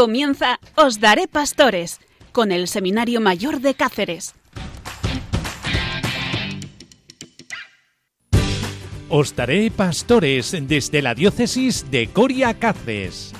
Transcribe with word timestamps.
Comienza 0.00 0.58
Os 0.76 0.98
Daré 0.98 1.28
Pastores 1.28 2.00
con 2.32 2.52
el 2.52 2.68
Seminario 2.68 3.20
Mayor 3.20 3.60
de 3.60 3.74
Cáceres. 3.74 4.34
Os 9.10 9.36
daré 9.36 9.70
pastores 9.70 10.56
desde 10.66 11.02
la 11.02 11.14
diócesis 11.14 11.90
de 11.90 12.06
Coria 12.06 12.54
Cáceres. 12.54 13.34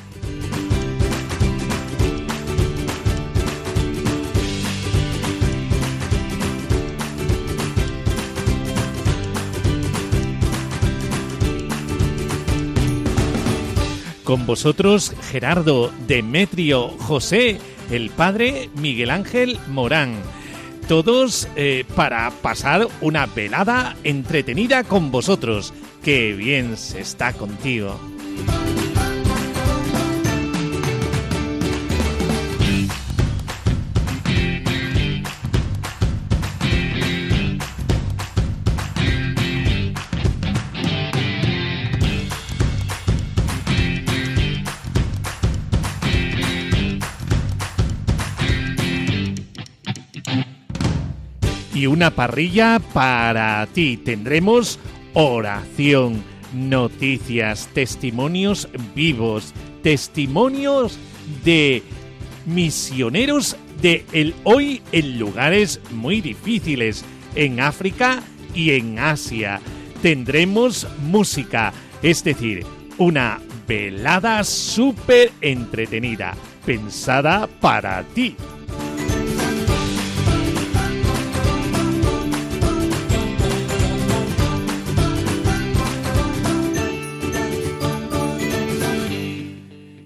Con 14.31 14.47
vosotros 14.47 15.13
Gerardo, 15.33 15.91
Demetrio, 16.07 16.91
José, 17.01 17.59
el 17.91 18.11
padre 18.11 18.71
Miguel 18.77 19.11
Ángel 19.11 19.59
Morán. 19.67 20.15
Todos 20.87 21.49
eh, 21.57 21.85
para 21.97 22.31
pasar 22.31 22.87
una 23.01 23.27
velada 23.27 23.97
entretenida 24.05 24.85
con 24.85 25.11
vosotros. 25.11 25.75
Qué 26.05 26.33
bien 26.35 26.77
se 26.77 27.01
está 27.01 27.33
contigo. 27.33 27.99
Y 51.81 51.87
una 51.87 52.11
parrilla 52.11 52.79
para 52.93 53.67
ti. 53.73 53.97
Tendremos 53.97 54.79
oración, 55.15 56.23
noticias, 56.53 57.71
testimonios 57.73 58.69
vivos, 58.95 59.55
testimonios 59.83 60.99
de 61.43 61.83
misioneros 62.45 63.57
de 63.81 64.05
el 64.13 64.35
hoy 64.45 64.83
en 64.93 65.19
lugares 65.19 65.81
muy 65.91 66.21
difíciles, 66.21 67.03
en 67.35 67.61
África 67.61 68.23
y 68.55 68.73
en 68.73 68.99
Asia. 68.99 69.59
Tendremos 70.03 70.87
música, 71.07 71.73
es 72.03 72.23
decir, 72.23 72.67
una 72.99 73.41
velada 73.67 74.45
súper 74.45 75.33
entretenida, 75.41 76.35
pensada 76.67 77.47
para 77.47 78.03
ti. 78.03 78.37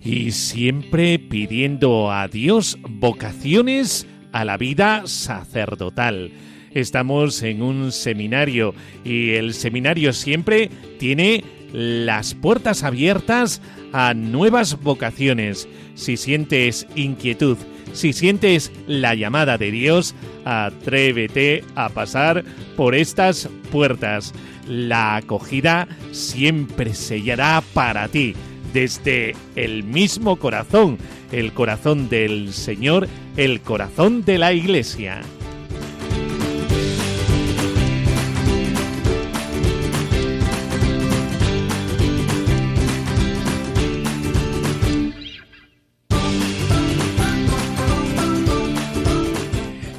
Y 0.04 0.32
siempre 0.32 1.18
pidiendo 1.18 2.12
a 2.12 2.28
Dios 2.28 2.78
vocaciones 2.88 4.06
a 4.32 4.44
la 4.44 4.58
vida 4.58 5.06
sacerdotal. 5.06 6.30
Estamos 6.72 7.42
en 7.42 7.62
un 7.62 7.92
seminario 7.92 8.74
y 9.04 9.30
el 9.30 9.54
seminario 9.54 10.12
siempre 10.12 10.68
tiene 10.98 11.42
las 11.72 12.34
puertas 12.34 12.82
abiertas 12.82 13.62
a 13.92 14.12
nuevas 14.12 14.80
vocaciones. 14.80 15.68
Si 15.94 16.16
sientes 16.16 16.86
inquietud, 16.96 17.56
si 17.92 18.12
sientes 18.12 18.72
la 18.86 19.14
llamada 19.14 19.56
de 19.56 19.70
Dios, 19.70 20.14
atrévete 20.44 21.64
a 21.76 21.88
pasar 21.88 22.44
por 22.76 22.94
estas 22.94 23.48
puertas. 23.70 24.34
La 24.68 25.16
acogida 25.16 25.86
siempre 26.10 26.94
sellará 26.94 27.62
para 27.72 28.08
ti 28.08 28.34
desde 28.74 29.36
el 29.54 29.84
mismo 29.84 30.36
corazón, 30.36 30.98
el 31.32 31.52
corazón 31.52 32.08
del 32.08 32.52
Señor, 32.52 33.08
el 33.36 33.60
corazón 33.60 34.24
de 34.24 34.36
la 34.36 34.52
Iglesia. 34.52 35.22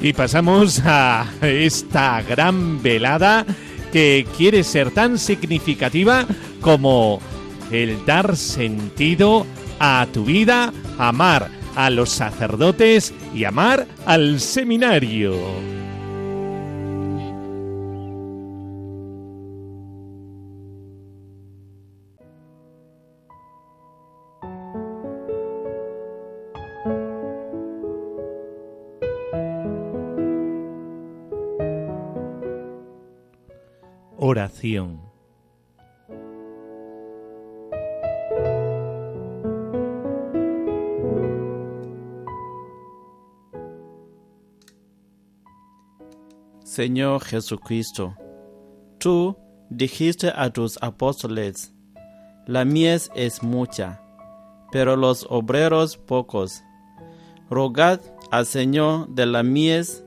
Y 0.02 0.12
pasamos 0.12 0.82
a 0.84 1.26
esta 1.40 2.22
gran 2.22 2.80
velada 2.80 3.44
que 3.92 4.24
quiere 4.36 4.62
ser 4.62 4.92
tan 4.92 5.18
significativa 5.18 6.26
como 6.60 7.20
el 7.70 8.04
dar 8.04 8.36
sentido 8.36 9.46
a 9.78 10.06
tu 10.12 10.24
vida, 10.24 10.72
amar 10.98 11.50
a 11.74 11.90
los 11.90 12.10
sacerdotes 12.10 13.12
y 13.34 13.44
amar 13.44 13.86
al 14.06 14.40
seminario. 14.40 15.36
Oración. 34.18 35.15
Señor 46.76 47.24
Jesucristo, 47.24 48.14
tú 48.98 49.34
dijiste 49.70 50.30
a 50.36 50.50
tus 50.50 50.76
apóstoles, 50.82 51.72
la 52.46 52.66
mies 52.66 53.10
es 53.14 53.42
mucha, 53.42 54.02
pero 54.70 54.94
los 54.94 55.26
obreros 55.30 55.96
pocos. 55.96 56.62
Rogad 57.48 58.00
al 58.30 58.44
Señor 58.44 59.08
de 59.08 59.24
la 59.24 59.42
mies 59.42 60.04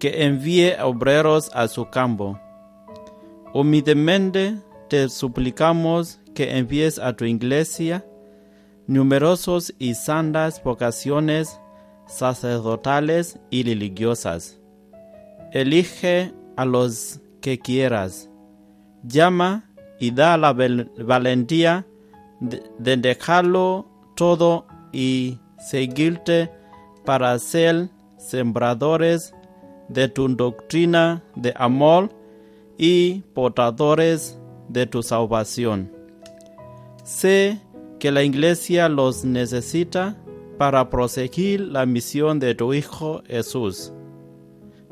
que 0.00 0.24
envíe 0.24 0.72
obreros 0.82 1.48
a 1.54 1.68
su 1.68 1.88
campo. 1.90 2.40
Humildemente 3.54 4.58
te 4.88 5.08
suplicamos 5.08 6.18
que 6.34 6.58
envíes 6.58 6.98
a 6.98 7.14
tu 7.14 7.24
iglesia 7.24 8.04
numerosos 8.88 9.72
y 9.78 9.94
santas 9.94 10.60
vocaciones 10.64 11.60
sacerdotales 12.08 13.38
y 13.48 13.62
religiosas 13.62 14.58
elige 15.52 16.32
a 16.56 16.64
los 16.64 17.20
que 17.40 17.58
quieras, 17.58 18.30
llama 19.02 19.70
y 20.00 20.10
da 20.10 20.36
la 20.36 20.52
valentía 20.52 21.86
de, 22.40 22.96
dejarlo 22.96 23.86
todo 24.16 24.66
y 24.92 25.38
seguirte 25.58 26.50
para 27.04 27.38
ser 27.38 27.90
sembradores 28.18 29.34
de 29.88 30.08
tu 30.08 30.28
doctrina 30.28 31.22
de 31.36 31.52
amor 31.56 32.10
y 32.78 33.20
portadores 33.34 34.38
de 34.68 34.86
tu 34.86 35.02
salvación. 35.02 35.92
Sé 37.04 37.60
que 37.98 38.10
la 38.10 38.22
iglesia 38.22 38.88
los 38.88 39.24
necesita 39.24 40.16
para 40.58 40.88
proseguir 40.88 41.60
la 41.60 41.84
misión 41.86 42.38
de 42.38 42.54
tu 42.54 42.72
Hijo 42.72 43.22
Jesús 43.26 43.91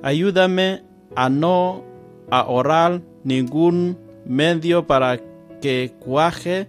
Ayúdame 0.02 0.82
a 1.14 1.28
no 1.28 1.84
ahorrar 2.30 3.02
ningún 3.24 3.98
medio 4.24 4.86
para 4.86 5.20
que 5.60 5.92
cuaje 6.00 6.68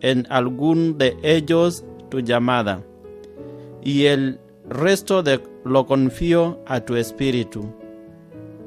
en 0.00 0.26
algún 0.30 0.98
de 0.98 1.16
ellos 1.22 1.84
tu 2.08 2.20
llamada, 2.20 2.82
y 3.82 4.06
el 4.06 4.40
resto 4.68 5.22
de 5.22 5.40
lo 5.64 5.86
confío 5.86 6.60
a 6.66 6.80
tu 6.80 6.96
espíritu. 6.96 7.72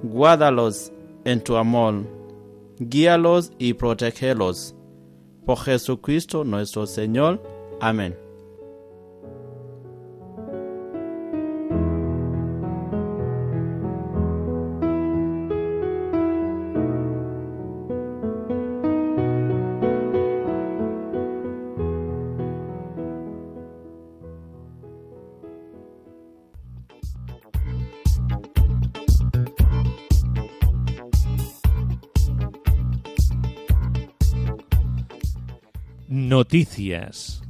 Guárdalos 0.03 0.91
en 1.25 1.41
tu 1.41 1.55
amor, 1.57 2.05
guíalos 2.79 3.51
y 3.57 3.73
protégelos. 3.73 4.75
Por 5.45 5.57
Jesucristo 5.59 6.43
nuestro 6.43 6.85
Señor. 6.85 7.41
Amén. 7.81 8.28
Noticias. 36.29 37.41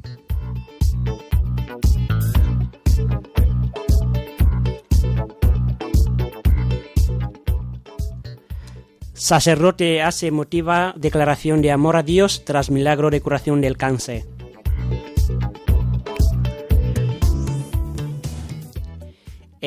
Sacerdote 9.14 10.02
hace 10.02 10.28
emotiva 10.28 10.94
declaración 10.96 11.62
de 11.62 11.72
amor 11.72 11.98
a 11.98 12.04
Dios 12.04 12.46
tras 12.46 12.72
milagro 12.72 13.10
de 13.10 13.20
curación 13.20 13.60
del 13.60 13.76
cáncer. 13.76 14.29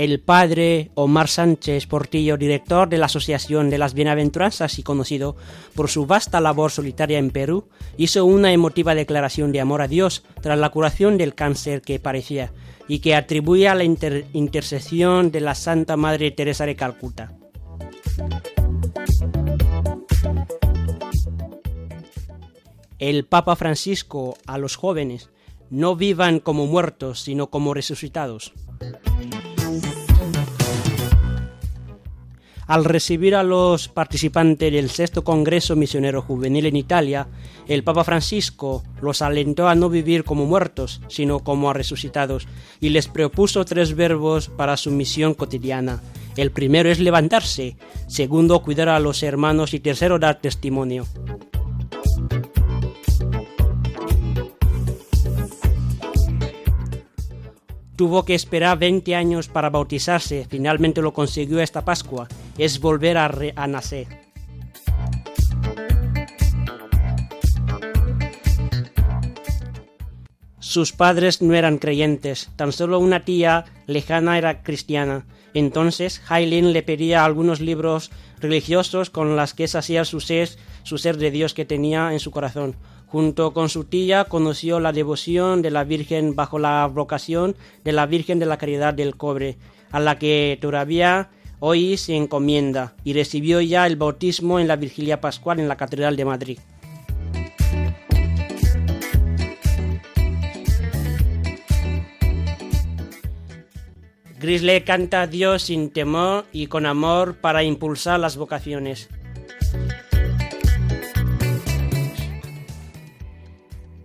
El 0.03 0.19
padre 0.19 0.91
Omar 0.97 1.29
Sánchez 1.29 1.87
Portillo, 1.87 2.37
director 2.37 2.89
de 2.89 2.99
la 2.99 3.07
Asociación 3.07 3.71
de 3.71 3.79
las 3.79 3.95
Bienaventuranzas 3.95 4.81
y 4.81 4.83
conocido 4.83 5.37
por 5.77 5.89
su 5.89 6.07
vasta 6.07 6.41
labor 6.41 6.73
solitaria 6.73 7.21
en 7.21 7.31
Perú, 7.31 7.69
hizo 7.97 8.25
una 8.25 8.53
emotiva 8.53 8.97
declaración 8.97 9.53
de 9.53 9.61
amor 9.61 9.81
a 9.81 9.87
Dios 9.87 10.25
tras 10.41 10.59
la 10.59 10.71
curación 10.71 11.19
del 11.19 11.37
cáncer 11.37 11.83
que 11.83 12.01
parecía 12.01 12.53
y 12.89 12.99
que 12.99 13.15
atribuye 13.15 13.69
a 13.69 13.77
la 13.77 13.85
intercesión 13.85 15.31
de 15.31 15.41
la 15.41 15.55
Santa 15.55 15.97
Madre 15.97 16.33
Teresa 16.33 16.67
de 16.67 16.75
Calcuta. 16.75 17.37
El 22.99 23.25
Papa 23.25 23.55
Francisco 23.55 24.37
a 24.49 24.59
los 24.59 24.75
jóvenes 24.75 25.31
no 25.71 25.95
vivan 25.95 26.41
como 26.41 26.67
muertos, 26.67 27.21
sino 27.21 27.51
como 27.51 27.73
resucitados. 27.73 28.53
Al 32.67 32.85
recibir 32.85 33.35
a 33.35 33.43
los 33.43 33.89
participantes 33.89 34.73
del 34.73 34.89
sexto 34.89 35.25
Congreso 35.25 35.77
Misionero 35.77 36.23
Juvenil 36.23 36.67
en 36.67 36.77
Italia, 36.77 37.29
el 37.67 37.83
Papa 37.83 38.05
Francisco 38.05 38.83
los 39.01 39.21
alentó 39.21 39.69
a 39.69 39.75
no 39.75 39.89
vivir 39.89 40.25
como 40.25 40.47
muertos, 40.47 41.01
sino 41.09 41.41
como 41.41 41.73
resucitados, 41.73 42.47
y 42.81 42.91
les 42.91 43.09
propuso 43.09 43.65
tres 43.65 43.95
verbos 43.95 44.49
para 44.49 44.77
su 44.77 44.91
misión 44.91 45.35
cotidiana. 45.35 46.01
El 46.37 46.51
primero 46.51 46.89
es 46.89 46.99
levantarse, 46.99 47.77
segundo 48.07 48.63
cuidar 48.63 48.89
a 48.89 49.01
los 49.01 49.23
hermanos 49.23 49.75
y 49.75 49.81
tercero 49.81 50.19
dar 50.19 50.41
testimonio. 50.41 51.07
Tuvo 57.97 58.25
que 58.25 58.35
esperar 58.35 58.79
20 58.79 59.15
años 59.15 59.49
para 59.49 59.71
bautizarse, 59.71 60.47
finalmente 60.49 61.03
lo 61.03 61.13
consiguió 61.13 61.61
esta 61.61 61.85
Pascua, 61.85 62.27
es 62.57 62.81
volver 62.81 63.19
a, 63.19 63.31
a 63.57 63.67
nacer. 63.67 64.07
Sus 70.59 70.93
padres 70.93 71.43
no 71.43 71.53
eran 71.53 71.77
creyentes, 71.77 72.49
tan 72.57 72.73
solo 72.73 72.99
una 72.99 73.27
tía 73.27 73.67
lejana 73.87 74.39
era 74.39 74.63
cristiana. 74.63 75.27
Entonces 75.53 76.23
Hailin 76.29 76.73
le 76.73 76.83
pedía 76.83 77.27
algunos 77.27 77.61
libros 77.61 78.11
religiosos 78.41 79.11
con 79.11 79.37
las 79.37 79.53
que 79.53 79.65
hacía 79.65 80.07
su 80.07 80.21
ser, 80.21 80.49
su 80.83 80.97
ser 80.97 81.19
de 81.19 81.31
Dios 81.31 81.53
que 81.53 81.67
tenía 81.67 82.15
en 82.15 82.21
su 82.21 82.31
corazón. 82.31 82.77
Junto 83.13 83.53
con 83.53 83.69
su 83.69 83.85
tía 83.85 84.25
conoció 84.25 84.81
la 84.81 84.91
devoción 84.91 85.61
de 85.61 85.71
la 85.71 85.85
Virgen 85.85 86.35
bajo 86.35 86.59
la 86.59 86.87
vocación 86.87 87.55
de 87.85 87.93
la 87.93 88.07
Virgen 88.07 88.39
de 88.39 88.47
la 88.47 88.57
Caridad 88.57 88.95
del 88.95 89.17
Cobre, 89.17 89.59
a 89.91 90.01
la 90.01 90.19
que 90.19 90.57
todavía 90.63 91.29
hoy 91.59 91.99
se 91.99 92.17
encomienda, 92.17 92.95
y 93.05 93.13
recibió 93.13 93.61
ya 93.61 93.87
el 93.87 93.97
bautismo 93.97 94.59
en 94.61 94.67
la 94.67 94.77
Virgilia 94.77 95.21
Pascual 95.21 95.61
en 95.61 95.69
la 95.69 95.77
Catedral 95.77 96.17
de 96.17 96.25
Madrid. 96.25 96.59
Grisley 104.41 104.81
canta 104.85 105.21
a 105.21 105.27
Dios 105.27 105.65
sin 105.65 105.91
temor 105.91 106.47
y 106.51 106.69
con 106.69 106.87
amor 106.87 107.37
para 107.37 107.63
impulsar 107.63 108.19
las 108.19 108.39
vocaciones. 108.39 109.11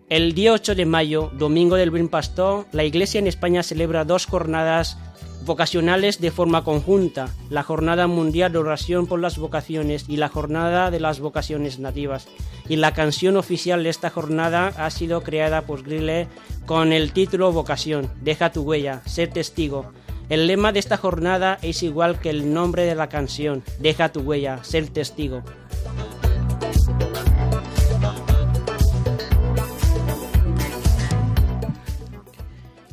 El 0.09 0.33
día 0.33 0.53
8 0.53 0.75
de 0.75 0.85
mayo, 0.85 1.31
Domingo 1.33 1.75
del 1.75 1.91
Buen 1.91 2.07
Pastor, 2.07 2.65
la 2.71 2.85
Iglesia 2.85 3.19
en 3.19 3.27
España 3.27 3.61
celebra 3.61 4.05
dos 4.05 4.25
jornadas 4.25 4.97
vocacionales 5.43 6.21
de 6.21 6.31
forma 6.31 6.63
conjunta, 6.63 7.27
la 7.49 7.61
Jornada 7.61 8.07
Mundial 8.07 8.53
de 8.53 8.57
Oración 8.57 9.07
por 9.07 9.19
las 9.19 9.37
Vocaciones 9.37 10.05
y 10.07 10.15
la 10.15 10.29
Jornada 10.29 10.91
de 10.91 11.01
las 11.01 11.19
Vocaciones 11.19 11.79
Nativas. 11.79 12.29
Y 12.69 12.77
la 12.77 12.93
canción 12.93 13.35
oficial 13.35 13.83
de 13.83 13.89
esta 13.89 14.09
jornada 14.09 14.71
ha 14.77 14.89
sido 14.91 15.23
creada 15.23 15.63
por 15.63 15.83
Grille 15.83 16.29
con 16.65 16.93
el 16.93 17.11
título 17.11 17.51
Vocación, 17.51 18.09
Deja 18.21 18.53
tu 18.53 18.61
huella, 18.61 19.01
ser 19.05 19.27
testigo. 19.27 19.91
El 20.29 20.47
lema 20.47 20.71
de 20.71 20.79
esta 20.79 20.95
jornada 20.95 21.57
es 21.61 21.83
igual 21.83 22.21
que 22.21 22.29
el 22.29 22.53
nombre 22.53 22.85
de 22.85 22.95
la 22.95 23.09
canción, 23.09 23.61
Deja 23.79 24.13
tu 24.13 24.21
huella, 24.21 24.63
ser 24.63 24.87
testigo. 24.87 25.43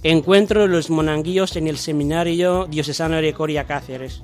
Encuentro 0.06 0.60
de 0.60 0.68
los 0.68 0.90
monanguillos 0.90 1.56
en 1.56 1.66
el 1.66 1.78
Seminario 1.78 2.66
Diocesano 2.66 3.16
de 3.16 3.32
Coria 3.32 3.64
Cáceres. 3.64 4.22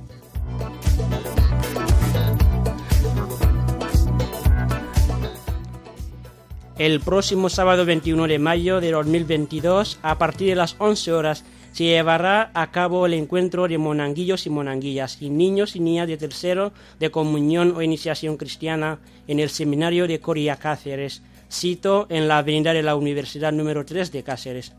El 6.77 7.01
próximo 7.01 7.49
sábado 7.49 7.87
21 7.87 8.27
de 8.27 8.39
mayo 8.39 8.83
de 8.83 8.91
2022, 8.91 9.99
a 10.03 10.19
partir 10.19 10.49
de 10.49 10.57
las 10.57 10.77
11 10.79 11.13
horas, 11.15 11.47
se 11.73 11.85
llevará 11.85 12.51
a 12.53 12.71
cabo 12.73 13.07
el 13.07 13.15
encuentro 13.15 13.67
de 13.67 13.79
monanguillos 13.79 14.45
y 14.45 14.51
monanguillas 14.51 15.23
y 15.23 15.31
niños 15.31 15.77
y 15.77 15.81
niñas 15.81 16.09
de 16.09 16.19
tercero 16.19 16.73
de 16.99 17.11
comunión 17.11 17.75
o 17.75 17.81
iniciación 17.81 18.37
cristiana 18.37 18.99
en 19.27 19.41
el 19.41 19.49
Seminario 19.49 20.07
de 20.07 20.21
Coria 20.21 20.57
Cáceres, 20.57 21.23
sito 21.49 22.07
en 22.11 22.29
la 22.29 22.37
avenida 22.37 22.75
de 22.75 22.83
la 22.83 22.97
Universidad 22.97 23.51
número 23.51 23.87
3 23.87 24.13
de 24.13 24.23
Cáceres. 24.23 24.75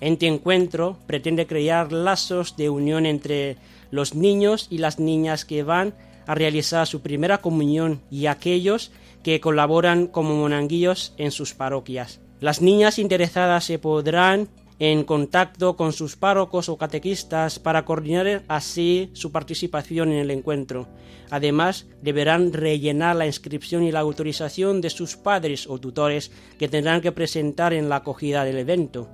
Este 0.00 0.26
encuentro 0.26 0.98
pretende 1.06 1.46
crear 1.46 1.92
lazos 1.92 2.56
de 2.56 2.68
unión 2.68 3.06
entre 3.06 3.56
los 3.90 4.14
niños 4.14 4.66
y 4.70 4.78
las 4.78 4.98
niñas 4.98 5.44
que 5.44 5.62
van 5.62 5.94
a 6.26 6.34
realizar 6.34 6.86
su 6.86 7.00
primera 7.00 7.38
comunión 7.38 8.02
y 8.10 8.26
aquellos 8.26 8.92
que 9.22 9.40
colaboran 9.40 10.06
como 10.06 10.34
monanguillos 10.34 11.14
en 11.16 11.30
sus 11.30 11.54
parroquias. 11.54 12.20
Las 12.40 12.60
niñas 12.60 12.98
interesadas 12.98 13.64
se 13.64 13.78
podrán 13.78 14.48
en 14.78 15.04
contacto 15.04 15.76
con 15.76 15.92
sus 15.92 16.16
párrocos 16.16 16.68
o 16.68 16.76
catequistas 16.76 17.58
para 17.58 17.86
coordinar 17.86 18.42
así 18.48 19.10
su 19.14 19.32
participación 19.32 20.12
en 20.12 20.18
el 20.18 20.30
encuentro. 20.30 20.86
Además, 21.30 21.86
deberán 22.02 22.52
rellenar 22.52 23.16
la 23.16 23.26
inscripción 23.26 23.84
y 23.84 23.92
la 23.92 24.00
autorización 24.00 24.82
de 24.82 24.90
sus 24.90 25.16
padres 25.16 25.66
o 25.66 25.78
tutores 25.78 26.30
que 26.58 26.68
tendrán 26.68 27.00
que 27.00 27.12
presentar 27.12 27.72
en 27.72 27.88
la 27.88 27.96
acogida 27.96 28.44
del 28.44 28.58
evento. 28.58 29.08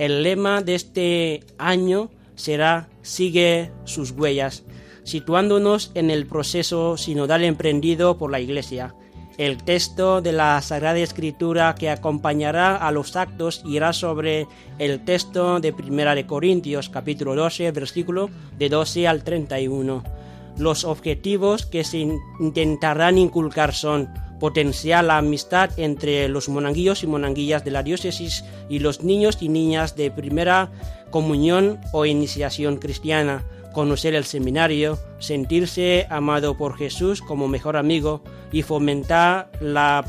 El 0.00 0.22
lema 0.22 0.62
de 0.62 0.76
este 0.76 1.44
año 1.58 2.08
será 2.34 2.88
Sigue 3.02 3.70
sus 3.84 4.12
huellas, 4.12 4.64
situándonos 5.04 5.92
en 5.94 6.10
el 6.10 6.26
proceso 6.26 6.96
sinodal 6.96 7.44
emprendido 7.44 8.16
por 8.16 8.30
la 8.30 8.40
Iglesia. 8.40 8.94
El 9.36 9.62
texto 9.62 10.22
de 10.22 10.32
la 10.32 10.62
Sagrada 10.62 11.00
Escritura 11.00 11.74
que 11.74 11.90
acompañará 11.90 12.76
a 12.76 12.90
los 12.92 13.14
actos 13.14 13.60
irá 13.66 13.92
sobre 13.92 14.46
el 14.78 15.04
texto 15.04 15.60
de 15.60 15.74
Primera 15.74 16.14
de 16.14 16.24
Corintios, 16.24 16.88
capítulo 16.88 17.34
12, 17.34 17.70
versículo 17.70 18.30
de 18.56 18.70
12 18.70 19.06
al 19.06 19.22
31. 19.22 20.02
Los 20.56 20.84
objetivos 20.84 21.66
que 21.66 21.84
se 21.84 21.98
intentarán 22.40 23.18
inculcar 23.18 23.74
son 23.74 24.08
potenciar 24.40 25.04
la 25.04 25.18
amistad 25.18 25.70
entre 25.78 26.28
los 26.28 26.48
monanguillos 26.48 27.04
y 27.04 27.06
monanguillas 27.06 27.64
de 27.64 27.70
la 27.70 27.84
diócesis 27.84 28.44
y 28.68 28.80
los 28.80 29.04
niños 29.04 29.38
y 29.40 29.48
niñas 29.48 29.94
de 29.94 30.10
primera 30.10 30.72
comunión 31.10 31.78
o 31.92 32.06
iniciación 32.06 32.78
cristiana, 32.78 33.44
conocer 33.72 34.14
el 34.14 34.24
seminario, 34.24 34.98
sentirse 35.18 36.06
amado 36.10 36.56
por 36.56 36.76
Jesús 36.76 37.20
como 37.20 37.46
mejor 37.46 37.76
amigo 37.76 38.22
y 38.50 38.62
fomentar 38.62 39.50
la 39.60 40.04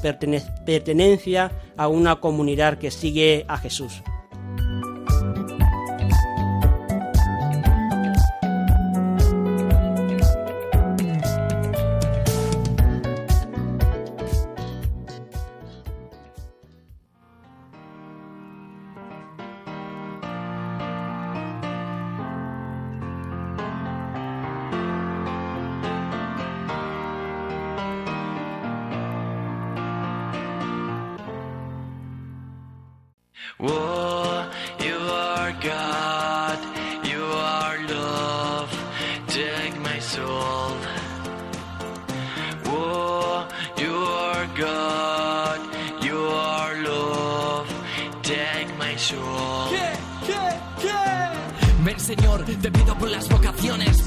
pertenencia 0.65 1.51
a 1.77 1.88
una 1.88 2.15
comunidad 2.19 2.79
que 2.79 2.89
sigue 2.89 3.45
a 3.47 3.57
Jesús. 3.57 4.01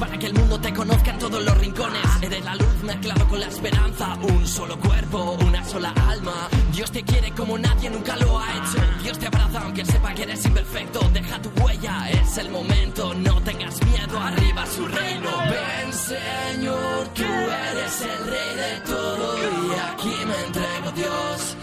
Para 0.04 0.18
que 0.18 0.26
el 0.26 0.34
mundo 0.34 0.60
te 0.60 0.70
conozca 0.74 1.12
en 1.12 1.18
todos 1.18 1.42
los 1.42 1.56
rincones. 1.56 2.02
Eres 2.20 2.44
la 2.44 2.54
luz 2.56 2.82
mezclado 2.82 3.26
con 3.26 3.40
la 3.40 3.46
esperanza. 3.46 4.18
Un 4.20 4.46
solo 4.46 4.78
cuerpo, 4.78 5.38
una 5.46 5.64
sola 5.64 5.94
alma. 6.08 6.46
Dios 6.72 6.92
te 6.92 7.02
quiere 7.02 7.32
como 7.32 7.56
nadie 7.56 7.88
nunca 7.88 8.14
lo 8.16 8.38
ha 8.38 8.52
hecho. 8.52 9.02
Dios 9.02 9.18
te 9.18 9.28
abraza 9.28 9.60
aunque 9.62 9.82
sepa 9.82 10.12
que 10.12 10.24
eres 10.24 10.44
imperfecto. 10.44 11.00
Deja 11.14 11.40
tu 11.40 11.48
huella, 11.62 12.10
es 12.10 12.36
el 12.36 12.50
momento. 12.50 13.14
No 13.14 13.40
tengas 13.40 13.82
miedo, 13.86 14.20
arriba 14.20 14.66
su 14.66 14.86
reino. 14.86 15.30
Ven 15.38 15.92
Señor, 15.94 17.08
tú 17.14 17.22
eres 17.22 18.00
el 18.02 18.26
rey 18.30 18.56
de 18.56 18.80
todo. 18.84 19.38
Y 19.38 19.72
aquí 19.90 20.16
me 20.26 20.44
entrego 20.46 20.90
Dios. 20.94 21.56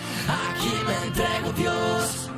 Aquí 0.49 0.73
me 0.87 1.07
entrego 1.07 1.51
Dios. 1.53 2.31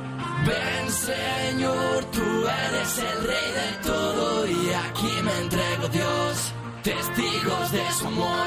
Ven 0.44 0.90
Señor, 0.92 2.03
tú 2.14 2.46
eres 2.66 2.98
el 2.98 3.18
rey 3.24 3.52
de 3.60 3.68
todo 3.88 4.46
y 4.46 4.72
aquí 4.72 5.12
me 5.22 5.34
entrego 5.44 5.88
Dios, 5.88 6.52
testigos 6.82 7.72
de 7.72 7.90
su 7.98 8.06
amor. 8.06 8.46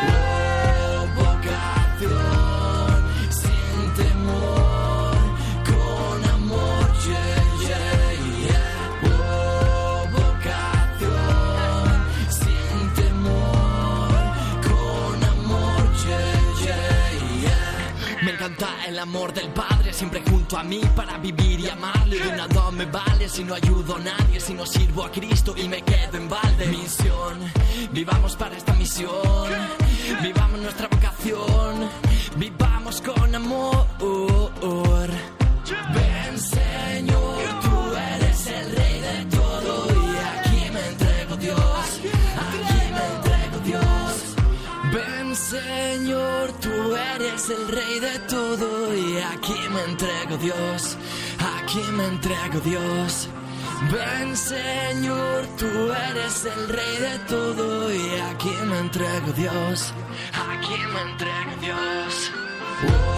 Oh, 0.00 1.06
vocación, 1.16 2.98
sin 3.40 3.94
temor, 4.02 5.16
con 5.70 6.18
amor, 6.36 6.86
yeah, 7.06 7.42
yeah, 7.66 8.12
yeah. 8.46 8.80
Oh, 9.10 10.06
vocación, 10.20 11.90
sin 12.40 12.78
temor, 13.00 14.20
con 14.68 15.16
amor, 15.34 15.82
yeah, 16.06 16.38
yeah, 16.64 17.08
yeah. 17.42 18.22
Me 18.22 18.30
encanta 18.32 18.68
el 18.86 18.96
amor 18.98 19.28
del 19.32 19.50
Padre 19.50 19.77
siempre 19.98 20.22
junto 20.30 20.56
a 20.56 20.62
mí 20.62 20.80
para 20.94 21.18
vivir 21.18 21.58
y 21.58 21.68
amarle. 21.68 22.20
De 22.20 22.36
nada 22.36 22.70
me 22.70 22.84
vale 22.86 23.28
si 23.28 23.42
no 23.42 23.54
ayudo 23.54 23.96
a 23.96 23.98
nadie, 23.98 24.38
si 24.38 24.54
no 24.54 24.64
sirvo 24.64 25.04
a 25.04 25.10
Cristo 25.10 25.54
y 25.56 25.68
me 25.68 25.82
quedo 25.82 26.18
en 26.18 26.28
balde. 26.28 26.66
Misión, 26.68 27.36
vivamos 27.90 28.36
para 28.36 28.56
esta 28.56 28.74
misión, 28.74 29.48
vivamos 30.22 30.60
nuestra 30.60 30.86
vocación, 30.86 31.90
vivamos 32.36 33.00
con 33.00 33.34
amor. 33.34 33.86
Ven 35.94 36.38
Señor, 36.38 37.42
tú 37.64 37.76
eres 38.14 38.46
el 38.46 38.76
rey 38.76 39.00
de 39.00 39.36
todo 39.36 39.72
y 39.88 40.16
aquí 40.32 40.70
me 40.74 40.82
entrego 40.92 41.36
Dios, 41.36 41.86
aquí 42.46 42.80
me 42.96 43.04
entrego 43.14 43.58
Dios. 43.64 44.14
Ven 44.94 45.34
Señor, 45.34 46.52
tú 46.60 46.94
eres 47.14 47.50
el 47.50 47.68
rey 47.68 47.98
de 47.98 48.18
todo 48.30 48.67
aquí 49.48 49.68
me 49.70 49.82
entrego 49.84 50.36
Dios, 50.36 50.96
aquí 51.56 51.80
me 51.92 52.06
entrego 52.06 52.60
Dios. 52.60 53.28
Ven 53.90 54.36
Señor, 54.36 55.46
tú 55.56 55.66
eres 56.10 56.44
el 56.44 56.68
rey 56.68 56.96
de 56.98 57.18
todo 57.20 57.94
y 57.94 58.20
aquí 58.30 58.54
me 58.66 58.78
entrego 58.78 59.32
Dios, 59.32 59.94
aquí 60.32 60.76
me 60.92 61.00
entrego 61.10 61.60
Dios. 61.60 63.17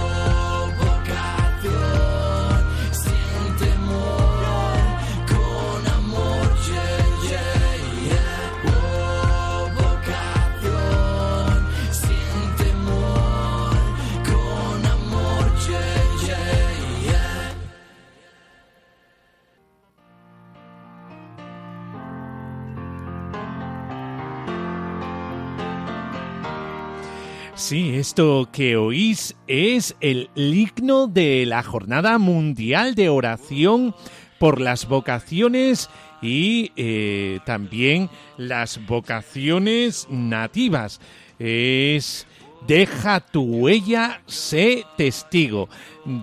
Sí, 27.70 27.94
esto 27.94 28.48
que 28.50 28.76
oís 28.76 29.36
es 29.46 29.94
el 30.00 30.28
himno 30.34 31.06
de 31.06 31.46
la 31.46 31.62
Jornada 31.62 32.18
Mundial 32.18 32.96
de 32.96 33.08
Oración 33.08 33.94
por 34.40 34.60
las 34.60 34.88
vocaciones 34.88 35.88
y 36.20 36.72
eh, 36.74 37.38
también 37.46 38.10
las 38.36 38.84
vocaciones 38.86 40.08
nativas. 40.10 41.00
Es 41.38 42.26
Deja 42.66 43.20
tu 43.20 43.42
huella, 43.42 44.20
sé 44.26 44.84
testigo 44.96 45.68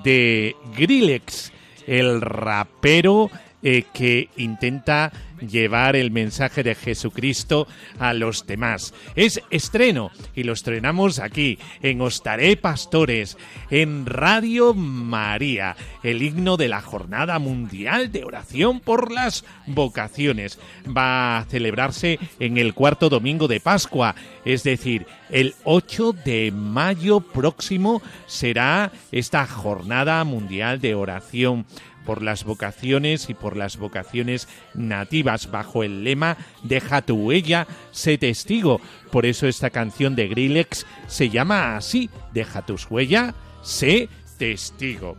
de 0.03 0.53
Grillex, 0.75 1.53
el 1.85 2.19
rapero 2.19 3.31
eh, 3.63 3.85
que 3.93 4.29
intenta 4.35 5.13
llevar 5.41 5.95
el 5.95 6.11
mensaje 6.11 6.63
de 6.63 6.75
Jesucristo 6.75 7.67
a 7.99 8.13
los 8.13 8.45
demás. 8.45 8.93
Es 9.15 9.41
estreno 9.49 10.11
y 10.35 10.43
lo 10.43 10.53
estrenamos 10.53 11.19
aquí 11.19 11.59
en 11.81 12.01
Ostaré 12.01 12.57
Pastores, 12.57 13.37
en 13.69 14.05
Radio 14.05 14.73
María, 14.73 15.75
el 16.03 16.21
himno 16.21 16.57
de 16.57 16.67
la 16.67 16.81
Jornada 16.81 17.39
Mundial 17.39 18.11
de 18.11 18.23
Oración 18.23 18.79
por 18.79 19.11
las 19.11 19.45
Vocaciones. 19.65 20.59
Va 20.85 21.39
a 21.39 21.45
celebrarse 21.45 22.19
en 22.39 22.57
el 22.57 22.73
cuarto 22.73 23.09
domingo 23.09 23.47
de 23.47 23.59
Pascua, 23.59 24.15
es 24.45 24.63
decir, 24.63 25.05
el 25.29 25.55
8 25.63 26.13
de 26.13 26.51
mayo 26.51 27.19
próximo 27.19 28.01
será 28.27 28.91
esta 29.11 29.45
Jornada 29.45 30.23
Mundial 30.23 30.79
de 30.79 30.95
Oración 30.95 31.65
por 32.07 32.23
las 32.23 32.45
vocaciones 32.45 33.29
y 33.29 33.33
por 33.33 33.57
las 33.57 33.75
vocaciones 33.75 34.47
nativas 34.73 35.51
bajo 35.51 35.83
el 35.83 36.05
lema 36.05 36.37
Deja 36.63 37.01
tu 37.01 37.15
huella, 37.15 37.67
sé 37.91 38.17
testigo. 38.17 38.79
Por 39.11 39.25
eso 39.25 39.45
esta 39.45 39.71
canción 39.71 40.15
de 40.15 40.29
Grillex 40.29 40.85
se 41.07 41.29
llama 41.29 41.75
así, 41.75 42.09
Deja 42.33 42.65
tus 42.65 42.89
huella, 42.89 43.35
sé 43.61 44.07
testigo. 44.37 45.17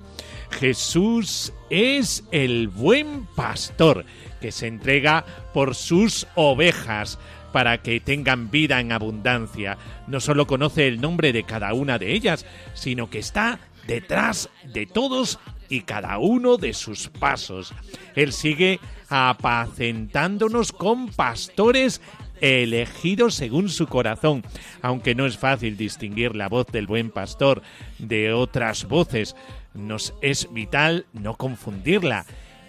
Jesús 0.51 1.53
es 1.69 2.25
el 2.33 2.69
buen 2.69 3.27
pastor 3.37 4.07
que 4.41 4.51
se 4.51 4.67
entrega 4.67 5.27
por 5.53 5.75
sus 5.75 6.27
ovejas 6.37 7.19
para 7.53 7.83
que 7.83 8.01
tengan 8.01 8.51
vida 8.51 8.81
en 8.81 8.93
abundancia. 8.93 9.77
No 10.07 10.21
solo 10.21 10.47
conoce 10.47 10.89
el 10.89 11.03
nombre 11.03 11.35
de 11.35 11.43
cada 11.43 11.75
una 11.75 11.99
de 11.99 12.15
ellas, 12.15 12.47
sino 12.73 13.11
que 13.11 13.19
está 13.19 13.61
detrás 13.87 14.49
de 14.65 14.87
todos 14.87 15.39
y 15.69 15.83
cada 15.83 16.19
uno 16.19 16.57
de 16.57 16.73
sus 16.73 17.09
pasos. 17.09 17.75
Él 18.15 18.33
sigue 18.33 18.81
apacentándonos 19.09 20.73
con 20.73 21.09
pastores 21.09 22.01
elegidos 22.41 23.35
según 23.35 23.69
su 23.69 23.87
corazón, 23.87 24.45
aunque 24.83 25.15
no 25.15 25.27
es 25.27 25.39
fácil 25.39 25.77
distinguir 25.77 26.37
la 26.37 26.49
voz 26.49 26.67
del 26.67 26.87
buen 26.87 27.11
pastor 27.11 27.63
de 27.99 28.33
otras 28.33 28.87
voces, 28.87 29.35
nos 29.75 30.15
es 30.23 30.53
vital 30.53 31.07
no 31.13 31.37
confundirla. 31.37 32.27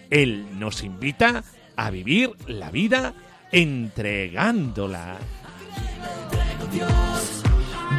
Él 0.09 0.45
nos 0.59 0.83
invita 0.83 1.43
a 1.75 1.89
vivir 1.91 2.31
la 2.47 2.71
vida 2.71 3.13
entregándola. 3.51 5.17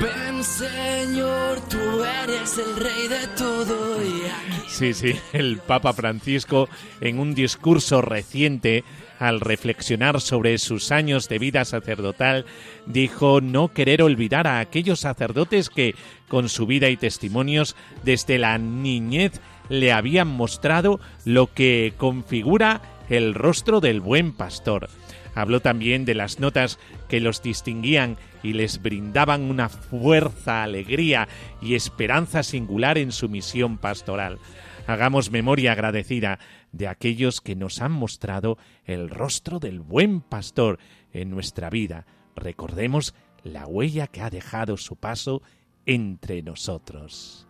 Ven 0.01 0.43
Señor, 0.43 1.61
tú 1.69 2.05
eres 2.23 2.59
el 2.59 2.77
rey 2.77 3.09
de 3.09 3.27
todo 3.37 4.03
y 4.03 4.21
Sí, 4.69 4.95
sí, 4.95 5.15
el 5.35 5.59
Papa 5.59 5.93
Francisco 5.93 6.69
en 7.01 7.19
un 7.19 7.35
discurso 7.35 8.01
reciente 8.01 8.83
al 9.19 9.41
reflexionar 9.41 10.23
sobre 10.23 10.57
sus 10.57 10.91
años 10.91 11.29
de 11.29 11.39
vida 11.39 11.67
sacerdotal, 11.67 12.47
dijo 12.87 13.43
no 13.43 13.69
querer 13.69 14.01
olvidar 14.03 14.47
a 14.47 14.61
aquellos 14.61 15.01
sacerdotes 15.01 15.69
que, 15.69 15.95
con 16.29 16.49
su 16.49 16.67
vida 16.67 16.89
y 16.89 16.97
testimonios, 16.97 17.77
desde 18.03 18.39
la 18.39 18.57
niñez 18.57 19.41
le 19.69 19.93
habían 19.93 20.29
mostrado 20.29 20.99
lo 21.27 21.53
que 21.53 21.93
configura 21.99 22.81
el 23.11 23.35
rostro 23.35 23.81
del 23.81 24.01
buen 24.01 24.33
pastor. 24.33 24.89
Habló 25.35 25.61
también 25.61 26.05
de 26.05 26.15
las 26.15 26.41
notas 26.41 26.79
que 27.09 27.21
los 27.21 27.43
distinguían 27.43 28.17
y 28.43 28.53
les 28.53 28.83
brindaban 28.83 29.43
una 29.43 29.69
fuerza, 29.69 30.63
alegría 30.63 31.29
y 31.61 31.75
esperanza 31.75 32.43
singular 32.43 32.99
en 32.99 33.13
su 33.13 33.29
misión 33.29 33.79
pastoral. 33.79 34.39
Hagamos 34.87 35.31
memoria 35.31 35.73
agradecida 35.73 36.39
de 36.73 36.89
aquellos 36.89 37.41
que 37.41 37.55
nos 37.55 37.81
han 37.81 37.93
mostrado 37.93 38.59
el 38.85 39.11
rostro 39.11 39.61
del 39.61 39.81
buen 39.81 40.21
pastor 40.21 40.79
en 41.13 41.31
nuestra 41.31 41.71
vida. 41.71 42.07
Recordemos 42.35 43.15
la 43.43 43.67
huella 43.67 44.07
que 44.07 44.23
ha 44.23 44.31
dejado 44.31 44.77
su 44.77 44.97
paso 44.97 45.43
entre 45.87 46.43
nosotros. 46.43 47.50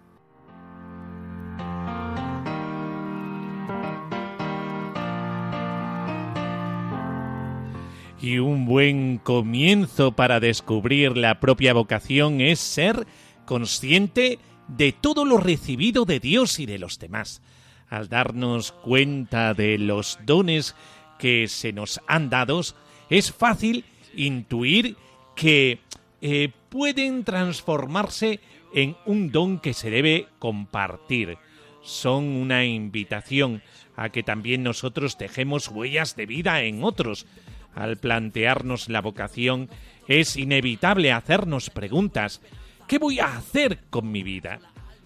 Y 8.20 8.38
un 8.38 8.66
buen 8.66 9.18
comienzo 9.18 10.12
para 10.12 10.40
descubrir 10.40 11.16
la 11.16 11.40
propia 11.40 11.72
vocación 11.72 12.40
es 12.40 12.60
ser 12.60 13.06
consciente 13.46 14.38
de 14.68 14.92
todo 14.92 15.24
lo 15.24 15.38
recibido 15.38 16.04
de 16.04 16.20
Dios 16.20 16.58
y 16.58 16.66
de 16.66 16.78
los 16.78 16.98
demás. 16.98 17.40
Al 17.88 18.08
darnos 18.08 18.72
cuenta 18.72 19.54
de 19.54 19.78
los 19.78 20.18
dones 20.26 20.76
que 21.18 21.48
se 21.48 21.72
nos 21.72 22.00
han 22.06 22.30
dados, 22.30 22.76
es 23.08 23.32
fácil 23.32 23.84
intuir 24.14 24.96
que 25.34 25.80
eh, 26.20 26.52
pueden 26.68 27.24
transformarse 27.24 28.40
en 28.74 28.96
un 29.06 29.32
don 29.32 29.58
que 29.58 29.72
se 29.72 29.90
debe 29.90 30.28
compartir. 30.38 31.38
Son 31.82 32.24
una 32.24 32.64
invitación 32.64 33.62
a 33.96 34.10
que 34.10 34.22
también 34.22 34.62
nosotros 34.62 35.18
dejemos 35.18 35.68
huellas 35.68 36.16
de 36.16 36.26
vida 36.26 36.62
en 36.62 36.84
otros. 36.84 37.26
Al 37.74 37.96
plantearnos 37.96 38.88
la 38.88 39.00
vocación, 39.00 39.68
es 40.08 40.36
inevitable 40.36 41.12
hacernos 41.12 41.70
preguntas. 41.70 42.40
¿Qué 42.86 42.98
voy 42.98 43.20
a 43.20 43.36
hacer 43.36 43.78
con 43.90 44.10
mi 44.10 44.22
vida? 44.22 44.58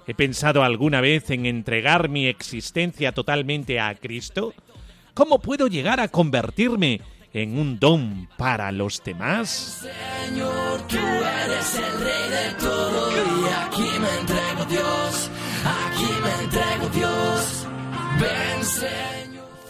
¿He 0.07 0.15
pensado 0.15 0.63
alguna 0.63 1.01
vez 1.01 1.31
en 1.31 1.47
entregar 1.47 2.09
mi 2.09 2.27
existencia 2.27 3.13
totalmente 3.13 3.81
a 3.81 3.95
Cristo? 3.95 4.55
¿Cómo 5.15 5.39
puedo 5.39 5.67
llegar 5.67 6.01
a 6.01 6.09
convertirme 6.09 7.01
en 7.33 7.59
un 7.59 7.79
don 7.79 8.29
para 8.37 8.71
los 8.73 9.03
demás? 9.03 9.87
Señor, 10.27 10.87
tú 10.89 10.97
eres 10.97 11.75
el 11.77 12.01
rey 12.01 12.31
de 12.31 12.55
todo 12.61 13.13
y 13.13 13.45
aquí 13.67 13.99
me 14.01 14.21
entrego 14.21 14.65
Dios, 14.71 15.31
aquí 15.65 16.11
me 16.23 16.45
entrego 16.45 16.89
Dios. 16.95 17.67
Ven, 18.21 18.65
Señor. 18.65 19.24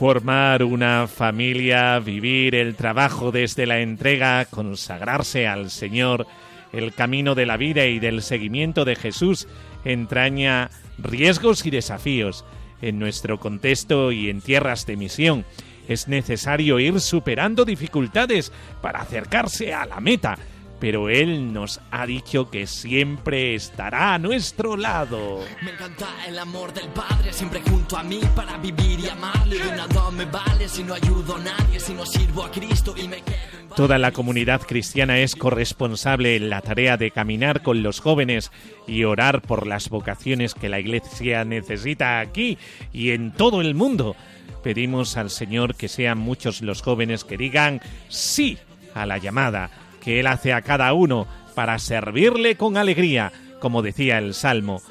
Formar 0.05 0.63
una 0.65 1.07
familia, 1.07 1.99
vivir 1.99 2.55
el 2.55 2.77
trabajo 2.77 3.33
desde 3.33 3.65
la 3.65 3.81
entrega, 3.81 4.45
consagrarse 4.45 5.47
al 5.47 5.71
Señor, 5.71 6.27
el 6.75 6.93
camino 6.93 7.35
de 7.35 7.47
la 7.47 7.57
vida 7.57 7.87
y 7.87 8.01
del 8.01 8.21
seguimiento 8.21 8.85
de 8.85 8.97
Jesús 8.97 9.49
entraña 9.83 10.69
riesgos 10.99 11.65
y 11.65 11.71
desafíos. 11.71 12.45
En 12.83 12.99
nuestro 12.99 13.41
contexto 13.41 14.13
y 14.13 14.29
en 14.29 14.43
tierras 14.43 14.85
de 14.85 14.99
misión 14.99 15.47
es 15.89 16.07
necesario 16.07 16.79
ir 16.81 17.01
superando 17.01 17.65
dificultades 17.65 18.53
para 18.83 19.01
acercarse 19.01 19.73
a 19.73 19.87
la 19.87 20.01
meta, 20.01 20.37
pero 20.79 21.09
Él 21.09 21.53
nos 21.53 21.81
ha 21.91 22.07
dicho 22.07 22.51
que 22.51 22.67
siempre 22.67 23.55
estará 23.55 24.15
a 24.15 24.19
nuestro 24.19 24.77
lado. 24.77 25.41
Me 25.63 25.71
encanta 25.71 26.09
el 26.27 26.39
amor 26.39 26.73
del 26.73 26.89
Padre 26.89 27.33
siempre 27.33 27.61
junto 27.63 27.97
a 27.97 28.03
mí 28.03 28.21
para 28.35 28.57
vivir 28.59 29.01
y 29.01 29.09
amarle. 29.09 29.59
De 29.59 29.77
nada 29.77 30.11
me 30.11 30.25
vale 30.27 30.69
si 30.69 30.83
no 30.83 30.95
ayudo 30.95 31.37
a 31.37 31.41
nadie, 31.41 31.81
si 31.81 31.95
no 31.95 32.05
sirvo 32.05 32.45
a 32.45 32.51
Cristo 32.51 32.95
y 32.97 33.09
me 33.09 33.23
quedo 33.23 33.61
en 33.61 33.69
Toda 33.77 33.99
la 33.99 34.13
comunidad 34.13 34.63
cristiana 34.63 35.19
es 35.19 35.35
corresponsable 35.35 36.37
en 36.37 36.49
la 36.49 36.61
tarea 36.61 36.97
de 36.97 37.11
caminar 37.11 37.63
con 37.63 37.83
los 37.83 38.01
jóvenes 38.01 38.53
y 38.87 39.05
orar 39.05 39.43
por 39.43 39.67
las 39.67 39.89
vocaciones 39.89 40.55
que 40.55 40.69
la 40.69 40.79
Iglesia 40.79 41.45
necesita 41.45 42.21
aquí 42.21 42.57
y 42.93 43.11
en 43.11 43.33
todo 43.33 43.61
el 43.61 43.75
mundo. 43.75 44.15
Pedimos 44.63 45.17
al 45.17 45.31
Señor 45.31 45.75
que 45.75 45.89
sean 45.89 46.19
muchos 46.19 46.63
los 46.63 46.83
jóvenes 46.83 47.25
que 47.25 47.37
digan 47.37 47.81
sí 48.09 48.59
a 48.95 49.07
la 49.07 49.19
llamada 49.19 49.71
que 50.05 50.21
Él 50.21 50.27
hace 50.27 50.53
a 50.53 50.63
cada 50.63 50.93
uno 50.93 51.27
para 51.55 51.79
servirle 51.79 52.57
con 52.57 52.77
alegría, 52.77 53.33
como 53.61 53.83
decía 53.83 54.19
el 54.19 54.35
Salmo. 54.35 54.83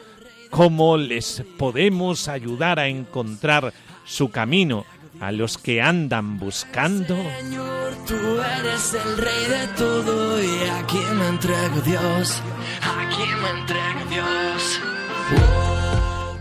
¿Cómo 0.49 0.97
les 0.97 1.43
podemos 1.57 2.27
ayudar 2.27 2.79
a 2.79 2.87
encontrar 2.87 3.73
su 4.05 4.29
camino 4.29 4.85
a 5.19 5.31
los 5.31 5.57
que 5.57 5.81
andan 5.81 6.37
buscando? 6.39 7.15
Señor, 7.39 7.93
tú 8.07 8.15
eres 8.59 8.93
el 8.93 9.17
rey 9.17 9.45
de 9.47 9.67
todo 9.77 10.43
y 10.43 10.69
aquí 10.69 10.99
me 11.15 11.27
entrego 11.27 11.81
Dios, 11.85 12.41
aquí 12.81 13.23
me 13.41 13.59
entrego 13.59 14.09
Dios. 14.09 14.79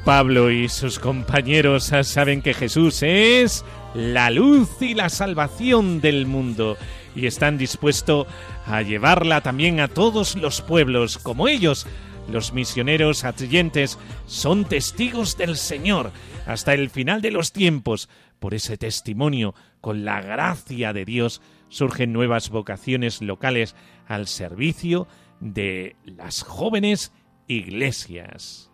Pablo 0.05 0.51
y 0.51 0.69
sus 0.69 0.99
compañeros 0.99 1.93
saben 2.03 2.43
que 2.43 2.55
Jesús 2.55 3.03
es 3.03 3.65
la 3.95 4.31
luz 4.31 4.69
y 4.81 4.95
la 4.95 5.09
salvación 5.09 6.01
del 6.01 6.27
mundo 6.27 6.77
y 7.15 7.27
están 7.27 7.59
dispuestos 7.59 8.27
a 8.67 8.83
llevarla 8.83 9.41
también 9.41 9.81
a 9.81 9.89
todos 9.89 10.37
los 10.37 10.61
pueblos 10.61 11.19
como 11.19 11.49
ellos. 11.49 11.87
Los 12.31 12.53
misioneros 12.53 13.25
atrayentes 13.25 13.99
son 14.27 14.65
testigos 14.65 15.37
del 15.37 15.57
Señor 15.57 16.13
hasta 16.47 16.75
el 16.75 16.91
final 16.91 17.21
de 17.21 17.31
los 17.31 17.53
tiempos. 17.53 18.09
Por 18.39 18.55
ese 18.55 18.77
testimonio, 18.77 19.55
con 19.81 20.05
la 20.05 20.21
gracia 20.21 20.93
de 20.93 21.05
Dios, 21.05 21.43
surgen 21.69 22.13
nuevas 22.13 22.51
vocaciones 22.51 23.23
locales 23.23 23.75
al 24.07 24.27
servicio 24.27 25.09
de 25.41 25.97
las 26.05 26.43
jóvenes 26.43 27.13
iglesias. 27.49 28.72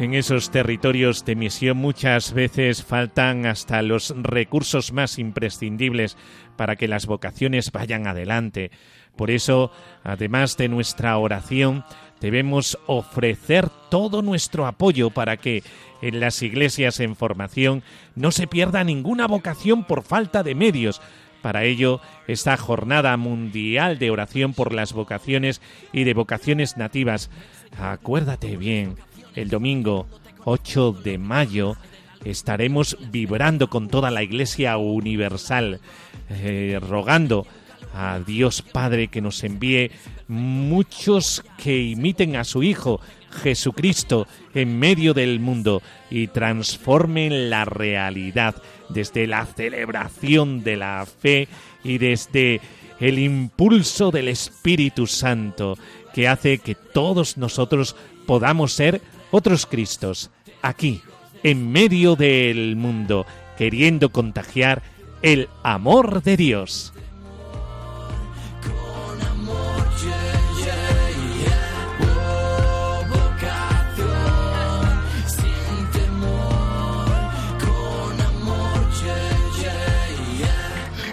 En 0.00 0.14
esos 0.14 0.50
territorios 0.50 1.26
de 1.26 1.36
misión 1.36 1.76
muchas 1.76 2.32
veces 2.32 2.82
faltan 2.82 3.44
hasta 3.44 3.82
los 3.82 4.14
recursos 4.16 4.94
más 4.94 5.18
imprescindibles 5.18 6.16
para 6.56 6.76
que 6.76 6.88
las 6.88 7.04
vocaciones 7.04 7.70
vayan 7.70 8.06
adelante. 8.06 8.70
Por 9.14 9.30
eso, 9.30 9.70
además 10.02 10.56
de 10.56 10.70
nuestra 10.70 11.18
oración, 11.18 11.84
debemos 12.18 12.78
ofrecer 12.86 13.68
todo 13.90 14.22
nuestro 14.22 14.66
apoyo 14.66 15.10
para 15.10 15.36
que 15.36 15.62
en 16.00 16.18
las 16.18 16.40
iglesias 16.40 16.98
en 17.00 17.14
formación 17.14 17.82
no 18.14 18.30
se 18.30 18.46
pierda 18.46 18.82
ninguna 18.84 19.26
vocación 19.26 19.84
por 19.84 20.02
falta 20.02 20.42
de 20.42 20.54
medios. 20.54 21.02
Para 21.42 21.64
ello, 21.64 22.00
esta 22.26 22.56
jornada 22.56 23.14
mundial 23.18 23.98
de 23.98 24.10
oración 24.10 24.54
por 24.54 24.72
las 24.72 24.94
vocaciones 24.94 25.60
y 25.92 26.04
de 26.04 26.14
vocaciones 26.14 26.78
nativas. 26.78 27.30
Acuérdate 27.78 28.56
bien, 28.56 28.96
el 29.34 29.48
domingo 29.48 30.06
8 30.44 30.92
de 31.04 31.18
mayo 31.18 31.76
estaremos 32.24 32.96
vibrando 33.10 33.68
con 33.68 33.88
toda 33.88 34.10
la 34.10 34.22
Iglesia 34.22 34.76
Universal, 34.76 35.80
eh, 36.28 36.78
rogando 36.80 37.46
a 37.94 38.20
Dios 38.20 38.62
Padre 38.62 39.08
que 39.08 39.20
nos 39.20 39.42
envíe 39.42 39.90
muchos 40.28 41.44
que 41.58 41.82
imiten 41.82 42.36
a 42.36 42.44
su 42.44 42.62
Hijo 42.62 43.00
Jesucristo 43.42 44.26
en 44.54 44.78
medio 44.78 45.14
del 45.14 45.40
mundo 45.40 45.82
y 46.10 46.28
transformen 46.28 47.50
la 47.50 47.64
realidad 47.64 48.56
desde 48.88 49.26
la 49.26 49.46
celebración 49.46 50.62
de 50.62 50.76
la 50.76 51.06
fe 51.06 51.48
y 51.82 51.98
desde 51.98 52.60
el 53.00 53.18
impulso 53.18 54.10
del 54.10 54.28
Espíritu 54.28 55.06
Santo 55.06 55.78
que 56.12 56.28
hace 56.28 56.58
que 56.58 56.74
todos 56.74 57.38
nosotros 57.38 57.96
podamos 58.26 58.72
ser 58.72 59.00
otros 59.30 59.66
Cristos, 59.66 60.30
aquí, 60.62 61.02
en 61.42 61.70
medio 61.70 62.16
del 62.16 62.76
mundo, 62.76 63.26
queriendo 63.56 64.10
contagiar 64.10 64.82
el 65.22 65.48
amor 65.62 66.22
de 66.22 66.36
Dios. 66.36 66.92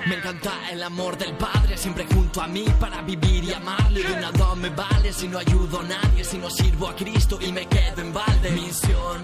Me 0.06 0.16
encanta 0.16 0.54
el 0.72 0.84
amor 0.84 1.18
del 1.18 1.34
Padre 1.34 1.57
siempre 1.88 2.06
junto 2.14 2.42
a 2.42 2.48
mí 2.48 2.66
para 2.82 3.02
vivir 3.02 3.46
y 3.46 3.54
amarle. 3.54 4.04
De 4.04 4.20
nada 4.20 4.56
me 4.56 4.70
vale 4.70 5.14
si 5.14 5.28
no 5.30 5.38
ayudo 5.38 5.80
a 5.80 5.84
nadie, 5.84 6.24
si 6.24 6.38
no 6.38 6.50
sirvo 6.50 6.90
a 6.90 6.96
Cristo 6.96 7.40
y 7.42 7.52
me 7.54 7.66
quedo 7.66 8.02
en 8.02 8.12
balde. 8.14 8.52
Misión, 8.52 9.20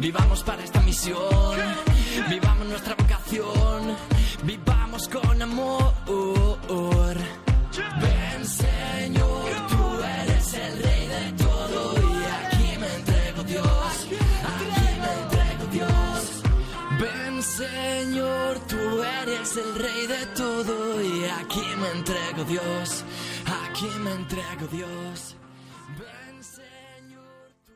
vivamos 0.00 0.42
para 0.42 0.64
esta 0.64 0.80
misión, 0.80 1.56
vivamos 2.28 2.66
nuestra 2.66 2.94
vocación, 2.96 3.96
vivamos 4.42 5.08
con 5.08 5.40
amor. 5.40 5.90
Eres 19.40 19.56
el 19.56 19.74
rey 19.74 20.06
de 20.06 20.26
todo 20.36 21.02
y 21.02 21.24
aquí 21.24 21.62
me 21.80 21.88
entrego 21.98 22.44
Dios, 22.44 23.04
aquí 23.46 23.88
me 24.00 24.12
entrego 24.12 24.66
Dios. 24.70 25.36
Ven 25.98 26.42
Señor. 26.42 27.70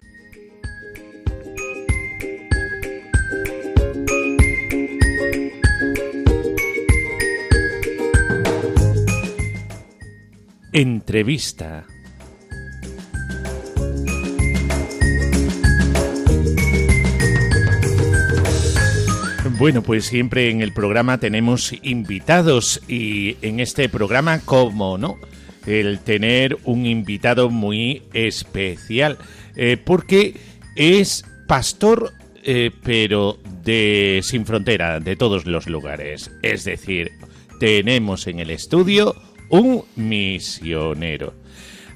Bueno, 19.64 19.83
pues 19.83 20.05
siempre 20.05 20.50
en 20.50 20.61
el 20.61 20.74
programa 20.74 21.16
tenemos 21.16 21.72
invitados 21.81 22.83
y 22.87 23.38
en 23.40 23.61
este 23.61 23.88
programa, 23.88 24.40
como 24.40 24.98
no, 24.98 25.16
el 25.64 26.00
tener 26.00 26.59
un 26.64 26.85
invitado 26.85 27.48
muy 27.48 28.03
especial, 28.12 29.16
eh, 29.57 29.79
porque 29.83 30.37
es 30.77 31.24
pastor, 31.48 32.12
eh, 32.42 32.72
pero 32.83 33.38
de 33.64 34.20
sin 34.22 34.44
frontera, 34.44 35.00
de 35.00 35.16
todos 35.16 35.46
los 35.46 35.66
lugares. 35.66 36.31
Es 36.42 36.64
decir, 36.64 37.12
tenemos 37.59 38.27
en 38.27 38.40
el 38.40 38.50
estudio 38.50 39.16
un 39.48 39.83
misionero 39.96 41.33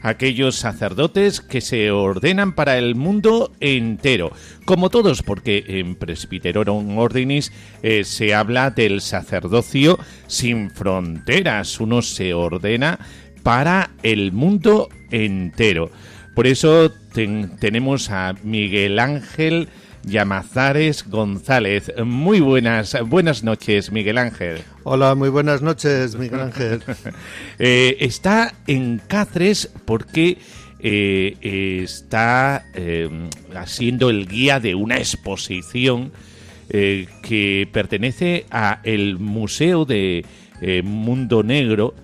aquellos 0.03 0.57
sacerdotes 0.57 1.41
que 1.41 1.61
se 1.61 1.91
ordenan 1.91 2.55
para 2.55 2.79
el 2.79 2.95
mundo 2.95 3.53
entero, 3.61 4.33
como 4.65 4.91
todos, 4.91 5.23
porque 5.23 5.65
en 5.67 5.95
Presbyterorum 5.97 6.99
Ordinis 6.99 7.53
eh, 7.83 8.05
se 8.05 8.35
habla 8.35 8.71
del 8.71 9.01
sacerdocio 9.01 9.99
sin 10.27 10.71
fronteras, 10.71 11.81
uno 11.81 12.03
se 12.03 12.35
ordena 12.35 12.99
para 13.43 13.91
el 14.03 14.33
mundo 14.33 14.89
entero. 15.11 15.91
Por 16.35 16.47
eso 16.47 16.93
tenemos 17.59 18.11
a 18.11 18.35
Miguel 18.45 18.99
Ángel 18.99 19.69
Llamazares 20.09 21.09
González. 21.09 21.93
Muy 22.05 22.41
buenas, 22.41 22.97
buenas 23.07 23.45
noches, 23.45 23.93
Miguel 23.93 24.19
Ángel. 24.19 24.63
Hola, 24.85 25.15
muy 25.15 25.29
buenas 25.29 25.61
noches, 25.61 26.17
Miguel 26.17 26.41
Ángel. 26.41 26.83
Eh, 27.61 27.97
está 28.01 28.55
en 28.69 29.01
Cáceres 29.05 29.69
porque 29.85 30.39
eh, 30.79 31.37
está 31.83 32.67
eh, 32.73 33.29
siendo 33.67 34.11
el 34.11 34.29
guía 34.29 34.61
de 34.61 34.77
una 34.77 34.99
exposición 34.99 36.13
que 36.71 37.69
pertenece 37.73 38.45
a 38.51 38.81
el 38.85 39.19
Museo 39.19 39.87
de 39.87 40.25
Mundo 40.85 41.43
Negro 41.43 41.95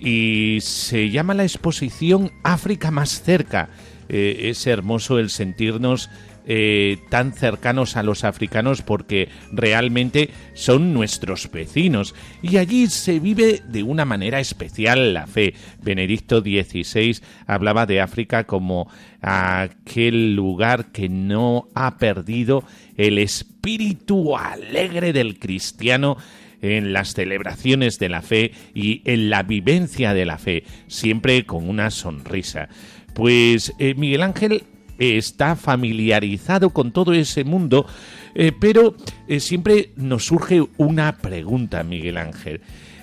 y 0.00 0.58
se 0.62 1.10
llama 1.10 1.34
la 1.34 1.42
exposición 1.42 2.30
África 2.44 2.92
más 2.92 3.20
cerca. 3.22 3.68
es 4.08 4.66
hermoso 4.68 5.18
el 5.18 5.30
sentirnos 5.30 6.08
eh, 6.50 6.96
tan 7.10 7.34
cercanos 7.34 7.98
a 7.98 8.02
los 8.02 8.24
africanos 8.24 8.80
porque 8.80 9.28
realmente 9.52 10.30
son 10.54 10.94
nuestros 10.94 11.50
vecinos 11.50 12.14
y 12.40 12.56
allí 12.56 12.86
se 12.86 13.20
vive 13.20 13.60
de 13.68 13.82
una 13.82 14.06
manera 14.06 14.40
especial 14.40 15.12
la 15.12 15.26
fe. 15.26 15.52
Benedicto 15.82 16.40
XVI 16.40 17.20
hablaba 17.46 17.84
de 17.84 18.00
África 18.00 18.44
como 18.44 18.90
aquel 19.20 20.34
lugar 20.34 20.90
que 20.90 21.10
no 21.10 21.68
ha 21.74 21.98
perdido 21.98 22.64
el 22.96 23.18
espíritu 23.18 24.34
alegre 24.34 25.12
del 25.12 25.38
cristiano 25.38 26.16
en 26.62 26.94
las 26.94 27.12
celebraciones 27.12 27.98
de 27.98 28.08
la 28.08 28.22
fe 28.22 28.52
y 28.72 29.02
en 29.04 29.28
la 29.28 29.42
vivencia 29.42 30.14
de 30.14 30.24
la 30.24 30.38
fe, 30.38 30.64
siempre 30.86 31.44
con 31.44 31.68
una 31.68 31.90
sonrisa. 31.90 32.70
Pues 33.12 33.74
eh, 33.78 33.94
Miguel 33.94 34.22
Ángel 34.22 34.64
está 34.98 35.56
familiarizado 35.56 36.70
con 36.70 36.92
todo 36.92 37.12
ese 37.12 37.44
mundo, 37.44 37.86
eh, 38.34 38.52
pero 38.58 38.96
eh, 39.28 39.40
siempre 39.40 39.92
nos 39.96 40.26
surge 40.26 40.66
una 40.76 41.16
pregunta, 41.16 41.82
Miguel 41.84 42.18
Ángel. 42.18 42.60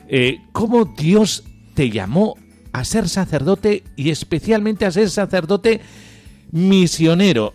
Eh, 0.07 0.39
¿Cómo 0.51 0.85
Dios 0.85 1.43
te 1.73 1.89
llamó 1.89 2.35
a 2.73 2.83
ser 2.83 3.07
sacerdote 3.07 3.83
y 3.95 4.09
especialmente 4.09 4.85
a 4.85 4.91
ser 4.91 5.09
sacerdote 5.09 5.81
misionero 6.51 7.53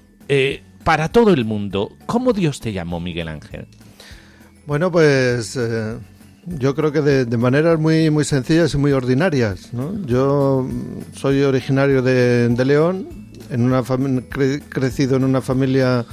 para 0.85 1.11
todo 1.11 1.33
el 1.33 1.44
mundo? 1.44 1.92
¿Cómo 2.07 2.33
Dios 2.33 2.61
te 2.61 2.72
llamó, 2.72 3.00
Miguel 3.00 3.29
Ángel? 3.29 3.66
Bueno, 4.66 4.90
pues 4.90 5.59
yo 6.46 6.74
creo 6.74 6.92
que 6.92 7.03
de, 7.03 7.37
maneras 7.37 7.79
muy, 7.79 8.11
muy 8.11 8.24
sencillas 8.24 8.72
y 8.72 8.79
muy 8.79 8.92
ordinarias. 8.92 9.70
Yo 10.07 10.66
soy 11.12 11.42
originario 11.42 12.03
de 12.03 12.64
León, 12.64 13.19
en 13.50 13.62
una 13.62 13.82
crecido 14.68 15.16
en 15.16 15.24
una 15.24 15.40
familia 15.40 16.06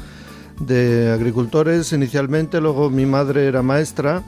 de 0.59 1.11
agricultores 1.11 1.93
inicialmente, 1.93 2.59
luego 2.59 2.89
mi 2.89 3.05
madre 3.05 3.45
era 3.45 3.61
maestra 3.61 4.23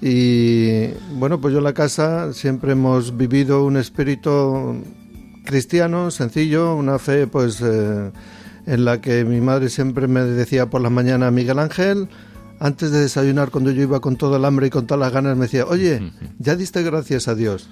y 0.00 0.88
bueno, 1.14 1.40
pues 1.40 1.52
yo 1.52 1.58
en 1.58 1.64
la 1.64 1.72
casa 1.72 2.32
siempre 2.32 2.72
hemos 2.72 3.16
vivido 3.16 3.64
un 3.64 3.76
espíritu 3.76 4.82
cristiano, 5.44 6.10
sencillo, 6.10 6.74
una 6.74 6.98
fe 6.98 7.26
pues 7.26 7.60
eh, 7.62 8.10
en 8.66 8.84
la 8.84 9.00
que 9.00 9.24
mi 9.24 9.40
madre 9.40 9.68
siempre 9.68 10.08
me 10.08 10.20
decía 10.20 10.68
por 10.68 10.80
la 10.80 10.90
mañana, 10.90 11.30
Miguel 11.30 11.58
Ángel, 11.58 12.08
antes 12.60 12.90
de 12.90 13.00
desayunar 13.00 13.50
cuando 13.50 13.70
yo 13.70 13.82
iba 13.82 14.00
con 14.00 14.16
todo 14.16 14.36
el 14.36 14.44
hambre 14.44 14.66
y 14.66 14.70
con 14.70 14.86
todas 14.86 15.00
las 15.00 15.12
ganas, 15.12 15.36
me 15.36 15.44
decía, 15.44 15.66
oye, 15.66 16.12
ya 16.38 16.56
diste 16.56 16.82
gracias 16.82 17.28
a 17.28 17.34
Dios. 17.34 17.68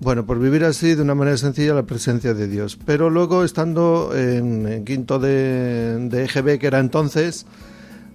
Bueno, 0.00 0.24
por 0.24 0.38
vivir 0.38 0.64
así 0.64 0.94
de 0.94 1.02
una 1.02 1.14
manera 1.14 1.36
sencilla 1.36 1.74
la 1.74 1.82
presencia 1.82 2.32
de 2.32 2.48
Dios. 2.48 2.78
Pero 2.86 3.10
luego, 3.10 3.44
estando 3.44 4.12
en, 4.16 4.82
quinto 4.86 5.18
de, 5.18 6.08
EGB, 6.10 6.58
que 6.58 6.66
era 6.66 6.78
entonces, 6.78 7.44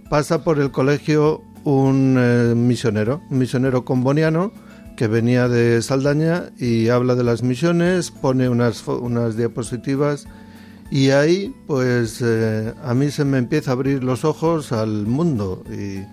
pasa 0.09 0.43
por 0.43 0.59
el 0.59 0.71
colegio 0.71 1.43
un 1.63 2.15
eh, 2.17 2.55
misionero, 2.55 3.21
un 3.29 3.37
misionero 3.37 3.85
comboniano 3.85 4.51
que 4.97 5.07
venía 5.07 5.47
de 5.47 5.79
Saldaña 5.83 6.45
y 6.57 6.89
habla 6.89 7.13
de 7.13 7.23
las 7.23 7.43
misiones, 7.43 8.09
pone 8.09 8.49
unas, 8.49 8.87
unas 8.87 9.37
diapositivas 9.37 10.25
y 10.89 11.09
ahí 11.09 11.53
pues 11.67 12.19
eh, 12.23 12.73
a 12.83 12.93
mí 12.95 13.11
se 13.11 13.25
me 13.25 13.37
empieza 13.37 13.71
a 13.71 13.73
abrir 13.73 14.03
los 14.03 14.25
ojos 14.25 14.71
al 14.71 15.05
mundo 15.05 15.63
y, 15.69 16.03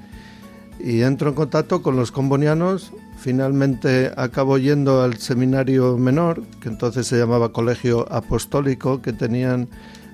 y 0.84 1.02
entro 1.02 1.28
en 1.28 1.34
contacto 1.34 1.82
con 1.82 1.96
los 1.96 2.10
combonianos 2.10 2.92
Finalmente 3.22 4.10
acabo 4.16 4.58
yendo 4.58 5.00
al 5.00 5.16
seminario 5.18 5.96
menor, 5.96 6.42
que 6.60 6.68
entonces 6.68 7.06
se 7.06 7.16
llamaba 7.16 7.52
Colegio 7.52 8.12
Apostólico, 8.12 9.00
que 9.00 9.12
tenían 9.12 9.68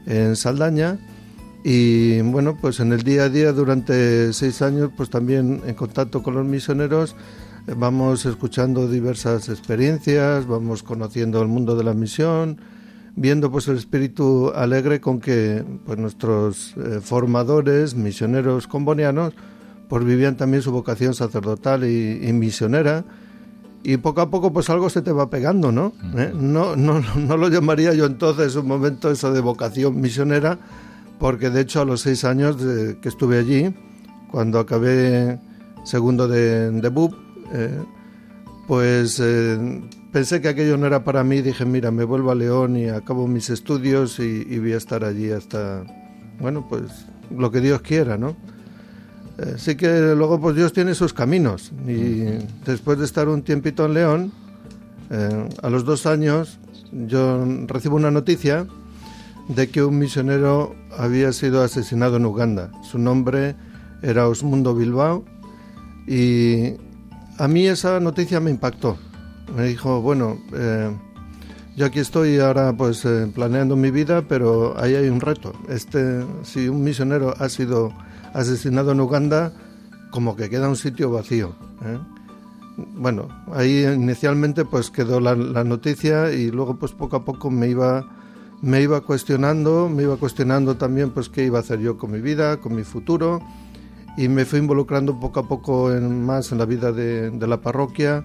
en 0.05 0.37
Saldaña. 0.37 0.99
Y 1.65 2.21
bueno, 2.21 2.59
pues 2.61 2.81
en 2.81 2.93
el 2.93 3.05
día 3.05 3.23
a 3.23 3.29
día 3.31 3.53
durante 3.53 4.35
seis 4.35 4.61
años, 4.61 4.91
pues 4.95 5.09
también 5.09 5.63
en 5.65 5.75
contacto 5.75 6.23
con 6.23 6.35
los 6.35 6.45
misioneros, 6.45 7.17
eh, 7.67 7.75
vamos 7.75 8.27
escuchando 8.27 8.87
diversas 8.87 9.49
experiencias, 9.49 10.47
vamos 10.47 10.83
conociendo 10.83 11.41
el 11.41 11.49
mundo 11.49 11.77
de 11.77 11.85
la 11.85 11.95
misión, 11.95 12.61
viendo 13.17 13.51
pues 13.51 13.69
el 13.69 13.79
espíritu 13.79 14.53
alegre 14.55 15.01
con 15.01 15.19
que 15.19 15.65
pues 15.87 15.99
nuestros 15.99 16.75
eh, 16.77 17.01
formadores, 17.03 17.95
misioneros 17.95 18.67
combonianos, 18.67 19.33
pues 19.89 20.05
vivían 20.05 20.37
también 20.37 20.63
su 20.63 20.71
vocación 20.71 21.15
sacerdotal 21.15 21.85
y, 21.85 22.33
misionera 22.33 23.05
y 23.83 23.97
poco 23.97 24.21
a 24.21 24.31
poco 24.31 24.53
pues 24.53 24.69
algo 24.71 24.91
se 24.91 25.03
te 25.03 25.13
va 25.13 25.31
pegando, 25.31 25.73
¿no? 25.73 25.93
¿Eh? 26.17 26.33
¿no? 26.35 26.77
No, 26.77 27.01
no, 27.01 27.37
lo 27.37 27.49
llamaría 27.49 27.95
yo 27.95 28.07
entonces 28.07 28.55
un 28.57 28.67
momento 28.67 29.11
eso 29.11 29.33
de 29.33 29.41
vocación 29.41 30.01
misionera, 30.01 30.59
porque 31.19 31.51
de 31.51 31.63
hecho 31.63 31.81
a 31.81 31.85
los 31.85 32.03
seis 32.03 32.25
años 32.25 32.57
que 32.57 33.09
estuve 33.09 33.39
allí, 33.39 33.75
cuando 34.31 34.59
acabé 34.59 35.41
segundo 35.85 36.29
de, 36.29 36.71
de 36.71 36.89
BUP, 36.89 37.15
eh, 37.55 37.81
pues 38.67 39.19
eh, 39.21 39.81
pensé 40.13 40.43
que 40.43 40.49
aquello 40.49 40.77
no 40.77 40.87
era 40.87 41.03
para 41.03 41.25
mí, 41.25 41.41
dije, 41.41 41.65
mira, 41.65 41.91
me 41.91 42.05
vuelvo 42.05 42.31
a 42.31 42.35
León 42.35 42.77
y 42.77 42.89
acabo 42.89 43.27
mis 43.27 43.49
estudios 43.49 44.19
y, 44.19 44.47
y 44.47 44.59
voy 44.59 44.75
a 44.75 44.77
estar 44.77 45.05
allí 45.05 45.31
hasta, 45.31 45.85
bueno, 46.41 46.67
pues 46.69 47.07
lo 47.35 47.51
que 47.51 47.61
Dios 47.61 47.81
quiera, 47.81 48.19
¿no? 48.19 48.37
Eh, 49.39 49.55
sí 49.57 49.77
que 49.77 50.15
luego 50.17 50.41
pues 50.41 50.57
Dios 50.57 50.73
tiene 50.73 50.95
sus 50.95 51.13
caminos 51.13 51.71
y 51.87 52.25
después 52.67 52.99
de 52.99 53.05
estar 53.05 53.29
un 53.29 53.43
tiempito 53.43 53.87
en 53.87 53.95
León, 53.95 54.33
eh, 55.11 55.49
a 55.63 55.71
los 55.71 55.85
dos 55.85 56.07
años 56.07 56.59
yo 56.91 57.45
recibo 57.67 57.95
una 57.95 58.11
noticia 58.11 58.67
de 59.47 59.69
que 59.69 59.85
un 59.85 59.99
misionero 59.99 60.75
había 60.97 61.33
sido 61.33 61.63
asesinado 61.63 62.17
en 62.17 62.27
Uganda. 62.27 62.73
Su 62.83 62.99
nombre 62.99 63.55
era 64.03 64.27
Osmundo 64.27 64.75
Bilbao 64.75 65.25
y 66.09 66.73
a 67.39 67.47
mí 67.47 67.69
esa 67.69 68.01
noticia 68.01 68.41
me 68.41 68.51
impactó. 68.51 68.99
Me 69.57 69.69
dijo, 69.69 70.03
bueno, 70.03 70.37
eh, 70.53 70.91
yo 71.77 71.87
aquí 71.87 72.01
estoy 72.01 72.41
ahora 72.41 72.73
pues 72.77 73.07
planeando 73.35 73.77
mi 73.77 73.93
vida, 73.93 74.25
pero 74.29 74.75
ahí 74.81 74.97
hay 74.97 75.09
un 75.09 75.21
reto. 75.21 75.53
Este, 75.69 76.25
si 76.43 76.69
un 76.69 76.83
misionero 76.83 77.35
ha 77.39 77.49
sido 77.49 77.93
asesinado 78.35 78.93
en 78.93 79.01
Uganda, 79.01 79.53
como 80.11 80.37
que 80.37 80.49
queda 80.49 80.69
un 80.69 80.77
sitio 80.77 81.11
vacío. 81.11 81.55
¿eh? 81.85 81.99
Bueno, 82.95 83.29
ahí 83.53 83.85
inicialmente 83.85 84.65
pues 84.65 84.91
quedó 84.91 85.19
la, 85.21 85.35
noticia 85.35 86.33
y 86.33 86.51
luego 86.51 86.77
pues 86.77 86.93
poco 86.93 87.17
a 87.17 87.25
poco 87.25 87.51
me 87.51 87.69
iba 87.69 88.07
me 88.61 88.83
iba 88.83 89.01
cuestionando, 89.01 89.89
me 89.89 90.05
iba 90.05 90.17
cuestionando 90.17 90.77
también 90.77 91.11
pues 91.11 91.29
qué 91.29 91.45
iba 91.45 91.59
a 91.59 91.61
hacer 91.61 91.81
yo 91.81 91.97
con 91.97 92.11
mi 92.13 92.21
vida, 92.21 92.59
con 92.59 92.75
mi 92.75 92.85
futuro 92.85 93.41
y 94.17 94.29
me 94.29 94.45
fui 94.45 94.59
involucrando 94.59 95.19
poco 95.19 95.41
a 95.41 95.49
poco 95.49 95.93
en, 95.93 96.25
más 96.25 96.51
en 96.53 96.59
la 96.59 96.65
vida 96.65 96.93
de, 96.93 97.33
la 97.47 97.61
parroquia 97.61 98.25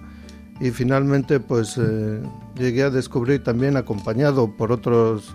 y 0.60 0.70
finalmente 0.70 1.40
pues 1.40 1.78
eh, 1.78 2.20
llegué 2.56 2.84
a 2.84 2.90
descubrir 2.90 3.42
también 3.42 3.76
acompañado 3.76 4.56
por 4.56 4.72
otros 4.72 5.34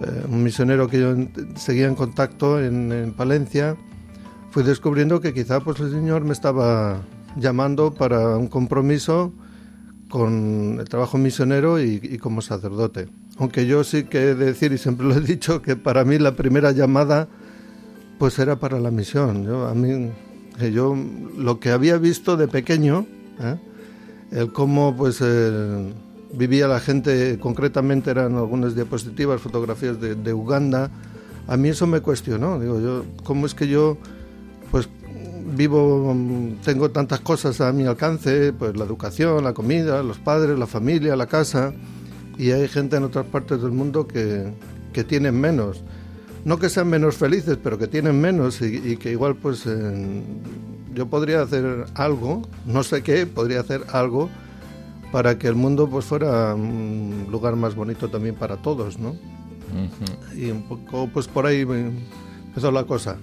eh, 0.00 0.26
un 0.28 0.42
misionero 0.42 0.88
que 0.88 1.00
yo 1.00 1.14
seguía 1.56 1.86
en 1.86 1.94
contacto 1.94 2.60
en, 2.60 3.14
Palencia 3.16 3.76
fui 4.50 4.62
descubriendo 4.62 5.20
que 5.20 5.32
quizá 5.32 5.60
pues 5.60 5.80
el 5.80 5.90
Señor 5.90 6.24
me 6.24 6.32
estaba 6.32 7.00
llamando 7.36 7.94
para 7.94 8.36
un 8.36 8.48
compromiso 8.48 9.32
con 10.08 10.76
el 10.78 10.88
trabajo 10.88 11.18
misionero 11.18 11.80
y, 11.80 12.18
como 12.18 12.40
sacerdote. 12.40 13.08
Aunque 13.38 13.66
yo 13.66 13.84
sí 13.84 14.04
que 14.04 14.18
he 14.18 14.34
de 14.34 14.46
decir, 14.46 14.72
y 14.72 14.78
siempre 14.78 15.06
lo 15.06 15.14
he 15.14 15.20
dicho, 15.20 15.60
que 15.60 15.76
para 15.76 16.04
mí 16.04 16.18
la 16.18 16.36
primera 16.36 16.72
llamada 16.72 17.28
pues 18.18 18.38
era 18.38 18.56
para 18.56 18.80
la 18.80 18.90
misión. 18.90 19.44
Yo, 19.44 19.66
a 19.66 19.74
mí, 19.74 20.10
que 20.58 20.72
yo 20.72 20.96
lo 21.36 21.60
que 21.60 21.70
había 21.70 21.98
visto 21.98 22.36
de 22.36 22.48
pequeño, 22.48 23.06
¿eh? 23.40 23.56
el 24.30 24.52
cómo 24.52 24.96
pues 24.96 25.20
eh, 25.22 25.92
vivía 26.32 26.68
la 26.68 26.80
gente, 26.80 27.38
concretamente 27.38 28.10
eran 28.10 28.36
algunas 28.36 28.74
diapositivas, 28.74 29.40
fotografías 29.40 30.00
de, 30.00 30.14
de 30.14 30.32
Uganda, 30.34 30.90
a 31.48 31.56
mí 31.56 31.68
eso 31.68 31.86
me 31.86 32.00
cuestionó. 32.00 32.58
Digo 32.58 32.80
yo, 32.80 33.04
¿cómo 33.24 33.46
es 33.46 33.54
que 33.54 33.68
yo 33.68 33.96
pues 34.70 34.88
vivo, 35.54 36.14
tengo 36.64 36.90
tantas 36.90 37.20
cosas 37.20 37.60
a 37.60 37.72
mi 37.72 37.86
alcance, 37.86 38.52
pues 38.52 38.76
la 38.76 38.84
educación, 38.84 39.44
la 39.44 39.54
comida, 39.54 40.02
los 40.02 40.18
padres, 40.18 40.58
la 40.58 40.66
familia, 40.66 41.14
la 41.16 41.26
casa, 41.26 41.72
y 42.36 42.50
hay 42.50 42.68
gente 42.68 42.96
en 42.96 43.04
otras 43.04 43.26
partes 43.26 43.62
del 43.62 43.70
mundo 43.70 44.06
que, 44.06 44.52
que 44.92 45.04
tienen 45.04 45.40
menos. 45.40 45.82
No 46.44 46.58
que 46.58 46.68
sean 46.68 46.88
menos 46.88 47.16
felices, 47.16 47.58
pero 47.62 47.78
que 47.78 47.86
tienen 47.86 48.20
menos 48.20 48.60
y, 48.60 48.76
y 48.76 48.96
que 48.96 49.10
igual 49.10 49.36
pues 49.36 49.64
yo 50.94 51.06
podría 51.06 51.42
hacer 51.42 51.86
algo, 51.94 52.42
no 52.66 52.82
sé 52.82 53.02
qué, 53.02 53.26
podría 53.26 53.60
hacer 53.60 53.84
algo 53.92 54.28
para 55.12 55.38
que 55.38 55.48
el 55.48 55.54
mundo 55.54 55.88
pues 55.88 56.04
fuera 56.04 56.54
un 56.54 57.26
lugar 57.30 57.56
más 57.56 57.74
bonito 57.74 58.08
también 58.08 58.34
para 58.34 58.56
todos, 58.56 58.98
¿no? 58.98 59.16
Y 60.36 60.50
un 60.50 60.62
poco 60.62 61.08
pues 61.12 61.28
por 61.28 61.46
ahí 61.46 61.60
empezó 61.60 62.70
la 62.70 62.84
cosa. 62.84 63.16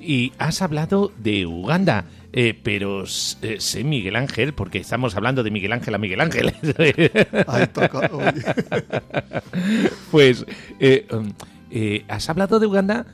Y 0.00 0.32
has 0.38 0.62
hablado 0.62 1.12
de 1.18 1.46
Uganda, 1.46 2.06
eh, 2.32 2.58
pero 2.62 3.04
eh, 3.04 3.56
sé 3.58 3.84
Miguel 3.84 4.16
Ángel, 4.16 4.54
porque 4.54 4.78
estamos 4.78 5.14
hablando 5.16 5.42
de 5.42 5.50
Miguel 5.50 5.72
Ángel 5.72 5.94
a 5.94 5.98
Miguel 5.98 6.20
Ángel. 6.20 6.54
Ahí 7.46 7.66
toca, 7.66 8.10
pues 10.10 10.46
eh, 10.78 11.06
um, 11.12 11.32
has 12.08 12.30
hablado 12.30 12.58
de 12.58 12.66
Uganda, 12.66 13.06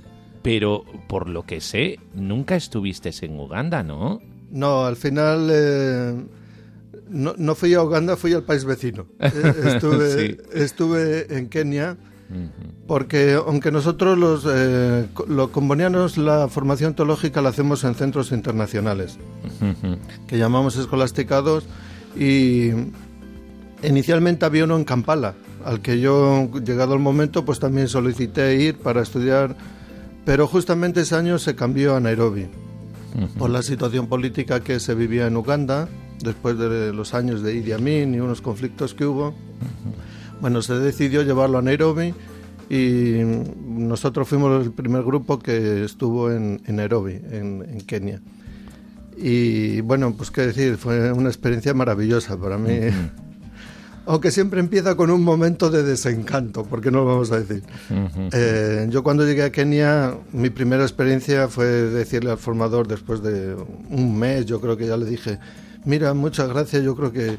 pero 0.42 0.84
por 1.08 1.28
lo 1.28 1.44
que 1.44 1.60
sé, 1.60 1.98
nunca 2.14 2.56
estuviste 2.56 3.10
en 3.22 3.38
Uganda, 3.38 3.82
¿no? 3.82 4.20
No, 4.50 4.84
al 4.84 4.96
final 4.96 6.28
no, 7.08 7.34
no 7.38 7.54
fui 7.54 7.74
a 7.74 7.82
Uganda, 7.82 8.16
fui 8.16 8.32
al 8.34 8.42
país 8.42 8.64
vecino. 8.64 9.06
Eh, 9.20 9.54
Estuve, 9.74 10.10
Sí. 10.28 10.36
estuve 10.54 11.36
en 11.36 11.48
Kenia 11.48 11.96
porque 12.88 13.34
aunque 13.34 13.70
nosotros 13.70 14.18
los, 14.18 14.44
eh, 14.48 15.06
los 15.28 15.50
combonianos 15.50 16.18
la 16.18 16.48
formación 16.48 16.94
teológica 16.94 17.40
la 17.40 17.50
hacemos 17.50 17.84
en 17.84 17.94
centros 17.94 18.32
internacionales 18.32 19.16
que 20.26 20.36
llamamos 20.36 20.76
escolasticados 20.76 21.62
y 22.18 22.70
inicialmente 23.82 24.44
había 24.44 24.64
uno 24.64 24.76
en 24.76 24.84
Kampala 24.84 25.34
al 25.64 25.80
que 25.80 26.00
yo 26.00 26.50
llegado 26.64 26.94
el 26.94 27.00
momento 27.00 27.44
pues 27.44 27.60
también 27.60 27.86
solicité 27.86 28.56
ir 28.60 28.76
para 28.78 29.02
estudiar 29.02 29.56
pero 30.24 30.48
justamente 30.48 31.02
ese 31.02 31.14
año 31.14 31.38
se 31.38 31.54
cambió 31.54 31.94
a 31.94 32.00
Nairobi 32.00 32.48
por 33.38 33.50
la 33.50 33.62
situación 33.62 34.08
política 34.08 34.60
que 34.60 34.80
se 34.80 34.94
vivía 34.94 35.26
en 35.26 35.36
Uganda 35.36 35.88
después 36.22 36.58
de 36.58 36.92
los 36.92 37.14
años 37.14 37.42
de 37.42 37.54
Idi 37.54 37.72
Amin 37.72 38.14
y 38.14 38.20
unos 38.20 38.40
conflictos 38.40 38.94
que 38.94 39.06
hubo. 39.06 39.34
Bueno, 40.40 40.62
se 40.62 40.74
decidió 40.74 41.22
llevarlo 41.22 41.58
a 41.58 41.62
Nairobi 41.62 42.14
y 42.68 43.20
nosotros 43.66 44.28
fuimos 44.28 44.64
el 44.64 44.72
primer 44.72 45.02
grupo 45.02 45.38
que 45.38 45.84
estuvo 45.84 46.30
en, 46.30 46.60
en 46.66 46.76
Nairobi, 46.76 47.14
en, 47.30 47.64
en 47.68 47.80
Kenia. 47.82 48.20
Y 49.16 49.80
bueno, 49.80 50.14
pues 50.14 50.30
qué 50.30 50.42
decir, 50.42 50.76
fue 50.76 51.10
una 51.12 51.28
experiencia 51.28 51.72
maravillosa 51.72 52.36
para 52.38 52.58
mí. 52.58 52.72
Aunque 54.06 54.30
siempre 54.30 54.60
empieza 54.60 54.94
con 54.94 55.10
un 55.10 55.22
momento 55.22 55.68
de 55.68 55.82
desencanto, 55.82 56.64
porque 56.64 56.90
no 56.90 56.98
lo 56.98 57.06
vamos 57.06 57.32
a 57.32 57.40
decir. 57.40 57.62
Eh, 58.32 58.86
yo 58.88 59.02
cuando 59.02 59.26
llegué 59.26 59.42
a 59.42 59.50
Kenia, 59.50 60.14
mi 60.32 60.48
primera 60.50 60.82
experiencia 60.84 61.48
fue 61.48 61.66
decirle 61.66 62.30
al 62.30 62.38
formador 62.38 62.86
después 62.86 63.20
de 63.22 63.56
un 63.90 64.16
mes, 64.16 64.46
yo 64.46 64.60
creo 64.60 64.76
que 64.76 64.86
ya 64.86 64.96
le 64.96 65.06
dije, 65.06 65.40
mira, 65.84 66.14
muchas 66.14 66.48
gracias, 66.48 66.84
yo 66.84 66.94
creo 66.94 67.12
que, 67.12 67.38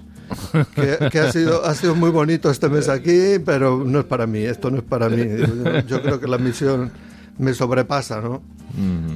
que, 0.75 1.09
que 1.09 1.19
ha, 1.19 1.31
sido, 1.31 1.65
ha 1.65 1.73
sido 1.73 1.95
muy 1.95 2.09
bonito 2.09 2.51
este 2.51 2.67
mes 2.67 2.89
aquí, 2.89 3.39
pero 3.45 3.83
no 3.85 3.99
es 3.99 4.05
para 4.05 4.27
mí, 4.27 4.39
esto 4.39 4.69
no 4.69 4.77
es 4.77 4.83
para 4.83 5.07
mí. 5.07 5.23
Yo, 5.25 5.79
yo 5.87 6.01
creo 6.01 6.19
que 6.19 6.27
la 6.27 6.37
misión 6.37 6.91
me 7.37 7.53
sobrepasa, 7.53 8.19
¿no? 8.21 8.41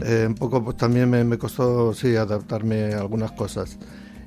Eh, 0.06 0.26
un 0.28 0.36
poco 0.36 0.64
pues, 0.64 0.78
también 0.78 1.10
me, 1.10 1.24
me 1.24 1.38
costó, 1.38 1.94
sí, 1.94 2.16
adaptarme 2.16 2.94
a 2.94 3.02
algunas 3.02 3.32
cosas. 3.34 3.78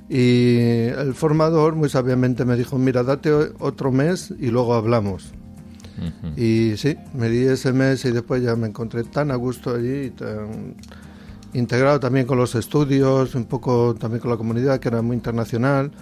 Y 0.08 0.88
el 0.88 1.14
formador 1.14 1.76
muy 1.76 1.88
sabiamente 1.88 2.44
me 2.44 2.56
dijo, 2.56 2.78
mira, 2.78 3.02
date 3.02 3.30
otro 3.58 3.90
mes 3.90 4.32
y 4.38 4.48
luego 4.48 4.74
hablamos. 4.74 5.32
Y 6.36 6.76
sí, 6.76 6.96
me 7.14 7.28
di 7.28 7.44
ese 7.44 7.72
mes 7.72 8.04
y 8.04 8.10
después 8.10 8.42
ya 8.42 8.56
me 8.56 8.66
encontré 8.66 9.04
tan 9.04 9.30
a 9.30 9.36
gusto 9.36 9.74
allí, 9.74 10.10
tan 10.10 10.74
integrado 11.52 12.00
también 12.00 12.26
con 12.26 12.36
los 12.36 12.54
estudios, 12.56 13.34
un 13.34 13.44
poco 13.44 13.94
también 13.94 14.20
con 14.20 14.30
la 14.30 14.36
comunidad 14.36 14.80
que 14.80 14.88
era 14.88 15.02
muy 15.02 15.16
internacional 15.16 15.92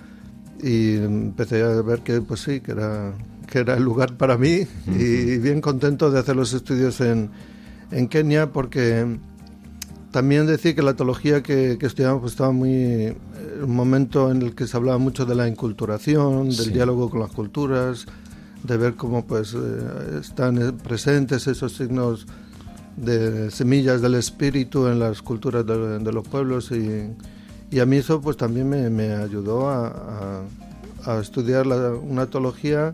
y 0.62 0.96
empecé 0.96 1.62
a 1.62 1.82
ver 1.82 2.00
que 2.00 2.20
pues 2.22 2.40
sí, 2.40 2.60
que 2.60 2.72
era, 2.72 3.12
que 3.46 3.58
era 3.58 3.74
el 3.74 3.82
lugar 3.84 4.16
para 4.16 4.38
mí 4.38 4.66
y 4.86 5.38
bien 5.38 5.60
contento 5.60 6.10
de 6.10 6.18
hacer 6.18 6.36
los 6.36 6.54
estudios 6.54 7.00
en, 7.00 7.30
en 7.90 8.08
Kenia 8.08 8.50
porque 8.50 9.18
también 10.10 10.46
decir 10.46 10.74
que 10.74 10.82
la 10.82 10.94
teología 10.94 11.42
que, 11.42 11.76
que 11.78 11.86
estudiamos 11.86 12.22
pues, 12.22 12.32
estaba 12.32 12.52
muy 12.52 13.14
un 13.62 13.74
momento 13.74 14.30
en 14.30 14.42
el 14.42 14.54
que 14.54 14.66
se 14.66 14.76
hablaba 14.76 14.98
mucho 14.98 15.24
de 15.26 15.34
la 15.34 15.48
inculturación, 15.48 16.44
del 16.48 16.56
Sí. 16.56 16.70
diálogo 16.70 17.10
con 17.10 17.20
las 17.20 17.30
culturas, 17.32 18.06
de 18.62 18.76
ver 18.76 18.94
cómo 18.94 19.24
pues 19.26 19.54
eh, 19.54 20.18
están 20.20 20.78
presentes 20.82 21.46
esos 21.46 21.72
signos 21.76 22.26
de 22.96 23.50
semillas 23.50 24.00
del 24.02 24.14
espíritu 24.16 24.86
en 24.86 24.98
las 24.98 25.22
culturas 25.22 25.64
de, 25.66 25.98
de 25.98 26.12
los 26.12 26.26
pueblos 26.28 26.70
y, 26.72 27.08
y 27.70 27.80
a 27.80 27.86
mí 27.86 27.96
eso 27.96 28.20
pues 28.20 28.36
también 28.36 28.68
me, 28.68 28.90
me 28.90 29.12
ayudó 29.14 29.68
a, 29.70 29.86
a- 29.88 30.42
a 31.14 31.18
estudiar 31.20 31.66
la- 31.66 31.90
una 31.94 32.26
teología 32.26 32.92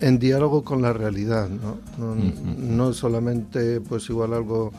en 0.00 0.18
diálogo 0.18 0.64
con 0.64 0.82
la 0.82 0.92
realidad, 0.92 1.48
¿no? 1.48 1.76
No, 1.98 2.16
no 2.56 2.92
solamente 2.92 3.80
pues 3.80 4.08
igual 4.10 4.32
algo 4.32 4.72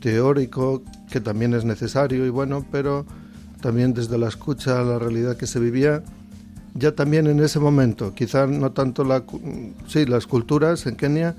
teórico 0.00 0.82
que 1.10 1.20
también 1.20 1.52
es 1.52 1.64
necesario 1.66 2.24
y 2.24 2.30
bueno, 2.30 2.64
pero 2.72 3.04
también 3.60 3.94
desde 3.94 4.18
la 4.18 4.28
escucha 4.28 4.80
a 4.80 4.84
la 4.84 4.98
realidad 4.98 5.36
que 5.36 5.46
se 5.46 5.60
vivía 5.60 6.02
ya 6.74 6.92
también 6.92 7.26
en 7.26 7.40
ese 7.40 7.58
momento, 7.58 8.14
quizás 8.14 8.48
no 8.48 8.72
tanto 8.72 9.04
la, 9.04 9.24
sí, 9.88 10.06
las 10.06 10.26
culturas 10.26 10.86
en 10.86 10.96
Kenia, 10.96 11.34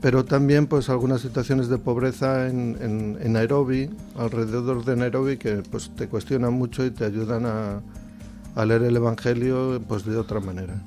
pero 0.00 0.24
también 0.24 0.66
pues 0.66 0.88
algunas 0.88 1.20
situaciones 1.20 1.68
de 1.68 1.78
pobreza 1.78 2.48
en, 2.48 2.76
en, 2.80 3.18
en 3.20 3.32
Nairobi, 3.32 3.90
alrededor 4.16 4.84
de 4.84 4.96
Nairobi, 4.96 5.36
que 5.36 5.62
pues 5.70 5.90
te 5.96 6.06
cuestionan 6.08 6.54
mucho 6.54 6.84
y 6.86 6.90
te 6.90 7.04
ayudan 7.04 7.46
a, 7.46 7.80
a 8.56 8.64
leer 8.66 8.82
el 8.82 8.96
Evangelio 8.96 9.80
pues 9.88 10.04
de 10.04 10.16
otra 10.16 10.40
manera. 10.40 10.82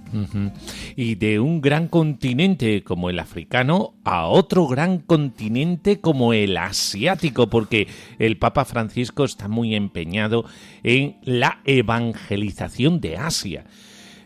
Y 0.96 1.16
de 1.16 1.40
un 1.40 1.62
gran 1.62 1.88
continente 1.88 2.84
como 2.84 3.10
el 3.10 3.20
africano 3.20 3.94
a 4.04 4.28
otro 4.28 4.68
gran 4.68 5.00
continente 5.00 6.00
como 6.02 6.34
el 6.34 6.58
asiático, 6.58 7.50
porque 7.50 7.88
el 8.20 8.38
Papa 8.38 8.66
Francisco 8.66 9.24
está 9.24 9.48
muy 9.48 9.76
empeñado 9.76 10.46
en 10.84 11.18
la 11.24 11.60
evangelización 11.66 13.00
de 13.00 13.18
Asia. 13.18 13.66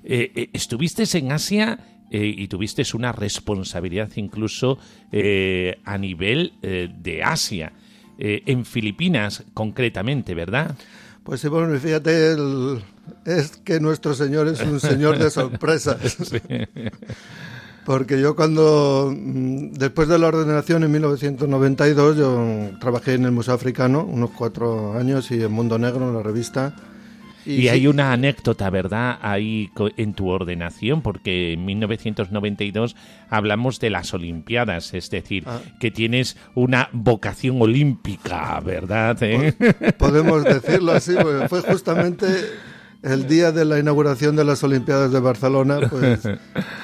Eh, 0.04 0.32
eh, 0.36 0.50
estuviste 0.54 1.04
en 1.18 1.32
Asia 1.32 1.80
eh, 2.10 2.34
y 2.38 2.48
tuviste 2.48 2.84
una 2.96 3.12
responsabilidad 3.12 4.10
incluso 4.16 4.78
eh, 5.12 5.80
a 5.84 5.98
nivel 5.98 6.54
de 6.62 7.24
Asia, 7.24 7.74
en 8.20 8.66
Filipinas 8.66 9.44
concretamente, 9.54 10.34
¿verdad? 10.34 10.76
Pues 11.24 11.40
sí, 11.42 11.50
bueno, 11.50 11.78
fíjate, 11.80 12.32
el- 12.32 12.82
es 13.26 13.58
que 13.58 13.80
nuestro 13.80 14.14
Señor 14.14 14.48
es 14.48 14.62
un 14.62 14.80
Señor 14.80 15.18
de 15.18 15.30
sorpresas. 15.32 15.98
Porque 17.86 18.20
yo 18.20 18.36
cuando, 18.36 19.14
mm, 19.16 19.72
después 19.74 20.10
de 20.10 20.20
la 20.20 20.28
ordenación 20.28 20.84
en 20.84 20.92
1992, 20.92 22.18
yo 22.18 22.72
trabajé 22.82 23.14
en 23.14 23.24
el 23.24 23.32
Museo 23.32 23.54
Africano 23.54 24.04
unos 24.04 24.32
cuatro 24.32 24.98
años 24.98 25.32
y 25.32 25.42
en 25.42 25.52
Mundo 25.52 25.80
Negro, 25.80 26.10
en 26.10 26.14
la 26.14 26.22
revista. 26.22 26.76
Y, 27.46 27.70
hay 27.70 27.88
una 27.88 28.12
anécdota, 28.12 28.70
¿verdad? 28.70 29.20
Ahí 29.22 29.72
en 29.96 30.14
tu 30.14 30.28
ordenación, 30.28 31.02
porque 31.02 31.54
en 31.54 31.64
1992 31.64 32.98
hablamos 33.30 33.80
de 33.80 33.90
las 33.90 34.14
Olimpiadas, 34.14 34.94
es 34.94 35.10
decir, 35.10 35.44
Ah. 35.48 35.62
que 35.80 35.90
tienes 35.90 36.36
una 36.56 36.90
vocación 36.92 37.62
olímpica, 37.62 38.60
¿verdad? 38.60 39.18
¿Eh? 39.22 39.54
Podemos 39.98 40.44
decirlo 40.44 40.92
así, 40.92 41.16
porque 41.16 41.48
fue 41.48 41.62
justamente 41.62 42.26
el 43.04 43.28
día 43.28 43.52
de 43.52 43.66
la 43.66 43.80
inauguración 43.80 44.36
de 44.36 44.44
las 44.44 44.64
Olimpiadas 44.64 45.12
de 45.12 45.20
Barcelona, 45.20 45.80
pues 45.90 46.20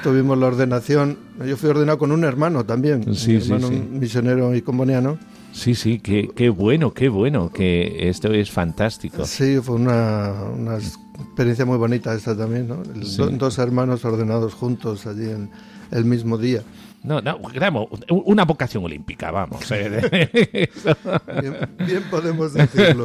tuvimos 0.04 0.38
la 0.38 0.47
ordenación. 0.47 1.17
Yo 1.45 1.58
fui 1.58 1.69
ordenado 1.69 1.97
con 1.97 2.12
un 2.12 2.23
hermano 2.23 2.65
también, 2.65 3.04
Sí, 3.15 3.36
un 3.36 3.41
sí, 3.41 3.52
hermano 3.54 3.67
sí. 3.69 3.76
misionero 3.91 4.56
y 4.56 4.62
comboniano. 4.62 5.17
Sí, 5.53 5.75
sí, 5.75 5.99
qué, 5.99 6.29
qué 6.35 6.49
bueno, 6.49 6.93
qué 6.93 7.09
bueno, 7.09 7.51
que 7.51 8.09
esto 8.09 8.33
es 8.33 8.49
fantástico. 8.51 9.23
Sí, 9.25 9.59
fue 9.61 9.75
una, 9.75 10.33
una 10.57 10.77
experiencia 10.77 11.63
muy 11.65 11.77
bonita 11.77 12.13
esta 12.13 12.35
también, 12.35 12.67
¿no? 12.67 12.81
El- 12.81 13.05
Sí. 13.05 13.17
do- 13.17 13.29
dos 13.29 13.59
hermanos 13.59 14.03
ordenados 14.03 14.53
juntos 14.55 15.05
allí 15.05 15.29
en 15.29 15.49
el 15.91 16.05
mismo 16.05 16.37
día. 16.39 16.63
No, 17.03 17.21
no, 17.21 17.37
una 18.09 18.45
vocación 18.45 18.85
olímpica, 18.85 19.29
vamos. 19.29 19.69
eh. 19.71 20.69
Bien, 21.41 21.55
bien 21.85 22.03
podemos 22.09 22.53
decirlo. 22.53 23.03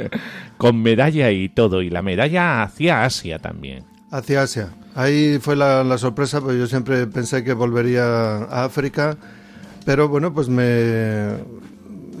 Con 0.58 0.82
medalla 0.82 1.30
y 1.30 1.48
todo, 1.48 1.80
y 1.82 1.88
la 1.90 2.02
medalla 2.02 2.62
hacia 2.62 3.02
Asia 3.04 3.38
también. 3.38 3.84
Hacia 4.10 4.42
Asia. 4.42 4.68
Ahí 4.94 5.38
fue 5.40 5.56
la, 5.56 5.82
la 5.84 5.96
sorpresa, 5.98 6.40
porque 6.40 6.58
yo 6.58 6.66
siempre 6.66 7.06
pensé 7.06 7.42
que 7.42 7.54
volvería 7.54 8.04
a 8.44 8.64
África, 8.64 9.16
pero 9.86 10.08
bueno, 10.08 10.34
pues 10.34 10.48
me, 10.50 11.36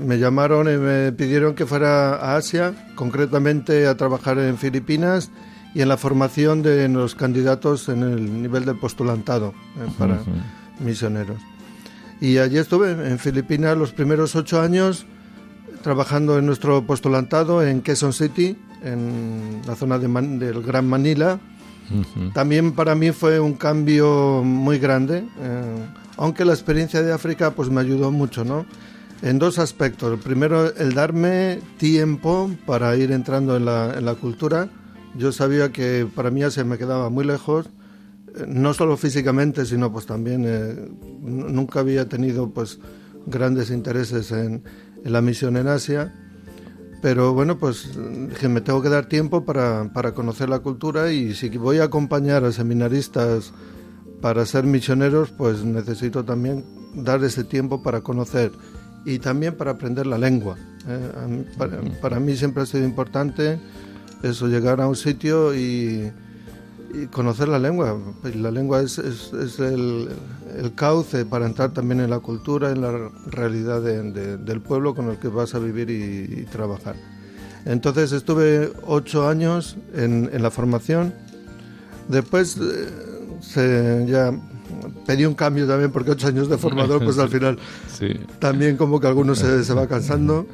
me 0.04 0.18
llamaron 0.18 0.66
y 0.72 0.76
me 0.76 1.12
pidieron 1.12 1.54
que 1.54 1.66
fuera 1.66 2.14
a 2.16 2.36
Asia, 2.36 2.74
concretamente 2.94 3.86
a 3.86 3.96
trabajar 3.96 4.38
en 4.38 4.56
Filipinas 4.58 5.30
y 5.74 5.82
en 5.82 5.88
la 5.88 5.96
formación 5.96 6.62
de 6.62 6.88
los 6.88 7.14
candidatos 7.14 7.88
en 7.88 8.02
el 8.02 8.42
nivel 8.42 8.64
del 8.64 8.76
postulantado 8.78 9.54
eh, 9.78 9.88
para 9.98 10.18
misioneros. 10.80 11.36
Y 12.20 12.38
allí 12.38 12.58
estuve 12.58 12.90
en 12.90 13.18
Filipinas 13.18 13.76
los 13.76 13.92
primeros 13.92 14.34
ocho 14.36 14.60
años 14.60 15.06
trabajando 15.82 16.38
en 16.38 16.44
nuestro 16.46 16.84
postulantado 16.86 17.62
en 17.62 17.80
Quezon 17.80 18.12
City, 18.12 18.58
en 18.82 19.62
la 19.66 19.74
zona 19.76 19.98
de 19.98 20.08
Man- 20.08 20.38
del 20.38 20.62
Gran 20.62 20.86
Manila. 20.88 21.38
También 22.34 22.72
para 22.72 22.94
mí 22.94 23.10
fue 23.10 23.40
un 23.40 23.54
cambio 23.54 24.42
muy 24.44 24.78
grande, 24.78 25.24
eh, 25.40 25.62
aunque 26.16 26.44
la 26.44 26.52
experiencia 26.52 27.02
de 27.02 27.12
África 27.12 27.50
pues 27.52 27.68
me 27.70 27.80
ayudó 27.80 28.10
mucho, 28.12 28.44
¿no? 28.44 28.64
En 29.22 29.38
dos 29.38 29.58
aspectos. 29.58 30.12
El 30.12 30.18
primero, 30.18 30.74
el 30.74 30.94
darme 30.94 31.60
tiempo 31.76 32.50
para 32.66 32.96
ir 32.96 33.12
entrando 33.12 33.56
en 33.56 33.66
la, 33.66 33.94
en 33.98 34.04
la 34.04 34.14
cultura. 34.14 34.70
Yo 35.16 35.30
sabía 35.32 35.72
que 35.72 36.08
para 36.14 36.30
mí 36.30 36.42
Asia 36.42 36.64
me 36.64 36.78
quedaba 36.78 37.10
muy 37.10 37.24
lejos, 37.24 37.68
no 38.46 38.72
solo 38.72 38.96
físicamente, 38.96 39.66
sino 39.66 39.92
pues 39.92 40.06
también 40.06 40.44
eh, 40.46 40.88
nunca 41.20 41.80
había 41.80 42.08
tenido 42.08 42.48
pues 42.50 42.78
grandes 43.26 43.70
intereses 43.70 44.30
en, 44.32 44.62
en 45.04 45.12
la 45.12 45.20
misión 45.20 45.56
en 45.56 45.68
Asia. 45.68 46.14
Pero 47.02 47.34
bueno, 47.34 47.58
pues 47.58 47.90
dije, 48.28 48.48
me 48.48 48.60
tengo 48.60 48.82
que 48.82 48.88
dar 48.88 49.06
tiempo 49.06 49.44
para, 49.44 49.90
para 49.92 50.12
conocer 50.12 50.48
la 50.48 50.60
cultura 50.60 51.12
y 51.12 51.34
si 51.34 51.48
voy 51.50 51.78
a 51.78 51.84
acompañar 51.84 52.44
a 52.44 52.52
seminaristas 52.52 53.52
para 54.20 54.44
ser 54.44 54.64
misioneros, 54.64 55.30
pues 55.30 55.64
necesito 55.64 56.24
también 56.24 56.64
dar 56.94 57.24
ese 57.24 57.44
tiempo 57.44 57.82
para 57.82 58.02
conocer 58.02 58.52
y 59.04 59.18
también 59.18 59.54
para 59.56 59.72
aprender 59.72 60.06
la 60.06 60.18
lengua. 60.18 60.56
¿eh? 60.88 61.44
Para, 61.56 61.80
para 62.00 62.20
mí 62.20 62.36
siempre 62.36 62.62
ha 62.62 62.66
sido 62.66 62.84
importante 62.84 63.58
eso, 64.22 64.48
llegar 64.48 64.80
a 64.80 64.86
un 64.86 64.96
sitio 64.96 65.54
y, 65.54 66.12
conocer 67.12 67.48
la 67.48 67.58
lengua. 67.58 67.96
Y 68.24 68.36
la 68.38 68.50
lengua 68.50 68.80
es, 68.82 68.98
es- 68.98 69.58
el, 69.60 70.08
cauce 70.74 71.24
para 71.24 71.46
entrar 71.46 71.72
también 71.72 72.00
en 72.00 72.10
la 72.10 72.18
cultura, 72.18 72.70
en 72.72 72.80
la 72.80 73.10
realidad 73.26 73.80
de- 73.80 74.10
de- 74.10 74.36
del 74.36 74.60
pueblo 74.60 74.94
con 74.94 75.08
el 75.08 75.16
que 75.18 75.28
vas 75.28 75.54
a 75.54 75.58
vivir 75.60 75.88
y, 75.90 76.40
y 76.40 76.44
trabajar. 76.46 76.96
Entonces 77.64 78.10
estuve 78.12 78.72
ocho 78.86 79.28
años 79.28 79.76
en, 79.94 80.28
en 80.32 80.42
la 80.42 80.50
formación. 80.50 81.14
Después 82.08 82.56
eh, 82.60 82.88
se, 83.40 84.06
ya 84.08 84.32
pedí 85.06 85.24
un 85.24 85.34
cambio 85.34 85.66
también 85.66 85.90
porque 85.90 86.10
ocho 86.12 86.26
años 86.28 86.48
de 86.48 86.58
formador, 86.58 87.04
pues 87.04 87.18
al 87.18 87.28
final 87.36 87.58
Sí. 87.98 88.08
también 88.38 88.76
como 88.76 89.00
que 89.00 89.06
algunos 89.06 89.38
se, 89.38 89.64
se 89.64 89.74
va 89.74 89.86
cansando. 89.86 90.46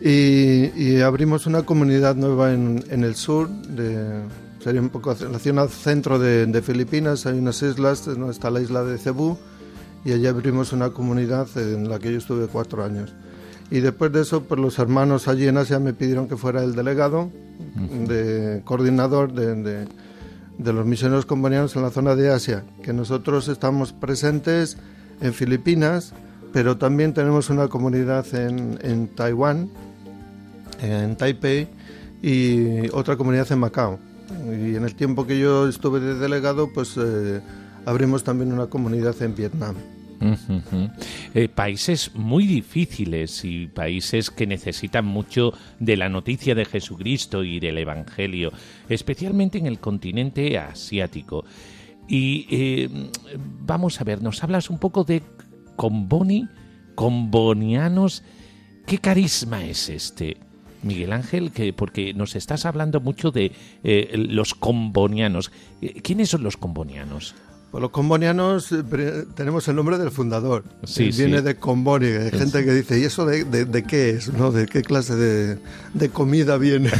Y, 0.00 0.70
y 0.76 1.00
abrimos 1.00 1.46
una 1.46 1.62
comunidad 1.62 2.14
nueva 2.16 2.52
en, 2.52 2.84
en 2.90 3.04
el 3.04 3.14
sur, 3.14 3.48
de, 3.48 4.20
sería 4.62 4.80
un 4.80 4.90
poco 4.90 5.16
la 5.30 5.38
zona 5.38 5.66
centro 5.68 6.18
de, 6.18 6.46
de 6.46 6.62
Filipinas, 6.62 7.24
hay 7.26 7.38
unas 7.38 7.62
islas, 7.62 8.06
¿no? 8.08 8.30
está 8.30 8.50
la 8.50 8.60
isla 8.60 8.84
de 8.84 8.98
Cebú, 8.98 9.38
y 10.04 10.12
allí 10.12 10.26
abrimos 10.26 10.72
una 10.72 10.90
comunidad 10.90 11.46
en 11.56 11.88
la 11.88 11.98
que 11.98 12.12
yo 12.12 12.18
estuve 12.18 12.48
cuatro 12.48 12.84
años. 12.84 13.14
Y 13.70 13.80
después 13.80 14.12
de 14.12 14.20
eso, 14.22 14.42
pues 14.42 14.60
los 14.60 14.78
hermanos 14.78 15.26
allí 15.26 15.46
en 15.48 15.56
Asia 15.56 15.78
me 15.78 15.94
pidieron 15.94 16.28
que 16.28 16.36
fuera 16.36 16.62
el 16.62 16.74
delegado, 16.74 17.30
de 18.06 18.60
coordinador 18.64 19.32
de, 19.32 19.54
de- 19.54 19.88
de 20.58 20.72
los 20.72 20.86
misioneros 20.86 21.26
combonianos 21.26 21.76
en 21.76 21.82
la 21.82 21.90
zona 21.90 22.14
de 22.14 22.30
Asia, 22.30 22.64
que 22.82 22.92
nosotros 22.92 23.48
estamos 23.48 23.92
presentes 23.92 24.76
en 25.20 25.32
Filipinas, 25.32 26.12
pero 26.52 26.76
también 26.76 27.14
tenemos 27.14 27.50
una 27.50 27.68
comunidad 27.68 28.26
en, 28.34 28.78
en 28.82 29.08
Taiwán, 29.08 29.68
en 30.80 31.16
Taipei, 31.16 31.68
y 32.22 32.88
otra 32.90 33.16
comunidad 33.16 33.50
en 33.52 33.58
Macao. 33.58 33.98
Y 34.46 34.76
en 34.76 34.84
el 34.84 34.94
tiempo 34.94 35.26
que 35.26 35.38
yo 35.38 35.68
estuve 35.68 36.00
de 36.00 36.14
delegado, 36.14 36.72
pues 36.72 36.94
eh, 36.96 37.40
abrimos 37.84 38.24
también 38.24 38.52
una 38.52 38.66
comunidad 38.66 39.20
en 39.22 39.34
Vietnam. 39.34 39.74
Eh, 41.34 41.48
países 41.48 42.14
muy 42.14 42.46
difíciles 42.46 43.44
y 43.44 43.66
países 43.66 44.30
que 44.30 44.46
necesitan 44.46 45.04
mucho 45.04 45.52
de 45.78 45.96
la 45.96 46.08
noticia 46.08 46.54
de 46.54 46.64
Jesucristo 46.64 47.44
y 47.44 47.60
del 47.60 47.78
Evangelio, 47.78 48.52
especialmente 48.88 49.58
en 49.58 49.66
el 49.66 49.78
continente 49.80 50.58
asiático. 50.58 51.44
Y 52.08 52.46
eh, 52.50 53.10
vamos 53.60 54.00
a 54.00 54.04
ver, 54.04 54.22
nos 54.22 54.42
hablas 54.42 54.70
un 54.70 54.78
poco 54.78 55.04
de 55.04 55.22
Comboni, 55.76 56.48
combonianos. 56.94 58.22
¿Qué 58.86 58.98
carisma 58.98 59.64
es 59.64 59.88
este? 59.88 60.36
Miguel 60.82 61.12
Ángel, 61.12 61.50
que 61.50 61.72
porque 61.72 62.12
nos 62.12 62.36
estás 62.36 62.66
hablando 62.66 63.00
mucho 63.00 63.30
de 63.30 63.52
eh, 63.82 64.12
los 64.16 64.54
combonianos. 64.54 65.50
¿Quiénes 66.02 66.28
son 66.28 66.42
los 66.42 66.58
combonianos? 66.58 67.34
Pues 67.74 67.82
los 67.82 67.90
combonianos 67.90 68.70
eh, 68.70 69.24
tenemos 69.34 69.66
el 69.66 69.74
nombre 69.74 69.98
del 69.98 70.12
fundador. 70.12 70.62
Sí, 70.84 71.10
Viene 71.10 71.38
sí. 71.38 71.42
de 71.44 71.56
Comboni. 71.56 72.06
Hay 72.06 72.30
gente 72.30 72.64
que 72.64 72.72
dice, 72.72 73.00
¿y 73.00 73.02
eso 73.02 73.26
de, 73.26 73.42
de- 73.42 73.64
de 73.64 73.82
qué 73.82 74.10
es? 74.10 74.32
¿no? 74.32 74.52
¿De 74.52 74.66
qué 74.66 74.82
clase 74.82 75.16
de, 75.16 75.58
de 75.92 76.08
comida 76.08 76.56
viene? 76.56 76.92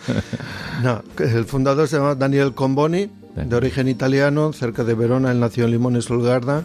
no, 0.82 1.02
el 1.18 1.44
fundador 1.44 1.86
se 1.86 1.96
llama 1.98 2.14
Daniel 2.14 2.54
Comboni, 2.54 3.10
de 3.36 3.54
origen 3.54 3.88
italiano, 3.88 4.54
cerca 4.54 4.84
de 4.84 4.94
Verona. 4.94 5.32
Él 5.32 5.40
nació 5.40 5.66
en 5.66 5.72
Limone 5.72 6.00
Solgarda. 6.00 6.64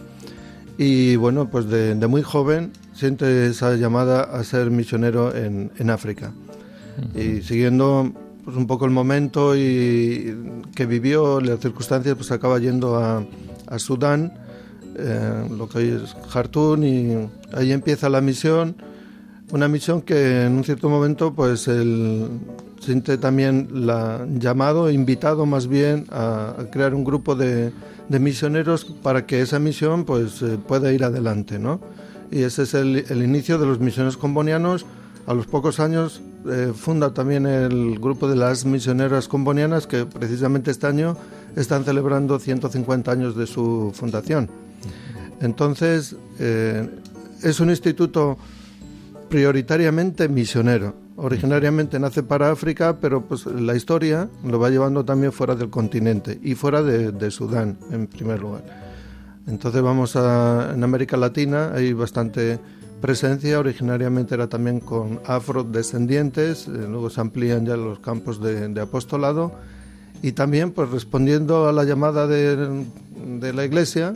Y 0.78 1.16
bueno, 1.16 1.50
pues 1.50 1.68
de, 1.68 1.94
muy 2.06 2.22
joven 2.22 2.72
siente 2.94 3.48
esa 3.48 3.74
llamada 3.74 4.22
a 4.22 4.42
ser 4.44 4.70
misionero 4.70 5.36
en, 5.36 5.70
en 5.76 5.90
África. 5.90 6.32
Y 7.14 7.42
siguiendo 7.42 8.14
pues, 8.46 8.56
un 8.56 8.68
poco 8.68 8.84
el 8.84 8.92
momento 8.92 9.56
y 9.56 10.62
que 10.72 10.86
vivió, 10.86 11.40
las 11.40 11.58
circunstancias, 11.58 12.14
pues 12.14 12.30
acaba 12.30 12.60
yendo 12.60 12.96
a, 12.96 13.26
Sudán, 13.78 14.32
eh, 14.96 15.48
lo 15.50 15.68
que 15.68 15.78
hoy 15.78 15.88
es 15.88 16.14
Jartún, 16.28 16.84
y 16.84 17.28
ahí 17.52 17.72
empieza 17.72 18.08
la 18.08 18.20
misión. 18.20 18.76
Una 19.50 19.66
misión 19.66 20.00
que 20.00 20.44
en 20.44 20.52
un 20.52 20.62
cierto 20.62 20.88
momento, 20.88 21.34
pues 21.34 21.66
él 21.66 22.28
siente 22.78 23.18
también 23.18 23.68
la 23.72 24.24
llamado, 24.38 24.92
invitado 24.92 25.44
más 25.44 25.66
bien 25.66 26.06
a, 26.10 26.54
crear 26.70 26.94
un 26.94 27.02
grupo 27.02 27.34
de, 27.34 27.72
de 28.08 28.18
misioneros 28.20 28.84
para 28.84 29.26
que 29.26 29.40
esa 29.40 29.58
misión 29.58 30.04
pues 30.04 30.40
eh, 30.42 30.56
pueda 30.56 30.92
ir 30.92 31.02
adelante, 31.02 31.58
¿no? 31.58 31.80
Y 32.30 32.44
ese 32.44 32.62
es 32.62 32.74
el, 32.74 33.04
el 33.08 33.24
inicio 33.24 33.58
de 33.58 33.66
los 33.66 33.80
misioneros 33.80 34.16
combonianos. 34.16 34.86
A 35.26 35.34
los 35.34 35.48
pocos 35.48 35.80
años 35.80 36.22
eh, 36.50 36.72
funda 36.74 37.12
también 37.12 37.46
el 37.46 37.98
grupo 37.98 38.28
de 38.28 38.36
las 38.36 38.64
misioneras 38.64 39.28
combonianas 39.28 39.86
que 39.86 40.06
precisamente 40.06 40.70
este 40.70 40.86
año 40.86 41.16
están 41.56 41.84
celebrando 41.84 42.38
150 42.38 43.10
años 43.10 43.36
de 43.36 43.46
su 43.46 43.92
fundación. 43.94 44.48
Entonces, 45.40 46.16
eh, 46.38 46.88
es 47.42 47.60
un 47.60 47.70
instituto 47.70 48.38
prioritariamente 49.28 50.28
misionero. 50.28 50.94
Originariamente 51.16 51.98
nace 51.98 52.22
para 52.22 52.50
África, 52.50 52.98
pero 53.00 53.22
pues 53.22 53.46
la 53.46 53.74
historia 53.74 54.28
lo 54.44 54.58
va 54.58 54.70
llevando 54.70 55.04
también 55.04 55.32
fuera 55.32 55.54
del 55.54 55.70
continente 55.70 56.38
y 56.42 56.54
fuera 56.54 56.82
de, 56.82 57.12
de 57.12 57.30
Sudán, 57.30 57.78
en 57.90 58.06
primer 58.06 58.40
lugar. 58.40 58.64
Entonces 59.46 59.80
vamos 59.80 60.16
a 60.16 60.72
en 60.74 60.82
América 60.82 61.16
Latina, 61.16 61.72
hay 61.72 61.92
bastante 61.92 62.58
presencia, 63.06 63.60
originariamente 63.60 64.34
era 64.34 64.48
también 64.48 64.80
con 64.80 65.20
afrodescendientes, 65.24 66.66
eh, 66.66 66.72
luego 66.88 67.08
se 67.08 67.20
amplían 67.20 67.64
ya 67.64 67.76
los 67.76 68.00
campos 68.00 68.42
de, 68.42 68.66
de 68.66 68.80
apostolado 68.80 69.52
y 70.22 70.32
también 70.32 70.72
pues 70.72 70.90
respondiendo 70.90 71.68
a 71.68 71.72
la 71.72 71.84
llamada 71.84 72.26
de, 72.26 73.52
la 73.52 73.64
Iglesia, 73.64 74.14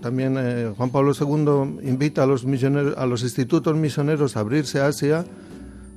también 0.00 0.34
eh, 0.36 0.72
Juan 0.76 0.90
Pablo 0.90 1.12
II 1.12 1.88
invita 1.88 2.24
a 2.24 2.26
los, 2.26 2.44
misioneros, 2.44 2.98
a 2.98 3.06
los 3.06 3.22
institutos 3.22 3.76
misioneros 3.76 4.36
a 4.36 4.40
abrirse 4.40 4.80
a 4.80 4.88
Asia, 4.88 5.24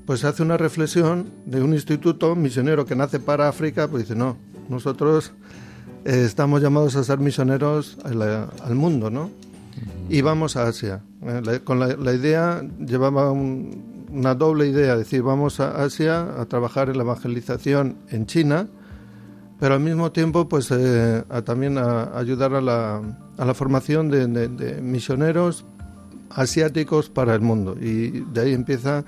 pues 0.06 0.24
hace 0.24 0.44
una 0.44 0.56
reflexión 0.56 1.32
de 1.48 1.64
un 1.64 1.74
instituto 1.74 2.36
misionero 2.36 2.86
que 2.86 2.96
nace 2.96 3.20
para 3.20 3.50
África, 3.50 3.88
pues 3.88 4.04
dice, 4.04 4.16
no, 4.16 4.38
nosotros 4.70 5.32
eh, 6.06 6.24
estamos 6.28 6.62
llamados 6.62 6.96
a 6.96 7.04
ser 7.04 7.18
misioneros 7.18 7.98
al 8.04 8.76
mundo, 8.76 9.10
¿no? 9.10 9.32
Y 10.10 10.22
vamos 10.22 10.56
a 10.56 10.68
Asia. 10.68 11.02
Eh, 11.24 11.60
con 11.64 11.80
la, 11.80 12.14
idea, 12.14 12.64
llevaba 12.80 13.32
un- 13.32 14.06
una 14.12 14.36
doble 14.36 14.68
idea, 14.68 14.94
es 14.94 15.00
decir, 15.00 15.22
vamos 15.24 15.60
a 15.60 15.84
Asia 15.84 16.40
a 16.40 16.46
trabajar 16.46 16.90
en 16.90 16.98
la 16.98 17.04
evangelización 17.04 17.98
en 18.10 18.26
China, 18.26 18.68
pero 19.60 19.74
al 19.76 19.80
mismo 19.82 20.12
tiempo 20.12 20.48
pues 20.48 20.70
eh, 20.72 21.24
también 21.44 21.78
a, 21.78 22.18
ayudar 22.18 22.54
a 22.54 22.62
la, 22.62 23.02
a 23.38 23.46
la 23.46 23.54
formación 23.54 24.10
de, 24.10 24.80
misioneros 24.82 25.66
asiáticos 26.30 27.10
para 27.10 27.34
el 27.36 27.42
mundo. 27.42 27.76
Y 27.80 28.24
de 28.34 28.42
ahí 28.42 28.54
empieza 28.54 29.04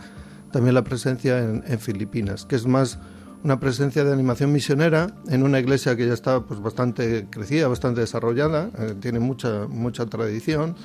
también 0.52 0.76
la 0.76 0.84
presencia 0.84 1.40
en, 1.40 1.64
en 1.68 1.80
Filipinas, 1.80 2.46
que 2.46 2.56
es 2.56 2.66
más 2.66 3.00
una 3.44 3.60
presencia 3.60 4.04
de 4.04 4.12
animación 4.12 4.52
misionera 4.52 5.08
en 5.30 5.44
una 5.44 5.60
iglesia 5.60 5.96
que 5.96 6.08
ya 6.08 6.14
está 6.14 6.42
pues 6.42 6.60
bastante 6.62 7.28
crecida, 7.30 7.68
bastante 7.68 8.02
desarrollada, 8.02 8.70
eh, 8.78 8.96
tiene 9.00 9.20
mucha 9.20 9.68
mucha 9.68 10.06
tradición. 10.06 10.76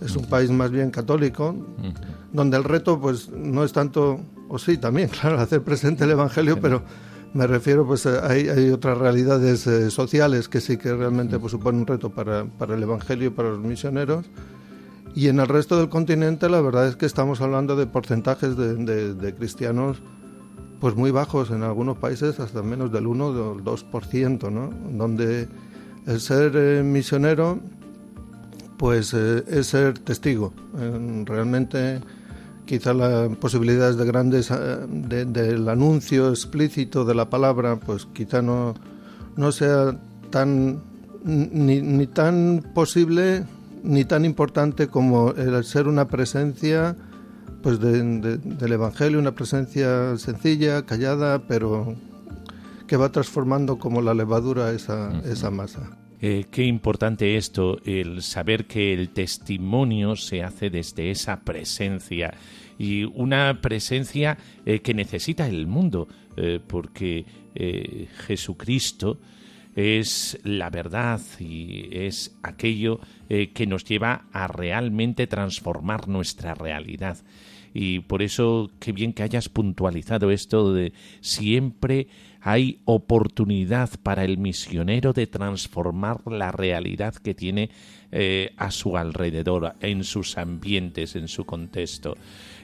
Es 0.00 0.14
un 0.14 0.26
país 0.26 0.50
más 0.50 0.70
bien 0.70 0.90
católico, 0.90 1.54
donde 2.32 2.56
el 2.58 2.64
reto 2.64 3.00
pues 3.00 3.30
no 3.30 3.64
es 3.64 3.72
tanto, 3.72 4.20
o 4.48 4.58
sí 4.58 4.76
también, 4.76 5.08
claro, 5.20 5.38
hacer 5.40 5.62
presente 5.62 6.04
el 6.04 6.10
evangelio, 6.10 6.60
pero 6.60 6.82
me 7.32 7.46
refiero 7.46 7.86
pues 7.86 8.04
a- 8.06 8.30
hay, 8.30 8.48
hay 8.48 8.70
otras 8.70 8.98
realidades 8.98 9.66
eh, 9.66 9.90
sociales 9.90 10.48
que 10.48 10.60
sí 10.60 10.76
que 10.76 10.94
realmente 10.94 11.38
pues 11.38 11.50
suponen 11.52 11.80
un 11.82 11.86
reto 11.86 12.10
para, 12.10 12.44
para 12.44 12.74
el 12.76 12.82
evangelio 12.82 13.28
y 13.28 13.30
para 13.30 13.48
los 13.50 13.60
misioneros. 13.60 14.26
Y 15.14 15.28
en 15.28 15.40
el 15.40 15.48
resto 15.48 15.78
del 15.78 15.88
continente 15.88 16.48
la 16.50 16.60
verdad 16.60 16.88
es 16.88 16.96
que 16.96 17.06
estamos 17.06 17.40
hablando 17.40 17.74
de 17.74 17.86
porcentajes 17.86 18.54
de, 18.56 18.74
de- 18.76 19.14
de 19.14 19.34
cristianos 19.34 20.02
pues 20.80 20.94
muy 20.94 21.10
bajos, 21.10 21.50
en 21.50 21.62
algunos 21.62 21.96
países 21.98 22.38
hasta 22.40 22.62
menos 22.62 22.92
del 22.92 23.06
1 23.06 23.26
o 23.26 23.54
del 23.54 23.64
2%, 23.64 24.50
¿no? 24.50 24.70
Donde 24.96 25.48
el 26.06 26.20
ser 26.20 26.52
eh, 26.54 26.82
misionero 26.82 27.58
pues 28.76 29.14
eh, 29.14 29.42
es 29.48 29.68
ser 29.68 29.98
testigo. 29.98 30.52
Eh, 30.78 31.22
realmente 31.24 32.00
quizá 32.66 32.92
las 32.92 33.34
posibilidades 33.36 33.96
de 33.96 34.04
grandes 34.04 34.50
de- 34.50 35.24
del 35.24 35.68
anuncio 35.68 36.28
explícito 36.30 37.04
de 37.04 37.14
la 37.14 37.30
palabra 37.30 37.76
pues 37.76 38.06
quizá 38.12 38.42
no, 38.42 38.74
no 39.36 39.52
sea 39.52 39.96
tan 40.30 40.80
ni, 41.24 41.80
ni 41.80 42.06
tan 42.06 42.64
posible 42.74 43.44
ni 43.82 44.04
tan 44.04 44.24
importante 44.24 44.88
como 44.88 45.30
el 45.30 45.64
ser 45.64 45.86
una 45.88 46.08
presencia 46.08 46.96
pues 47.66 47.80
de- 47.80 48.00
de- 48.20 48.38
del 48.38 48.72
evangelio 48.74 49.18
una 49.18 49.34
presencia 49.34 50.16
sencilla 50.18 50.86
callada 50.86 51.48
pero 51.48 51.96
que 52.86 52.96
va 52.96 53.10
transformando 53.10 53.76
como 53.76 54.00
la 54.02 54.14
levadura 54.14 54.70
esa, 54.70 55.20
esa 55.24 55.50
masa 55.50 55.98
Eh, 56.22 56.44
qué 56.48 56.62
importante 56.64 57.36
esto, 57.36 57.78
el 57.84 58.22
saber 58.22 58.66
que 58.68 58.94
el 58.94 59.08
testimonio 59.10 60.14
se 60.14 60.44
hace 60.44 60.70
desde 60.70 61.10
esa 61.10 61.40
presencia 61.40 62.34
y 62.78 63.02
una 63.02 63.60
presencia 63.60 64.38
eh, 64.64 64.78
que 64.80 64.94
necesita 64.94 65.48
el 65.48 65.66
mundo, 65.66 66.06
eh, 66.36 66.60
porque 66.64 67.26
eh, 67.56 68.06
Jesucristo 68.28 69.18
es 69.74 70.38
la 70.44 70.70
verdad 70.70 71.20
y 71.40 71.88
es 71.90 72.34
aquello 72.42 73.00
que 73.28 73.66
nos 73.66 73.84
lleva 73.84 74.26
a 74.32 74.46
realmente 74.46 75.26
transformar 75.26 76.06
nuestra 76.08 76.54
realidad. 76.54 77.18
Y 77.78 78.00
por 78.00 78.22
eso, 78.22 78.70
qué 78.80 78.90
bien 78.92 79.12
que 79.12 79.22
hayas 79.22 79.50
puntualizado 79.50 80.30
esto 80.30 80.72
de 80.72 80.94
siempre 81.20 82.08
hay 82.40 82.80
oportunidad 82.86 83.90
para 84.02 84.24
el 84.24 84.38
misionero 84.38 85.12
de 85.12 85.26
transformar 85.26 86.22
la 86.26 86.52
realidad 86.52 87.14
que 87.16 87.34
tiene 87.34 87.68
eh, 88.12 88.54
a 88.56 88.70
su 88.70 88.96
alrededor, 88.96 89.74
en 89.80 90.04
sus 90.04 90.38
ambientes, 90.38 91.16
en 91.16 91.28
su 91.28 91.44
contexto. 91.44 92.16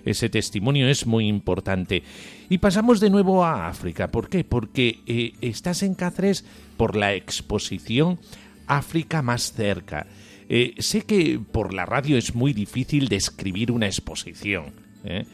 Ese 0.03 0.31
testimonio 0.31 0.89
es 0.89 1.07
muy 1.07 1.29
importante. 1.29 2.03
Y 2.49 2.57
pasamos 2.57 2.99
de 2.99 3.11
nuevo 3.11 3.45
a 3.45 3.69
África. 3.69 4.11
¿Por 4.11 4.31
qué? 4.31 4.45
Porque 4.45 5.01
eh, 5.07 5.35
estás 5.43 5.83
en 5.83 5.95
Cáceres 5.95 6.47
por 6.79 6.97
la 6.97 7.13
exposición 7.13 8.19
África 8.67 9.21
más 9.21 9.53
cerca. 9.53 10.07
Eh, 10.49 10.75
sé 10.79 11.03
que 11.03 11.39
por 11.39 11.75
la 11.75 11.85
radio 11.85 12.17
es 12.17 12.35
muy 12.35 12.55
difícil 12.55 13.09
describir 13.09 13.71
una 13.71 13.87
exposición, 13.87 14.73
¿eh? 15.05 15.27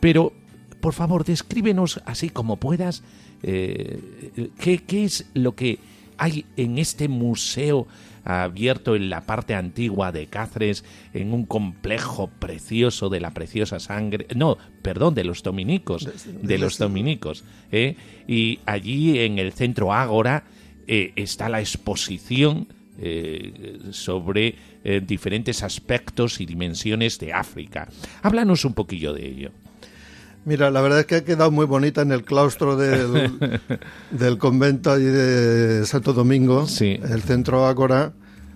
pero 0.00 0.32
por 0.80 0.94
favor, 0.94 1.24
descríbenos 1.24 2.00
así 2.06 2.30
como 2.30 2.56
puedas 2.56 3.02
eh, 3.42 4.50
¿qué, 4.58 4.78
qué 4.78 5.04
es 5.04 5.26
lo 5.34 5.54
que 5.54 5.78
hay 6.18 6.44
en 6.56 6.78
este 6.78 7.08
museo 7.08 7.86
abierto 8.24 8.94
en 8.94 9.08
la 9.08 9.22
parte 9.22 9.54
antigua 9.54 10.12
de 10.12 10.26
Cáceres, 10.26 10.84
en 11.14 11.32
un 11.32 11.46
complejo 11.46 12.28
precioso 12.28 13.08
de 13.08 13.20
la 13.20 13.30
preciosa 13.30 13.80
sangre, 13.80 14.26
no, 14.34 14.58
perdón, 14.82 15.14
de 15.14 15.24
los 15.24 15.42
dominicos, 15.42 16.06
de 16.42 16.58
los 16.58 16.76
dominicos, 16.78 17.44
¿eh? 17.72 17.96
y 18.28 18.60
allí 18.66 19.20
en 19.20 19.38
el 19.38 19.52
centro 19.52 19.94
Ágora 19.94 20.44
eh, 20.86 21.12
está 21.16 21.48
la 21.48 21.60
exposición 21.60 22.68
eh, 23.00 23.78
sobre 23.90 24.54
eh, 24.84 25.00
diferentes 25.04 25.62
aspectos 25.62 26.40
y 26.40 26.46
dimensiones 26.46 27.18
de 27.18 27.32
África. 27.32 27.88
Háblanos 28.22 28.64
un 28.64 28.74
poquillo 28.74 29.12
de 29.12 29.26
ello. 29.26 29.50
Mira, 30.44 30.70
la 30.70 30.80
verdad 30.80 31.00
es 31.00 31.06
que 31.06 31.16
ha 31.16 31.24
quedado 31.24 31.50
muy 31.50 31.66
bonita 31.66 32.00
en 32.02 32.12
el 32.12 32.24
claustro 32.24 32.76
del, 32.76 33.58
del 34.10 34.38
convento 34.38 34.90
allí 34.90 35.04
de 35.04 35.84
Santo 35.84 36.12
Domingo, 36.14 36.66
Sí. 36.66 36.98
el 37.02 37.22
centro 37.22 37.66
Ágora. 37.66 38.12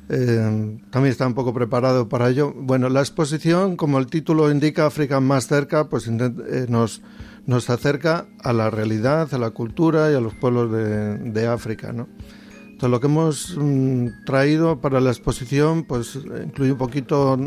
eh, 0.08 0.78
también 0.90 1.10
está 1.12 1.26
un 1.26 1.34
poco 1.34 1.52
preparado 1.52 2.08
para 2.08 2.28
ello. 2.30 2.52
Bueno, 2.56 2.88
la 2.88 3.00
exposición, 3.00 3.76
como 3.76 3.98
el 3.98 4.06
título 4.06 4.50
indica, 4.50 4.86
África 4.86 5.20
más 5.20 5.46
cerca, 5.46 5.88
pues 5.90 6.08
eh, 6.08 6.66
nos 6.68 7.70
acerca 7.70 8.26
a 8.42 8.52
la 8.54 8.70
realidad, 8.70 9.32
a 9.34 9.38
la 9.38 9.50
cultura 9.50 10.10
y 10.10 10.14
a 10.14 10.20
los 10.20 10.34
pueblos 10.34 10.72
de, 10.72 11.18
de 11.18 11.46
África, 11.46 11.92
¿no? 11.92 12.08
Entonces, 12.74 12.90
lo 12.90 12.98
que 13.00 13.06
hemos 13.06 13.56
mm, 13.56 14.24
traído 14.26 14.80
para 14.80 15.00
la 15.00 15.10
exposición, 15.10 15.84
pues 15.84 16.16
incluye 16.16 16.72
un 16.72 16.78
poquito 16.78 17.38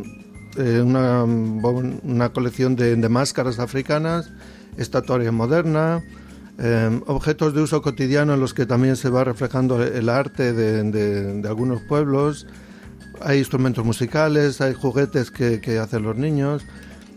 eh, 0.57 0.81
una, 0.81 2.29
colección 2.29 2.77
de, 2.77 2.95
máscaras 3.09 3.59
africanas, 3.59 4.31
estatuaria 4.77 5.33
moderna, 5.33 6.01
eh, 6.59 7.01
objetos 7.07 7.53
de 7.53 7.61
uso 7.61 7.81
cotidiano 7.81 8.35
en 8.35 8.39
los 8.39 8.53
que 8.53 8.65
también 8.65 8.95
se 8.95 9.09
va 9.09 9.25
reflejando 9.25 9.83
el 9.83 10.07
arte 10.07 10.53
de, 10.53 10.83
de- 10.83 11.47
algunos 11.47 11.81
pueblos. 11.81 12.47
Hay 13.19 13.39
instrumentos 13.39 13.83
musicales, 13.83 14.61
hay 14.61 14.73
juguetes 14.75 15.29
que, 15.29 15.59
que 15.59 15.77
hacen 15.77 16.03
los 16.03 16.15
niños 16.15 16.63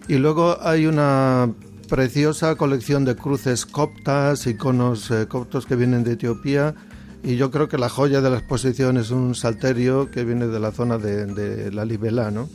y 0.08 0.16
luego 0.16 0.58
hay 0.62 0.86
una 0.86 1.52
preciosa 1.88 2.56
colección 2.56 3.04
de 3.04 3.14
cruces 3.14 3.66
coptas, 3.66 4.48
iconos 4.48 5.12
eh, 5.12 5.26
coptos 5.28 5.64
que 5.64 5.76
vienen 5.76 6.02
de 6.02 6.14
Etiopía 6.14 6.74
y 7.22 7.36
yo 7.36 7.50
creo 7.50 7.68
que 7.68 7.78
la 7.78 7.88
joya 7.88 8.20
de 8.20 8.30
la 8.30 8.38
exposición 8.38 8.96
es 8.96 9.10
un 9.10 9.34
salterio 9.34 10.10
que 10.10 10.24
viene 10.24 10.46
de 10.46 10.60
la 10.60 10.72
zona 10.72 10.98
de, 10.98 11.26
de 11.26 11.70
la 11.72 11.84
Libelá, 11.84 12.30
¿no? 12.30 12.48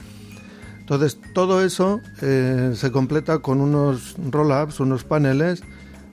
Entonces, 0.85 1.17
todo 1.33 1.63
eso 1.63 1.99
eh, 2.21 2.73
se 2.75 2.91
completa 2.91 3.39
con 3.39 3.59
unos 3.59 4.15
roll-ups, 4.29 4.79
unos 4.79 5.03
paneles 5.03 5.63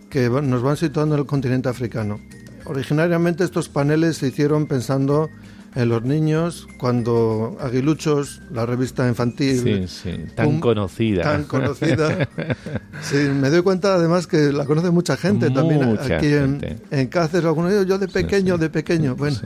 que 0.09 0.30
nos 0.30 0.62
van 0.62 0.78
situando 0.78 1.14
en 1.14 1.20
el 1.20 1.26
continente 1.26 1.68
africano. 1.68 2.20
Originariamente 2.64 3.44
estos 3.44 3.68
paneles 3.68 4.16
se 4.16 4.28
hicieron 4.28 4.66
pensando 4.66 5.28
en 5.74 5.88
los 5.88 6.02
niños 6.02 6.66
cuando 6.78 7.56
Aguiluchos, 7.60 8.42
la 8.52 8.66
revista 8.66 9.08
infantil, 9.08 9.58
Sí, 9.62 9.88
sí, 9.88 10.24
tan 10.34 10.46
un- 10.48 10.60
conocida. 10.60 11.22
tan 11.22 11.44
conocida. 11.44 12.28
Sí, 13.02 13.16
me 13.16 13.50
doy 13.50 13.62
cuenta 13.62 13.94
además 13.94 14.26
que 14.26 14.52
la 14.52 14.64
conoce 14.64 14.90
mucha 14.90 15.16
gente 15.16 15.50
también 15.50 15.84
Mucha 15.84 16.16
aquí 16.18 16.26
en, 16.26 16.60
gente. 16.60 16.76
en 16.90 17.06
Cáceres. 17.08 17.46
Algunos 17.46 17.86
yo 17.86 17.98
de 17.98 18.06
pequeño, 18.08 18.58
de 18.58 18.70
pequeño. 18.70 19.16
Bueno, 19.16 19.36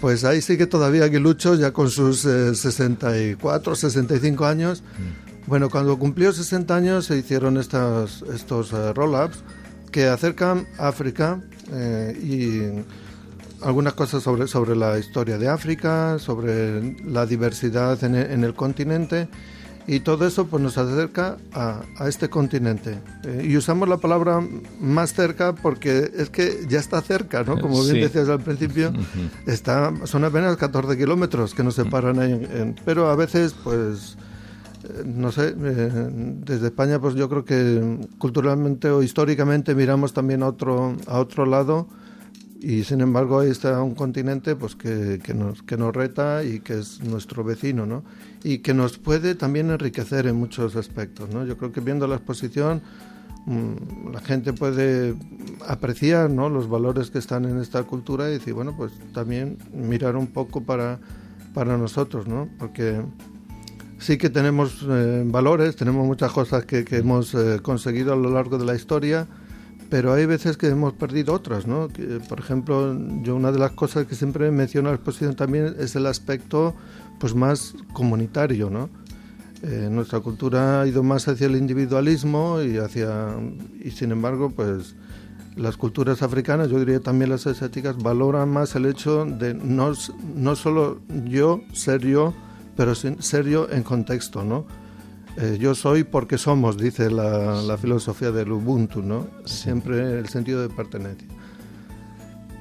pues 0.00 0.24
ahí 0.24 0.40
sí 0.40 0.56
que 0.56 0.66
todavía 0.66 1.04
Aguiluchos, 1.04 1.58
ya 1.58 1.72
con 1.72 1.90
sus 1.90 2.24
eh, 2.26 2.54
64, 2.54 3.74
65 3.74 4.46
años. 4.46 4.82
Mm. 4.98 5.48
Bueno, 5.48 5.68
cuando 5.70 5.98
cumplió 5.98 6.32
60 6.32 6.74
años 6.76 7.06
se 7.06 7.16
hicieron 7.18 7.56
estas, 7.56 8.22
estos 8.34 8.72
eh, 8.72 8.92
roll-ups 8.92 9.42
que 9.90 10.06
acercan 10.06 10.66
África 10.78 11.40
eh, 11.72 12.16
y 12.22 12.60
algunas 13.62 13.94
cosas 13.94 14.22
sobre, 14.22 14.46
sobre 14.46 14.76
la 14.76 14.98
historia 14.98 15.38
de 15.38 15.48
África, 15.48 16.18
sobre 16.18 16.96
la 17.04 17.26
diversidad 17.26 18.02
en 18.04 18.14
el, 18.14 18.30
en 18.30 18.44
el 18.44 18.54
continente 18.54 19.28
y 19.88 20.00
todo 20.00 20.26
eso 20.26 20.46
pues 20.48 20.60
nos 20.62 20.76
acerca 20.78 21.36
a, 21.52 21.82
a 21.98 22.08
este 22.08 22.28
continente. 22.28 22.98
Eh, 23.24 23.46
y 23.48 23.56
usamos 23.56 23.88
la 23.88 23.98
palabra 23.98 24.40
más 24.80 25.14
cerca 25.14 25.54
porque 25.54 26.10
es 26.16 26.28
que 26.28 26.66
ya 26.68 26.80
está 26.80 27.00
cerca, 27.02 27.44
¿no? 27.44 27.60
Como 27.60 27.80
bien 27.82 27.94
Sí. 27.96 28.00
decías 28.00 28.28
al 28.28 28.40
principio, 28.40 28.92
está, 29.46 29.92
son 30.04 30.24
apenas 30.24 30.56
14 30.56 30.96
kilómetros 30.98 31.54
que 31.54 31.62
nos 31.62 31.74
separan 31.76 32.18
ahí, 32.18 32.32
en- 32.32 32.44
en- 32.60 32.76
pero 32.84 33.08
a 33.10 33.14
veces 33.16 33.54
pues 33.62 34.16
eh, 34.84 35.02
no 35.06 35.30
sé, 35.32 35.54
eh, 35.56 36.08
desde 36.44 36.66
España 36.66 37.00
pues 37.00 37.14
yo 37.14 37.28
creo 37.28 37.44
que 37.44 38.08
culturalmente 38.18 38.90
o 38.90 39.02
históricamente 39.02 39.74
miramos 39.76 40.12
también 40.12 40.42
a 40.42 40.48
otro, 40.48 40.96
a 41.06 41.18
otro 41.20 41.46
lado 41.46 41.86
y 42.60 42.84
sin 42.84 43.00
embargo 43.00 43.40
ahí 43.40 43.50
está 43.50 43.82
un 43.82 43.94
continente 43.94 44.56
pues 44.56 44.74
que, 44.74 45.20
que, 45.22 45.34
nos, 45.34 45.62
que 45.62 45.76
nos 45.76 45.94
reta 45.94 46.42
y 46.44 46.60
que 46.60 46.78
es 46.78 47.02
nuestro 47.02 47.44
vecino, 47.44 47.86
¿no? 47.86 48.02
Y 48.42 48.58
que 48.58 48.74
nos 48.74 48.98
puede 48.98 49.34
también 49.34 49.70
enriquecer 49.70 50.26
en 50.26 50.36
muchos 50.36 50.76
aspectos, 50.76 51.30
¿no? 51.30 51.44
Yo 51.44 51.56
creo 51.56 51.72
que 51.72 51.80
viendo 51.80 52.06
la 52.06 52.16
exposición 52.16 52.82
mm, 53.46 54.12
la 54.12 54.20
gente 54.20 54.52
puede 54.52 55.14
apreciar 55.66 56.30
¿no? 56.30 56.48
los 56.48 56.68
valores 56.68 57.10
que 57.10 57.18
están 57.18 57.44
en 57.44 57.58
esta 57.58 57.82
cultura 57.82 58.28
y 58.28 58.32
decir, 58.32 58.54
bueno, 58.54 58.74
pues 58.76 58.92
también 59.12 59.58
mirar 59.72 60.16
un 60.16 60.28
poco 60.28 60.62
para, 60.62 60.98
para 61.54 61.76
nosotros, 61.76 62.26
¿no? 62.26 62.48
Porque 62.58 63.02
sí 63.98 64.18
que 64.18 64.30
tenemos 64.30 64.84
eh, 64.88 65.24
valores, 65.26 65.76
tenemos 65.76 66.06
muchas 66.06 66.32
cosas 66.32 66.64
que, 66.64 66.84
que 66.84 66.98
hemos 66.98 67.34
eh, 67.34 67.60
conseguido 67.62 68.12
a 68.12 68.16
lo 68.16 68.30
largo 68.30 68.58
de 68.58 68.64
la 68.64 68.74
historia, 68.74 69.26
pero 69.88 70.12
hay 70.12 70.26
veces 70.26 70.56
que 70.56 70.68
hemos 70.68 70.92
perdido 70.94 71.32
otras, 71.32 71.66
¿no? 71.66 71.88
Que, 71.88 72.20
por 72.28 72.40
ejemplo, 72.40 72.96
yo 73.22 73.36
una 73.36 73.52
de 73.52 73.58
las 73.58 73.72
cosas 73.72 74.06
que 74.06 74.14
siempre 74.14 74.50
menciono 74.50 74.88
en 74.88 74.94
la 74.94 74.96
exposición 74.96 75.36
también 75.36 75.76
es 75.78 75.94
el 75.96 76.06
aspecto 76.06 76.74
pues 77.18 77.34
más 77.34 77.74
comunitario, 77.92 78.70
¿no? 78.70 78.88
Eh, 79.62 79.88
nuestra 79.90 80.20
cultura 80.20 80.82
ha 80.82 80.86
ido 80.86 81.02
más 81.02 81.28
hacia 81.28 81.46
el 81.46 81.56
individualismo 81.56 82.60
y 82.62 82.76
hacia 82.76 83.36
y 83.82 83.90
sin 83.90 84.12
embargo, 84.12 84.50
pues 84.50 84.94
las 85.56 85.76
culturas 85.78 86.22
africanas, 86.22 86.68
yo 86.68 86.78
diría 86.78 87.00
también 87.00 87.30
las 87.30 87.46
asiáticas, 87.46 87.96
valoran 87.96 88.50
más 88.50 88.76
el 88.76 88.84
hecho 88.84 89.24
de 89.24 89.54
no, 89.54 89.92
no 90.34 90.56
solo 90.56 91.00
yo 91.24 91.62
ser 91.72 92.02
yo, 92.02 92.34
pero 92.76 92.94
ser 92.94 93.46
yo 93.46 93.66
en 93.70 93.82
contexto, 93.82 94.44
¿no? 94.44 94.66
Eh, 95.38 95.58
yo 95.60 95.74
soy 95.74 96.04
porque 96.04 96.38
somos, 96.38 96.78
dice 96.78 97.10
la, 97.10 97.60
la 97.62 97.76
filosofía 97.76 98.30
del 98.30 98.52
Ubuntu, 98.52 99.02
¿no? 99.02 99.26
Siempre 99.44 100.18
el 100.18 100.28
sentido 100.28 100.62
de 100.62 100.68
pertenencia. 100.68 101.28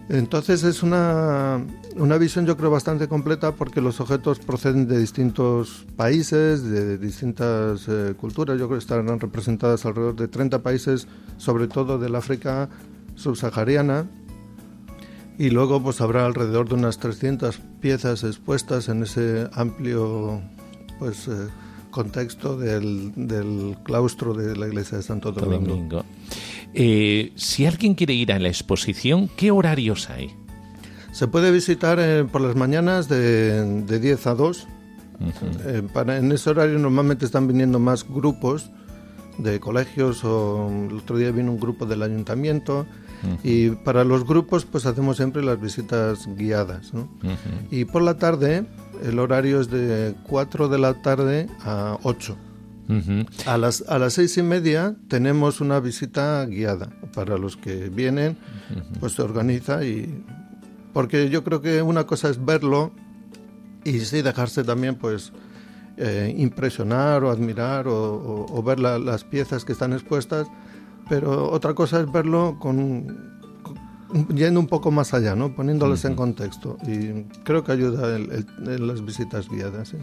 Entonces 0.07 0.63
es 0.63 0.83
una, 0.83 1.65
una 1.95 2.17
visión 2.17 2.45
yo 2.45 2.55
creo 2.57 2.69
bastante 2.69 3.07
completa 3.07 3.53
porque 3.53 3.81
los 3.81 3.99
objetos 3.99 4.37
proceden 4.37 4.87
de 4.87 4.99
distintos 4.99 5.87
países, 5.95 6.63
de 6.63 6.99
distintas 6.99 7.87
eh, 7.87 8.13
culturas. 8.15 8.59
Yo 8.59 8.67
creo 8.67 8.77
que 8.77 8.83
estarán 8.83 9.19
representadas 9.19 9.83
alrededor 9.85 10.15
de 10.15 10.27
30 10.27 10.61
países, 10.61 11.07
sobre 11.37 11.67
todo 11.67 11.97
del 11.97 12.15
África 12.15 12.69
subsahariana. 13.15 14.05
Y 15.39 15.49
luego 15.49 15.81
pues 15.81 15.99
habrá 16.01 16.25
alrededor 16.25 16.69
de 16.69 16.75
unas 16.75 16.99
300 16.99 17.59
piezas 17.81 18.23
expuestas 18.23 18.87
en 18.89 19.03
ese 19.03 19.49
amplio 19.53 20.39
pues 20.99 21.27
eh, 21.27 21.47
contexto 21.95 22.57
del, 22.57 23.13
del 23.15 23.77
claustro 23.83 24.33
de 24.33 24.57
la 24.57 24.67
iglesia 24.67 24.97
de 24.97 25.03
Santo 25.03 25.31
Domingo. 25.31 25.75
Domingo. 25.75 26.05
Eh, 26.73 27.31
si 27.35 27.65
alguien 27.65 27.95
quiere 27.95 28.13
ir 28.13 28.33
a 28.33 28.39
la 28.39 28.49
exposición, 28.49 29.29
¿qué 29.37 29.49
horarios 29.49 30.09
hay? 30.09 30.35
Se 31.13 31.29
puede 31.29 31.51
visitar 31.51 31.97
eh, 32.01 32.25
por 32.29 32.41
las 32.41 32.57
mañanas 32.57 33.07
de, 33.07 33.83
de 33.83 33.99
10 34.01 34.27
a 34.27 34.35
2. 34.35 34.67
Eh, 35.67 35.83
para, 35.93 36.17
en 36.17 36.29
ese 36.33 36.49
horario 36.49 36.77
normalmente 36.79 37.23
están 37.23 37.47
viniendo 37.47 37.79
más 37.79 38.05
grupos 38.05 38.69
de 39.37 39.61
colegios 39.61 40.25
o 40.25 40.69
el 40.89 40.97
otro 40.97 41.17
día 41.17 41.31
vino 41.31 41.53
un 41.53 41.59
grupo 41.61 41.85
del 41.85 42.03
ayuntamiento 42.03 42.85
y 43.43 43.69
para 43.71 44.03
los 44.03 44.25
grupos 44.25 44.65
pues 44.65 44.85
hacemos 44.85 45.17
siempre 45.17 45.43
las 45.43 45.59
visitas 45.59 46.27
guiadas. 46.35 46.93
¿no? 46.93 47.07
Y 47.71 47.85
por 47.85 48.01
la 48.01 48.17
tarde 48.17 48.65
el 49.03 49.19
horario 49.19 49.59
es 49.61 49.69
de 49.69 50.15
4 50.27 50.67
de 50.69 50.77
la 50.77 51.01
tarde 51.01 51.47
a 51.63 51.97
8. 52.03 52.37
Ujú. 52.87 53.25
A 53.49 53.57
las, 53.57 53.83
a 53.87 53.97
las 53.97 54.13
seis 54.13 54.37
y 54.37 54.43
media 54.43 54.95
tenemos 55.07 55.59
una 55.59 55.79
visita 55.79 56.45
guiada. 56.45 56.89
Para 57.15 57.37
los 57.37 57.57
que 57.57 57.89
vienen, 57.89 58.37
pues 58.99 59.13
se 59.13 59.21
organiza 59.23 59.83
y... 59.83 60.23
Porque 60.93 61.29
yo 61.29 61.43
creo 61.43 61.61
que 61.61 61.81
una 61.81 62.05
cosa 62.05 62.29
es 62.29 62.43
verlo 62.45 62.91
y 63.83 63.99
sí 64.01 64.21
dejarse 64.21 64.63
también 64.63 64.95
pues 64.95 65.33
eh, 65.97 66.33
impresionar 66.37 67.23
o 67.23 67.31
admirar 67.31 67.87
o, 67.87 67.93
o- 68.15 68.45
o 68.59 68.63
ver 68.63 68.79
la- 68.79 68.99
las 68.99 69.23
piezas 69.23 69.65
que 69.65 69.73
están 69.73 69.91
expuestas, 69.93 70.47
pero 71.09 71.49
otra 71.51 71.73
cosa 71.73 71.99
es 72.01 72.11
verlo 72.11 72.57
con, 72.59 73.07
con- 73.61 74.27
yendo 74.35 74.59
un 74.59 74.67
poco 74.67 74.91
más 74.91 75.13
allá, 75.13 75.35
¿no? 75.35 75.55
poniéndolas 75.55 76.05
en 76.05 76.15
contexto 76.15 76.77
y 76.87 77.23
creo 77.43 77.63
que 77.63 77.71
ayuda 77.73 78.15
el- 78.15 78.45
el- 78.67 78.87
las 78.87 79.03
visitas 79.03 79.49
guiadas. 79.49 79.89
¿sí? 79.89 79.97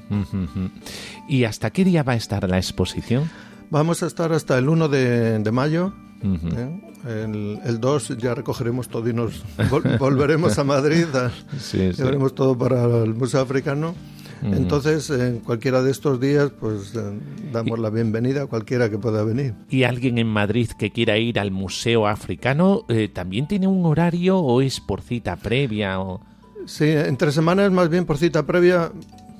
¿Y 1.29 1.45
hasta 1.45 1.71
qué 1.71 1.85
día 1.85 2.03
va 2.03 2.13
a 2.13 2.17
estar 2.17 2.49
la 2.49 2.59
exposición? 2.59 3.31
Vamos 3.71 4.03
a 4.03 4.07
estar 4.07 4.33
hasta 4.33 4.59
el 4.59 4.69
1 4.69 4.89
de, 4.89 5.39
de 5.39 5.51
mayo. 5.53 5.95
¿eh? 6.23 6.81
El, 7.07 7.59
el 7.65 7.81
2 7.81 8.17
ya 8.19 8.35
recogeremos 8.35 8.89
todo 8.89 9.09
y 9.09 9.13
nos 9.15 9.45
vol- 9.71 9.99
volveremos 9.99 10.59
a 10.59 10.65
Madrid. 10.65 11.07
a- 11.15 11.31
Sí, 11.59 11.93
sí. 11.93 11.99
Llevaremos 11.99 12.35
todo 12.35 12.57
para 12.57 12.85
el 13.03 13.15
Museo 13.15 13.41
Africano. 13.41 13.95
Entonces, 14.43 15.09
en 15.11 15.39
cualquiera 15.41 15.83
de 15.83 15.91
estos 15.91 16.21
días, 16.21 16.51
pues 16.59 16.95
eh, 16.95 17.19
damos 17.53 17.79
la 17.79 17.91
bienvenida 17.91 18.43
a 18.43 18.47
cualquiera 18.47 18.91
que 18.91 18.99
pueda 18.99 19.23
venir. 19.23 19.55
¿Y 19.69 19.85
alguien 19.85 20.19
en 20.19 20.27
Madrid 20.27 20.69
que 20.77 20.91
quiera 20.91 21.17
ir 21.19 21.39
al 21.39 21.51
Museo 21.51 22.07
Africano 22.07 22.85
eh, 22.89 23.09
también 23.09 23.47
tiene 23.47 23.69
un 23.69 23.87
horario 23.87 24.39
o 24.39 24.61
es 24.61 24.81
por 24.81 25.01
cita 25.01 25.37
previa? 25.37 26.01
O... 26.01 26.21
Sí, 26.67 26.87
entre 26.87 27.31
semanas 27.33 27.71
más 27.71 27.89
bien 27.89 28.05
por 28.05 28.19
cita 28.19 28.45
previa, 28.45 28.91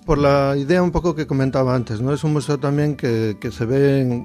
por 0.07 0.19
la 0.19 0.57
idea 0.57 0.83
un 0.83 0.93
poco 0.93 1.15
que 1.15 1.27
comentaba 1.27 1.75
antes, 1.75 2.01
¿no? 2.01 2.13
Es 2.13 2.23
un 2.25 2.33
museo 2.33 2.59
también 2.59 2.97
que, 2.97 3.37
que 3.41 3.51
se 3.51 3.65
ve 3.65 4.25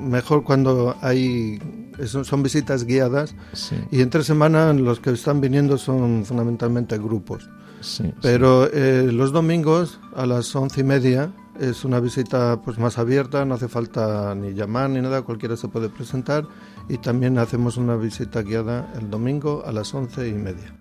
mejor 0.00 0.44
cuando 0.44 0.96
hay 1.02 1.58
son, 2.04 2.24
son 2.24 2.42
visitas 2.42 2.84
guiadas 2.84 3.34
Sí, 3.52 3.76
y 3.90 4.02
entre 4.02 4.22
semana 4.22 4.72
los 4.74 5.00
que 5.00 5.10
están 5.10 5.40
viniendo 5.40 5.78
son 5.78 6.24
fundamentalmente 6.24 6.98
grupos. 6.98 7.48
Sí, 7.80 8.12
Pero 8.22 8.70
eh, 8.72 9.10
los 9.12 9.32
domingos 9.32 10.00
a 10.14 10.26
las 10.26 10.54
once 10.54 10.80
y 10.80 10.84
media 10.84 11.32
es 11.60 11.84
una 11.84 12.00
visita 12.00 12.60
pues 12.62 12.78
más 12.78 12.98
abierta, 12.98 13.44
no 13.44 13.54
hace 13.54 13.68
falta 13.68 14.34
ni 14.34 14.52
llamar 14.52 14.90
ni 14.90 15.00
nada, 15.00 15.22
cualquiera 15.22 15.56
se 15.56 15.68
puede 15.68 15.88
presentar 15.88 16.46
y 16.88 16.98
también 16.98 17.38
hacemos 17.38 17.76
una 17.76 17.96
visita 17.96 18.42
guiada 18.42 18.92
el 18.98 19.10
domingo 19.10 19.62
a 19.66 19.72
las 19.72 19.92
once 19.94 20.28
y 20.28 20.32
media. 20.34 20.74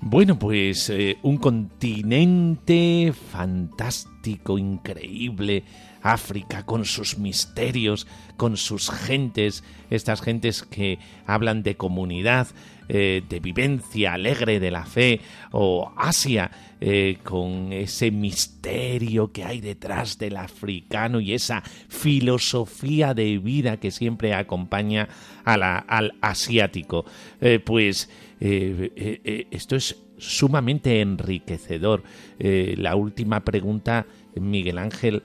Bueno, 0.00 0.38
pues 0.38 0.90
eh, 0.90 1.18
un 1.22 1.38
continente 1.38 3.12
fantástico, 3.12 4.56
increíble, 4.56 5.64
África 6.02 6.64
con 6.64 6.84
sus 6.84 7.18
misterios, 7.18 8.06
con 8.36 8.56
sus 8.56 8.90
gentes, 8.90 9.64
estas 9.90 10.20
gentes 10.20 10.62
que 10.62 10.98
hablan 11.26 11.62
de 11.62 11.76
comunidad, 11.76 12.48
eh, 12.90 13.22
de 13.28 13.40
vivencia 13.40 14.14
alegre 14.14 14.60
de 14.60 14.70
la 14.70 14.86
fe, 14.86 15.20
o 15.52 15.92
Asia 15.96 16.50
eh, 16.80 17.18
con 17.24 17.72
ese 17.72 18.10
misterio 18.10 19.32
que 19.32 19.44
hay 19.44 19.60
detrás 19.60 20.16
del 20.18 20.36
africano 20.36 21.20
y 21.20 21.34
esa 21.34 21.62
filosofía 21.88 23.14
de 23.14 23.38
vida 23.38 23.78
que 23.78 23.90
siempre 23.90 24.32
acompaña 24.34 25.08
a 25.44 25.56
la- 25.56 25.78
al 25.78 26.14
asiático. 26.20 27.04
Eh, 27.40 27.58
pues 27.58 28.08
esto 28.40 29.74
es 29.76 29.96
sumamente 30.16 31.00
enriquecedor. 31.00 32.04
La 32.38 32.94
última 32.94 33.40
pregunta, 33.44 34.06
Miguel 34.36 34.78
Ángel, 34.78 35.22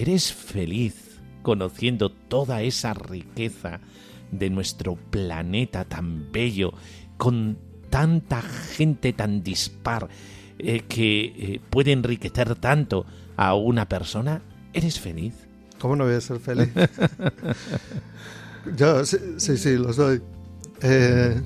¿eres 0.00 0.32
feliz 0.32 1.20
conociendo 1.42 2.10
toda 2.10 2.62
esa 2.62 2.94
riqueza 2.94 3.80
de 4.32 4.48
nuestro 4.48 4.96
planeta 4.96 5.84
tan 5.84 6.32
bello, 6.32 6.72
con 7.18 7.58
tanta 7.90 8.40
gente 8.40 9.12
tan 9.12 9.42
dispar, 9.42 10.08
eh, 10.58 10.84
que 10.88 11.24
eh, 11.24 11.60
puede 11.68 11.92
enriquecer 11.92 12.54
tanto 12.54 13.04
a 13.36 13.54
una 13.54 13.88
persona? 13.88 14.40
¿Eres 14.72 14.98
feliz? 14.98 15.34
¿Cómo 15.78 15.96
no 15.96 16.04
voy 16.04 16.14
a 16.14 16.20
ser 16.22 16.38
feliz? 16.40 16.70
Yo 18.76 19.04
sí, 19.04 19.18
sí, 19.36 19.58
sí, 19.58 19.76
lo 19.76 19.92
soy. 19.92 20.22
Eh, 20.82 21.40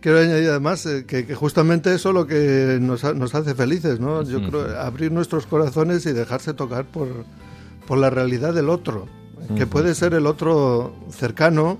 quiero 0.00 0.20
añadir 0.20 0.50
además 0.50 0.86
que, 1.08 1.26
que 1.26 1.34
justamente 1.34 1.92
eso 1.92 2.10
es 2.10 2.14
lo 2.14 2.26
que 2.26 2.78
nos, 2.80 3.02
nos 3.16 3.34
hace 3.34 3.54
felices, 3.56 3.98
¿no? 3.98 4.22
Yo 4.22 4.48
creo 4.48 4.78
abrir 4.78 5.10
nuestros 5.10 5.46
corazones 5.46 6.06
y 6.06 6.12
dejarse 6.12 6.54
tocar 6.54 6.84
por, 6.84 7.24
por 7.90 7.98
la 7.98 8.08
realidad 8.08 8.54
del 8.54 8.68
otro, 8.68 9.08
que 9.56 9.66
puede 9.66 9.96
ser 9.96 10.14
el 10.14 10.26
otro 10.26 10.94
cercano 11.10 11.76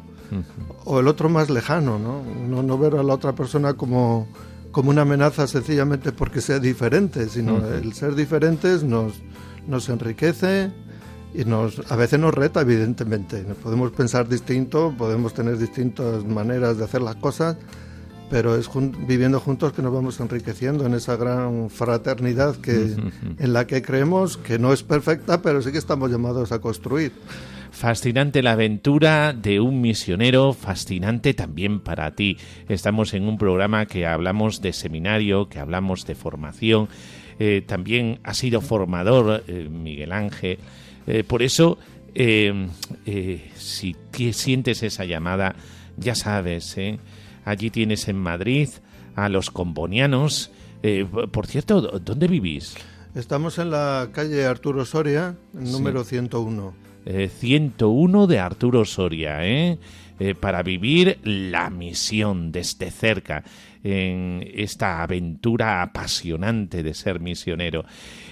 o 0.85 0.99
el 0.99 1.07
otro 1.07 1.29
más 1.29 1.51
lejano, 1.51 2.01
¿no? 2.01 2.25
No, 2.25 2.65
no 2.65 2.79
ver 2.79 2.97
a 2.97 3.05
la 3.05 3.15
otra 3.15 3.37
persona 3.37 3.75
como, 3.75 4.27
como 4.73 4.91
una 4.91 5.03
amenaza 5.03 5.47
sencillamente 5.47 6.11
porque 6.11 6.41
sea 6.41 6.59
diferente, 6.59 7.29
sino 7.29 7.65
el 7.65 7.93
ser 7.93 8.17
diferentes 8.17 8.83
nos, 8.83 9.23
nos 9.69 9.89
enriquece 9.89 10.73
y 11.33 11.45
nos, 11.45 11.81
a 11.93 11.95
veces 11.95 12.19
nos 12.19 12.35
reta, 12.35 12.63
evidentemente. 12.63 13.45
Podemos 13.63 13.93
pensar 13.93 14.29
distinto, 14.29 14.93
podemos 14.99 15.33
tener 15.33 15.59
distintas 15.59 16.25
maneras 16.25 16.77
de 16.77 16.87
hacer 16.87 17.03
las 17.03 17.15
cosas, 17.15 17.57
pero 18.31 18.55
es 18.57 18.69
jun- 18.69 19.07
viviendo 19.07 19.41
juntos 19.41 19.73
que 19.73 19.83
nos 19.83 19.93
vamos 19.93 20.21
enriqueciendo 20.21 20.87
en 20.87 20.95
esa 20.95 21.17
gran 21.17 21.69
fraternidad 21.69 22.57
que, 22.57 22.97
en 23.39 23.53
la 23.53 23.67
que 23.67 23.83
creemos 23.83 24.37
que 24.37 24.59
no 24.59 24.73
es 24.73 24.83
perfecta, 24.83 25.43
pero 25.43 25.61
sí 25.61 25.73
que 25.73 25.79
estamos 25.79 26.11
llamados 26.11 26.53
a 26.53 26.61
construir. 26.61 27.13
Fascinante 27.73 28.43
la 28.43 28.53
aventura 28.53 29.33
de 29.33 29.61
un 29.61 29.81
misionero, 29.81 30.53
fascinante 30.53 31.35
también 31.35 31.81
para 31.81 32.15
ti. 32.15 32.37
Estamos 32.69 33.15
en 33.15 33.25
un 33.29 33.39
programa 33.39 33.87
que 33.87 34.07
hablamos 34.07 34.61
de 34.61 34.73
seminario, 34.73 35.49
que 35.49 35.59
hablamos 35.61 36.05
de 36.07 36.15
formación. 36.15 36.89
Eh, 37.39 37.63
también 37.67 38.19
ha 38.23 38.35
sido 38.35 38.61
formador 38.61 39.45
eh, 39.47 39.69
Miguel 39.71 40.13
Ángel. 40.13 40.59
Eh, 41.07 41.25
por 41.25 41.43
eso, 41.43 41.79
si 43.57 43.97
sientes 44.33 44.83
esa 44.83 45.05
llamada, 45.05 45.55
ya 45.97 46.15
sabes, 46.15 46.77
¿eh? 46.77 46.99
Allí 47.51 47.71
tienes 47.71 48.09
en 48.09 48.17
Madrid 48.17 48.69
a 49.17 49.29
los 49.29 49.51
combonianos. 49.51 50.51
Eh, 50.83 51.07
por 51.31 51.47
cierto, 51.47 51.81
¿dónde 51.81 52.29
vivís? 52.29 52.77
Estamos 53.15 53.59
en 53.59 53.71
la 53.71 54.09
calle 54.13 54.47
Arturo 54.47 54.85
Soria, 54.85 55.37
número 55.53 56.05
101. 56.05 56.75
Eh, 57.07 57.29
101 57.29 58.27
de 58.27 58.39
Arturo 58.39 58.85
Soria, 58.85 59.45
¿eh? 59.47 59.79
Eh, 60.19 60.35
para 60.35 60.63
vivir 60.63 61.19
la 61.25 61.71
misión 61.71 62.53
desde 62.53 62.91
cerca 62.91 63.43
en 63.83 64.47
esta 64.55 65.03
aventura 65.03 65.81
apasionante 65.81 66.83
de 66.83 66.93
ser 66.93 67.21
misionero. 67.21 67.87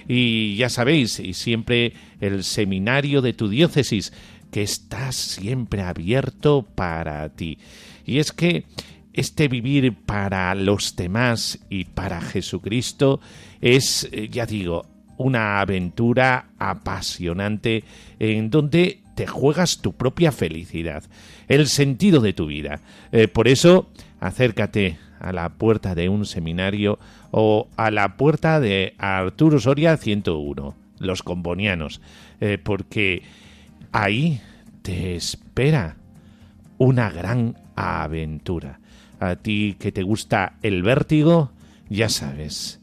Y 0.07 0.55
ya 0.55 0.69
sabéis, 0.69 1.19
y 1.19 1.33
siempre 1.33 1.93
el 2.21 2.43
seminario 2.43 3.23
de 3.23 3.33
tu 3.33 3.49
diócesis, 3.49 4.13
que 4.51 4.61
está 4.61 5.11
siempre 5.11 5.81
abierto 5.81 6.63
para 6.75 7.27
ti. 7.29 7.57
Y 8.05 8.19
es 8.19 8.31
que 8.31 8.65
este 9.13 9.47
vivir 9.47 9.95
para 10.05 10.53
los 10.55 10.95
demás 10.95 11.59
y 11.69 11.85
para 11.85 12.21
Jesucristo 12.21 13.19
es, 13.61 14.07
eh, 14.11 14.29
ya 14.29 14.45
digo, 14.45 14.85
una 15.17 15.59
aventura 15.59 16.49
apasionante 16.57 17.83
en 18.19 18.49
donde 18.49 19.01
te 19.15 19.27
juegas 19.27 19.79
tu 19.79 19.93
propia 19.93 20.31
felicidad, 20.31 21.03
el 21.49 21.67
sentido 21.67 22.21
de 22.21 22.31
tu 22.31 22.45
vida. 22.45 22.79
Eh, 23.11 23.27
por 23.27 23.49
eso, 23.49 23.89
acércate 24.21 24.97
a 25.19 25.33
la 25.33 25.49
puerta 25.49 25.93
de 25.93 26.07
un 26.07 26.25
seminario 26.25 26.99
o 27.31 27.67
a 27.75 27.91
la 27.91 28.15
puerta 28.15 28.61
de 28.61 28.95
Arturo 28.97 29.59
Soria 29.59 29.97
101, 29.97 30.73
los 30.99 31.21
combonianos, 31.21 31.99
eh, 32.39 32.57
porque 32.63 33.23
ahí 33.91 34.39
te 34.81 35.17
espera 35.17 35.97
una 36.77 37.09
gran 37.09 37.57
aventura. 37.75 38.79
A 39.19 39.35
ti 39.35 39.75
que 39.79 39.91
te 39.91 40.03
gusta 40.03 40.53
el 40.61 40.81
vértigo, 40.83 41.51
ya 41.89 42.09
sabes, 42.09 42.79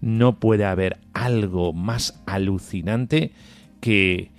no 0.00 0.38
puede 0.38 0.64
haber 0.64 0.98
algo 1.12 1.72
más 1.72 2.20
alucinante 2.26 3.32
que 3.80 4.30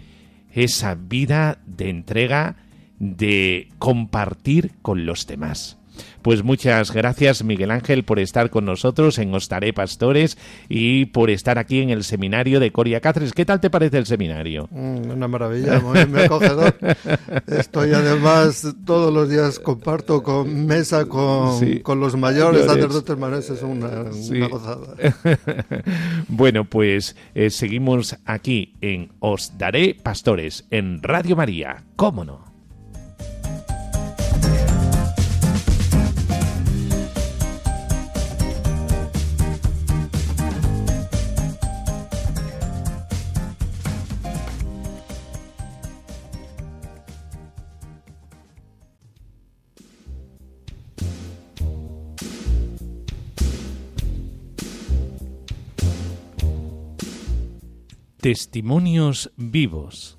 esa 0.53 0.95
vida 0.95 1.59
de 1.65 1.89
entrega, 1.89 2.55
de 2.99 3.69
compartir 3.77 4.71
con 4.81 5.05
los 5.05 5.27
demás. 5.27 5.77
Pues 6.21 6.43
muchas 6.43 6.91
gracias 6.91 7.43
Miguel 7.43 7.71
Ángel 7.71 8.03
por 8.03 8.19
estar 8.19 8.49
con 8.49 8.65
nosotros 8.65 9.17
en 9.19 9.33
Ostaré 9.33 9.73
Pastores 9.73 10.37
y 10.69 11.05
por 11.05 11.29
estar 11.29 11.57
aquí 11.57 11.81
en 11.81 11.89
el 11.89 12.03
seminario 12.03 12.59
de 12.59 12.71
Coria 12.71 12.99
Cáceres. 13.01 13.33
¿Qué 13.33 13.45
tal 13.45 13.59
te 13.61 13.69
parece 13.69 13.97
el 13.97 14.05
seminario? 14.05 14.67
Mm, 14.71 15.11
Una 15.11 15.27
maravilla, 15.27 15.79
muy, 15.79 15.99
acogedor. 16.21 16.75
Estoy 17.47 17.91
además 17.93 18.67
todos 18.85 19.13
los 19.13 19.29
días 19.29 19.59
comparto 19.59 20.23
con 20.23 20.65
mesa 20.65 21.05
con, 21.05 21.59
Sí. 21.59 21.79
con 21.79 21.99
los 21.99 22.15
mayores 22.15 22.65
Mayores. 22.65 22.65
sacerdotes 22.65 23.17
mayores, 23.17 23.49
es 23.49 23.61
una, 23.63 24.11
Sí. 24.11 24.33
una 24.37 24.47
gozada. 24.47 24.87
bueno, 26.27 26.65
pues 26.65 27.15
eh, 27.35 27.49
seguimos 27.49 28.17
aquí 28.25 28.73
en 28.81 29.09
Os 29.19 29.57
Daré 29.57 29.95
Pastores 30.01 30.65
en 30.71 31.01
Radio 31.03 31.35
María. 31.35 31.83
¿Cómo 31.95 32.23
no? 32.25 32.46
Testimonios 58.19 59.31
vivos. 59.37 60.17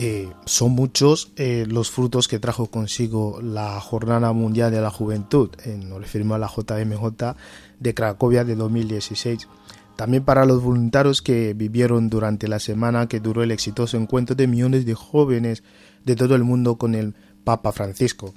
Eh, 0.00 0.28
son 0.44 0.72
muchos 0.72 1.32
eh, 1.34 1.66
los 1.68 1.90
frutos 1.90 2.28
que 2.28 2.38
trajo 2.38 2.66
consigo 2.66 3.40
la 3.42 3.80
Jornada 3.80 4.32
Mundial 4.32 4.70
de 4.70 4.80
la 4.80 4.90
Juventud, 4.90 5.50
eh, 5.64 5.76
nos 5.76 6.00
referimos 6.00 6.36
a 6.36 6.38
la 6.38 6.46
JMJ 6.46 7.34
de 7.80 7.94
Cracovia 7.94 8.44
de 8.44 8.54
2016. 8.54 9.48
También 9.96 10.24
para 10.24 10.44
los 10.44 10.62
voluntarios 10.62 11.20
que 11.20 11.52
vivieron 11.52 12.08
durante 12.08 12.46
la 12.46 12.60
semana 12.60 13.08
que 13.08 13.18
duró 13.18 13.42
el 13.42 13.50
exitoso 13.50 13.96
encuentro 13.96 14.36
de 14.36 14.46
millones 14.46 14.86
de 14.86 14.94
jóvenes 14.94 15.64
de 16.04 16.14
todo 16.14 16.36
el 16.36 16.44
mundo 16.44 16.76
con 16.76 16.94
el 16.94 17.16
Papa 17.44 17.72
Francisco. 17.72 18.34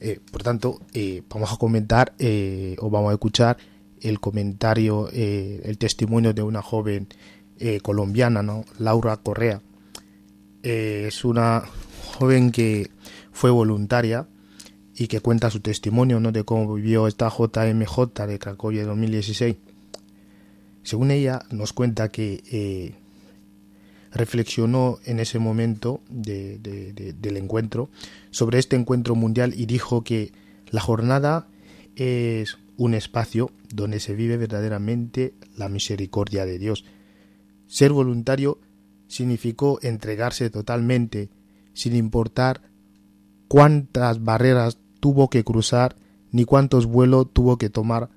Eh, 0.00 0.18
por 0.32 0.42
tanto, 0.42 0.80
eh, 0.94 1.22
vamos 1.28 1.52
a 1.52 1.56
comentar 1.56 2.14
eh, 2.18 2.74
o 2.78 2.88
vamos 2.88 3.10
a 3.10 3.14
escuchar 3.14 3.58
el 4.00 4.18
comentario, 4.18 5.10
el 5.10 5.76
testimonio 5.76 6.32
de 6.32 6.42
una 6.42 6.62
joven 6.62 7.08
colombiana, 7.82 8.42
¿no? 8.42 8.64
Laura 8.78 9.18
Correa. 9.18 9.60
Es 10.62 11.22
una 11.26 11.64
joven 12.18 12.50
que 12.50 12.90
fue 13.30 13.50
voluntaria 13.50 14.26
y 14.96 15.06
que 15.08 15.20
cuenta 15.20 15.50
su 15.50 15.60
testimonio 15.60 16.18
¿no? 16.18 16.32
de 16.32 16.44
cómo 16.44 16.72
vivió 16.72 17.06
esta 17.06 17.28
JMJ 17.28 18.26
de 18.26 18.38
Cracovia 18.38 18.86
2016. 18.86 19.56
Según 20.82 21.10
ella, 21.10 21.42
nos 21.50 21.74
cuenta 21.74 22.08
que 22.08 22.96
reflexionó 24.12 24.98
en 25.04 25.20
ese 25.20 25.38
momento 25.38 26.00
de- 26.08 26.58
de- 26.58 26.92
de- 26.92 27.12
del 27.12 27.36
encuentro 27.36 27.90
sobre 28.30 28.58
este 28.58 28.76
encuentro 28.76 29.14
mundial 29.14 29.54
y 29.56 29.66
dijo 29.66 30.02
que 30.02 30.32
la 30.70 30.80
jornada 30.80 31.48
es 31.96 32.58
un 32.76 32.94
espacio 32.94 33.50
donde 33.72 34.00
se 34.00 34.14
vive 34.14 34.36
verdaderamente 34.36 35.34
la 35.56 35.68
misericordia 35.68 36.44
de 36.46 36.58
Dios. 36.58 36.84
Ser 37.66 37.92
voluntario 37.92 38.58
significó 39.06 39.78
entregarse 39.82 40.50
totalmente, 40.50 41.30
sin 41.72 41.94
importar 41.94 42.62
cuántas 43.48 44.22
barreras 44.24 44.78
tuvo 45.00 45.28
que 45.30 45.44
cruzar 45.44 45.96
ni 46.32 46.44
cuántos 46.44 46.86
vuelos 46.86 47.32
tuvo 47.32 47.58
que 47.58 47.70
tomar, 47.70 48.08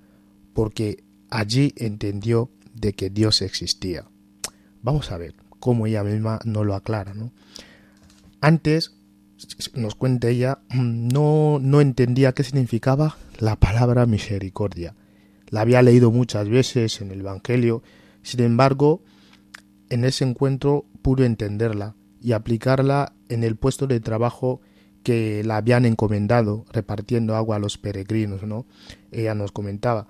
porque 0.54 1.04
allí 1.30 1.74
entendió 1.78 2.50
de 2.74 2.94
que 2.94 3.10
Dios 3.10 3.42
existía. 3.42 4.06
Vamos 4.82 5.12
a 5.12 5.18
ver 5.18 5.36
cómo 5.64 5.88
ella 5.88 6.04
misma 6.04 6.40
no 6.44 6.66
lo 6.66 6.76
aclara, 6.76 7.14
¿no? 7.14 7.32
Antes, 8.42 8.98
nos 9.76 9.96
cuenta 9.96 10.28
ella, 10.28 10.60
no, 10.74 11.58
no 11.62 11.80
entendía 11.80 12.34
qué 12.34 12.44
significaba 12.44 13.16
la 13.40 13.56
palabra 13.56 14.06
misericordia. 14.06 14.94
La 15.48 15.62
había 15.62 15.82
leído 15.82 16.12
muchas 16.12 16.50
veces 16.50 17.00
en 17.00 17.12
el 17.12 17.22
Evangelio, 17.22 17.82
sin 18.24 18.42
embargo, 18.42 19.04
en 19.88 20.04
ese 20.04 20.26
encuentro 20.26 20.86
pudo 21.02 21.24
entenderla 21.24 21.96
y 22.20 22.34
aplicarla 22.34 23.14
en 23.30 23.46
el 23.46 23.56
puesto 23.56 23.88
de 23.88 24.02
trabajo 24.02 24.60
que 25.02 25.46
la 25.46 25.56
habían 25.56 25.86
encomendado 25.86 26.66
repartiendo 26.74 27.38
agua 27.38 27.56
a 27.56 27.60
los 27.60 27.78
peregrinos, 27.78 28.44
¿no? 28.44 28.66
Ella 29.14 29.34
nos 29.34 29.54
comentaba 29.54 30.10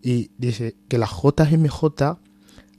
y 0.00 0.30
dice 0.38 0.76
que 0.88 0.96
la 0.96 1.08
JMJ 1.08 2.16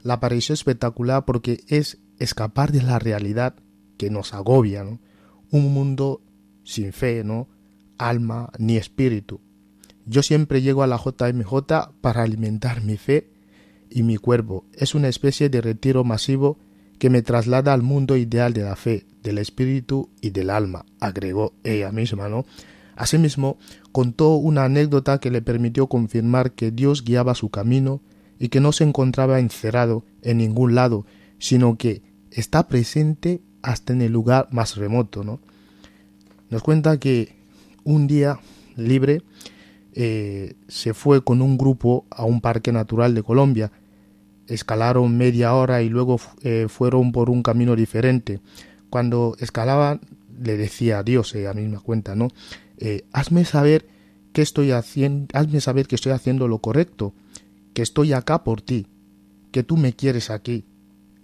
la 0.02 0.20
pareció 0.20 0.54
espectacular 0.54 1.24
porque 1.26 1.60
es 1.68 2.00
escapar 2.20 2.72
de 2.72 2.82
la 2.82 3.00
realidad 3.00 3.56
que 3.98 4.10
nos 4.10 4.34
agobia, 4.34 4.84
¿no? 4.84 5.00
Un 5.52 5.74
mundo 5.74 6.22
sin 6.64 6.94
fe, 6.94 7.24
¿no? 7.24 7.48
Alma 7.98 8.52
ni 8.58 8.78
espíritu. 8.78 9.42
Yo 10.06 10.22
siempre 10.22 10.62
llego 10.62 10.84
a 10.84 10.88
la 10.88 10.98
JMJ 10.98 11.94
para 12.02 12.24
alimentar 12.24 12.84
mi 12.84 12.98
fe 12.98 13.30
y 13.90 14.04
mi 14.04 14.18
cuerpo. 14.18 14.66
Es 14.74 14.96
una 14.96 15.08
especie 15.08 15.50
de 15.50 15.62
retiro 15.62 16.04
masivo 16.04 16.58
que 17.00 17.10
me 17.10 17.22
traslada 17.22 17.74
al 17.74 17.82
mundo 17.82 18.16
ideal 18.18 18.54
de 18.54 18.64
la 18.64 18.76
fe, 18.76 19.06
del 19.24 19.38
espíritu 19.38 20.10
y 20.22 20.30
del 20.30 20.50
alma, 20.50 20.86
agregó 21.00 21.54
ella 21.64 21.92
misma, 21.92 22.30
¿no? 22.30 22.46
Asimismo, 22.96 23.58
contó 23.92 24.36
una 24.36 24.64
anécdota 24.64 25.20
que 25.20 25.32
le 25.32 25.42
permitió 25.42 25.88
confirmar 25.88 26.54
que 26.54 26.72
Dios 26.72 27.04
guiaba 27.04 27.36
su 27.36 27.50
camino 27.50 28.02
y 28.40 28.50
que 28.50 28.62
no 28.62 28.72
se 28.72 28.86
encontraba 28.86 29.40
encerrado 29.40 30.06
en 30.22 30.38
ningún 30.38 30.76
lado, 30.76 31.06
sino 31.40 31.78
que 31.78 32.02
está 32.32 32.68
presente 32.68 33.42
hasta 33.62 33.94
en 33.94 34.02
el 34.02 34.12
lugar 34.12 34.48
más 34.52 34.76
remoto, 34.76 35.24
¿no? 35.24 35.40
Nos 36.50 36.62
cuenta 36.62 37.00
que 37.00 37.36
un 37.84 38.08
día 38.08 38.40
libre 38.76 39.22
eh, 39.94 40.56
se 40.68 40.94
fue 40.94 41.24
con 41.24 41.42
un 41.42 41.58
grupo 41.58 42.06
a 42.10 42.26
un 42.26 42.42
parque 42.42 42.72
natural 42.72 43.16
de 43.16 43.24
Colombia. 43.24 43.72
Escalaron 44.48 45.18
media 45.18 45.56
hora 45.56 45.82
y 45.82 45.90
luego 45.90 46.20
eh, 46.44 46.68
fueron 46.70 47.12
por 47.12 47.30
un 47.30 47.42
camino 47.42 47.76
diferente. 47.76 48.42
Cuando 48.90 49.36
escalaban 49.40 50.02
le 50.42 50.58
decía 50.58 51.00
a 51.00 51.04
Dios, 51.04 51.34
ella 51.34 51.54
misma 51.54 51.80
cuenta, 51.80 52.16
¿no? 52.16 52.28
Eh, 52.78 53.06
hazme 53.14 53.46
saber 53.46 53.88
que 54.34 54.42
estoy 54.42 54.72
haciendo, 54.72 55.28
hazme 55.34 55.62
saber 55.62 55.88
que 55.88 55.96
estoy 55.96 56.12
haciendo 56.12 56.48
lo 56.48 56.60
correcto, 56.60 57.14
que 57.74 57.82
estoy 57.82 58.14
acá 58.14 58.44
por 58.44 58.62
ti, 58.62 58.88
que 59.52 59.64
tú 59.64 59.78
me 59.78 59.94
quieres 59.94 60.30
aquí. 60.30 60.66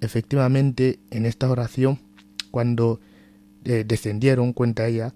Efectivamente, 0.02 1.00
en 1.12 1.26
esta 1.26 1.50
oración, 1.50 2.00
cuando 2.50 3.00
eh, 3.64 3.86
descendieron, 3.88 4.52
cuenta 4.52 4.88
ella, 4.88 5.14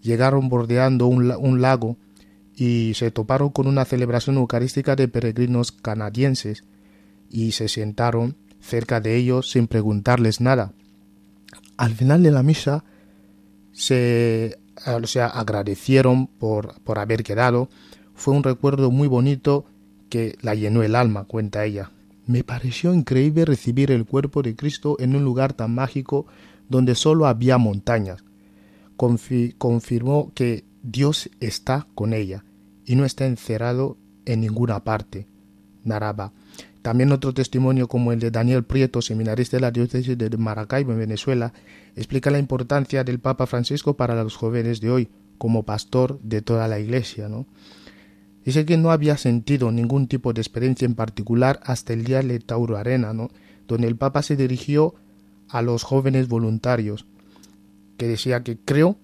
llegaron 0.00 0.48
bordeando 0.48 1.06
un, 1.06 1.30
un 1.32 1.60
lago 1.60 1.96
y 2.54 2.92
se 2.94 3.10
toparon 3.10 3.50
con 3.50 3.66
una 3.66 3.84
celebración 3.84 4.36
eucarística 4.36 4.96
de 4.96 5.08
peregrinos 5.08 5.72
canadienses 5.72 6.64
y 7.28 7.52
se 7.52 7.68
sentaron 7.68 8.36
cerca 8.60 9.00
de 9.00 9.16
ellos 9.16 9.50
sin 9.50 9.66
preguntarles 9.66 10.40
nada. 10.40 10.72
Al 11.76 11.94
final 11.94 12.22
de 12.22 12.30
la 12.30 12.42
misa 12.42 12.84
se 13.72 14.58
agradecieron 14.84 16.26
por, 16.26 16.80
por 16.82 16.98
haber 16.98 17.22
quedado. 17.22 17.68
Fue 18.14 18.34
un 18.34 18.42
recuerdo 18.42 18.90
muy 18.90 19.08
bonito 19.08 19.64
que 20.08 20.36
la 20.42 20.54
llenó 20.54 20.82
el 20.82 20.94
alma, 20.94 21.24
cuenta 21.24 21.64
ella. 21.64 21.90
Me 22.30 22.44
pareció 22.44 22.94
increíble 22.94 23.44
recibir 23.44 23.90
el 23.90 24.06
cuerpo 24.06 24.40
de 24.42 24.54
Cristo 24.54 24.94
en 25.00 25.16
un 25.16 25.24
lugar 25.24 25.52
tan 25.52 25.74
mágico 25.74 26.26
donde 26.68 26.94
solo 26.94 27.26
había 27.26 27.58
montañas. 27.58 28.22
confirmó 28.96 30.30
que 30.32 30.62
Dios 30.80 31.28
está 31.40 31.88
con 31.96 32.12
ella 32.12 32.44
y 32.86 32.94
no 32.94 33.04
está 33.04 33.26
encerrado 33.26 33.96
en 34.26 34.42
ninguna 34.42 34.84
parte. 34.84 35.26
Naraba. 35.82 36.32
También 36.82 37.10
otro 37.10 37.34
testimonio 37.34 37.88
como 37.88 38.12
el 38.12 38.20
de 38.20 38.30
Daniel 38.30 38.62
Prieto, 38.62 39.02
seminarista 39.02 39.56
de 39.56 39.62
la 39.62 39.72
diócesis 39.72 40.16
de 40.16 40.30
Maracaibo 40.36 40.92
en 40.92 41.00
Venezuela, 41.00 41.52
explica 41.96 42.30
la 42.30 42.38
importancia 42.38 43.02
del 43.02 43.18
Papa 43.18 43.46
Francisco 43.46 43.96
para 43.96 44.14
los 44.22 44.36
jóvenes 44.36 44.80
de 44.80 44.92
hoy, 44.92 45.08
como 45.36 45.64
pastor 45.64 46.20
de 46.22 46.42
toda 46.42 46.68
la 46.68 46.78
Iglesia. 46.78 47.28
¿no? 47.28 47.46
Dice 48.44 48.64
que 48.64 48.76
no 48.76 48.90
había 48.90 49.16
sentido 49.16 49.70
ningún 49.70 50.06
tipo 50.06 50.32
de 50.32 50.40
experiencia 50.40 50.86
en 50.86 50.94
particular 50.94 51.60
hasta 51.62 51.92
el 51.92 52.04
día 52.04 52.22
de 52.22 52.40
Tauro 52.40 52.76
Arena, 52.76 53.12
donde 53.68 53.86
el 53.86 53.96
Papa 53.96 54.22
se 54.22 54.36
dirigió 54.36 54.94
a 55.48 55.62
los 55.62 55.82
jóvenes 55.82 56.28
voluntarios, 56.28 57.06
que 57.98 58.08
decía 58.08 58.42
que 58.42 58.58
creo 58.58 58.96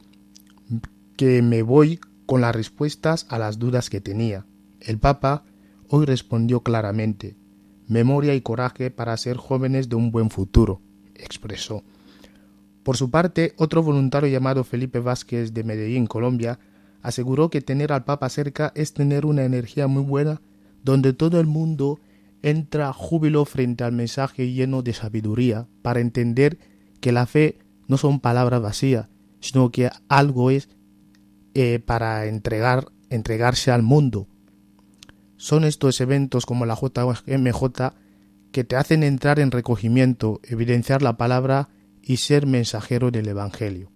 que 1.17 1.43
me 1.43 1.63
voy 1.63 2.01
con 2.25 2.41
las 2.41 2.55
respuestas 2.55 3.27
a 3.29 3.39
las 3.39 3.59
dudas 3.59 3.91
que 3.91 4.01
tenía. 4.01 4.47
El 4.81 4.99
Papa 4.99 5.45
hoy 5.89 6.07
respondió 6.07 6.63
claramente, 6.63 7.37
memoria 7.89 8.35
y 8.35 8.41
coraje 8.41 8.91
para 8.91 9.17
ser 9.17 9.37
jóvenes 9.37 9.89
de 9.89 9.97
un 9.97 10.11
buen 10.11 10.31
futuro, 10.31 10.81
expresó. 11.15 11.85
Por 12.83 12.97
su 12.97 13.11
parte, 13.11 13.53
otro 13.57 13.83
voluntario 13.83 14.31
llamado 14.31 14.65
Felipe 14.65 15.01
Vázquez 15.01 15.53
de 15.53 15.65
Medellín, 15.65 16.07
Colombia, 16.07 16.59
aseguró 17.07 17.51
que 17.51 17.61
tener 17.61 17.93
al 17.93 18.05
Papa 18.05 18.29
cerca 18.29 18.73
es 18.75 18.93
tener 18.93 19.27
una 19.27 19.45
energía 19.45 19.87
muy 19.87 20.03
buena 20.03 20.43
donde 20.83 21.13
todo 21.13 21.39
el 21.39 21.47
mundo 21.47 22.01
entra 22.43 22.93
júbilo 22.93 23.45
frente 23.45 23.85
al 23.85 23.93
mensaje 23.93 24.53
lleno 24.53 24.83
de 24.83 24.93
sabiduría 24.93 25.69
para 25.83 26.01
entender 26.01 26.59
que 27.01 27.13
la 27.13 27.27
fe 27.27 27.61
no 27.87 27.97
son 27.97 28.19
palabras 28.19 28.61
vacías, 28.61 29.09
sino 29.39 29.71
que 29.71 29.89
algo 30.09 30.51
es 30.51 30.69
eh, 31.55 31.79
para 31.79 32.27
entregar, 32.27 32.89
entregarse 33.09 33.71
al 33.71 33.85
mundo, 33.85 34.27
son 35.37 35.63
estos 35.63 36.01
eventos 36.01 36.45
como 36.45 36.67
la 36.67 36.75
JMJ 36.75 37.93
que 38.51 38.65
te 38.65 38.75
hacen 38.75 39.05
entrar 39.05 39.39
en 39.39 39.53
recogimiento, 39.53 40.41
evidenciar 40.43 41.03
la 41.03 41.17
palabra 41.17 41.69
y 42.03 42.17
ser 42.17 42.47
mensajero 42.47 43.13
del 43.13 43.29
Evangelio. 43.29 43.93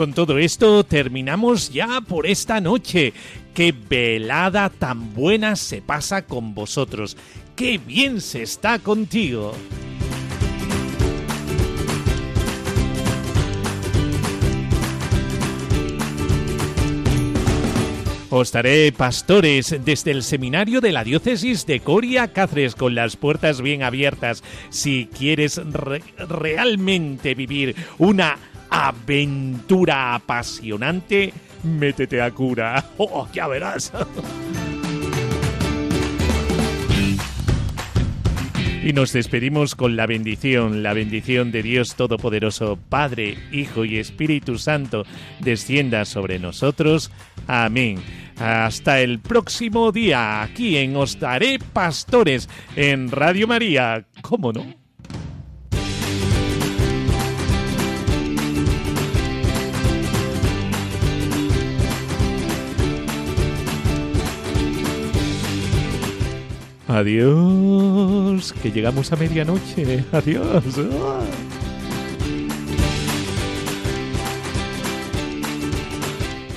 Con 0.00 0.14
todo 0.14 0.38
esto 0.38 0.82
terminamos 0.82 1.68
ya 1.74 2.00
por 2.00 2.26
esta 2.26 2.58
noche. 2.58 3.12
Qué 3.52 3.74
velada 3.90 4.70
tan 4.70 5.12
buena 5.12 5.56
se 5.56 5.82
pasa 5.82 6.22
con 6.22 6.54
vosotros. 6.54 7.18
Qué 7.54 7.76
bien 7.76 8.22
se 8.22 8.40
está 8.40 8.78
contigo. 8.78 9.52
Os 18.30 18.52
daré 18.52 18.92
pastores 18.92 19.76
desde 19.84 20.12
el 20.12 20.22
seminario 20.22 20.80
de 20.80 20.92
la 20.92 21.04
diócesis 21.04 21.66
de 21.66 21.80
Coria 21.80 22.32
Cáceres 22.32 22.74
con 22.74 22.94
las 22.94 23.16
puertas 23.16 23.60
bien 23.60 23.82
abiertas. 23.82 24.44
Si 24.70 25.10
quieres 25.12 25.60
realmente 26.28 27.34
vivir 27.34 27.74
una 27.98 28.38
aventura 28.70 30.14
apasionante, 30.14 31.32
métete 31.64 32.22
a 32.22 32.30
cura. 32.30 32.84
¡Oh, 32.98 33.28
ya 33.32 33.46
verás! 33.48 33.92
Y 38.82 38.94
nos 38.94 39.12
despedimos 39.12 39.74
con 39.74 39.94
la 39.94 40.06
bendición, 40.06 40.82
la 40.82 40.94
bendición 40.94 41.52
de 41.52 41.62
Dios 41.62 41.96
Todopoderoso, 41.96 42.78
Padre, 42.88 43.36
Hijo 43.52 43.84
y 43.84 43.98
Espíritu 43.98 44.56
Santo, 44.56 45.04
descienda 45.40 46.06
sobre 46.06 46.38
nosotros. 46.38 47.10
Amén. 47.46 47.98
Hasta 48.38 49.00
el 49.02 49.18
próximo 49.18 49.92
día, 49.92 50.40
aquí 50.40 50.78
en 50.78 50.96
Os 50.96 51.20
Daré 51.20 51.58
Pastores, 51.58 52.48
en 52.74 53.10
Radio 53.10 53.46
María. 53.46 54.06
¿Cómo 54.22 54.50
no? 54.50 54.64
Adiós, 66.90 68.52
que 68.52 68.72
llegamos 68.72 69.12
a 69.12 69.16
medianoche. 69.16 70.04
Adiós. 70.10 70.64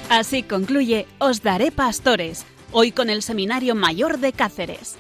Así 0.10 0.42
concluye 0.42 1.06
Os 1.20 1.44
Daré 1.44 1.72
Pastores, 1.72 2.46
hoy 2.72 2.92
con 2.92 3.12
el 3.12 3.22
Seminario 3.22 3.76
Mayor 3.76 4.18
de 4.18 4.34
Cáceres. 4.34 4.98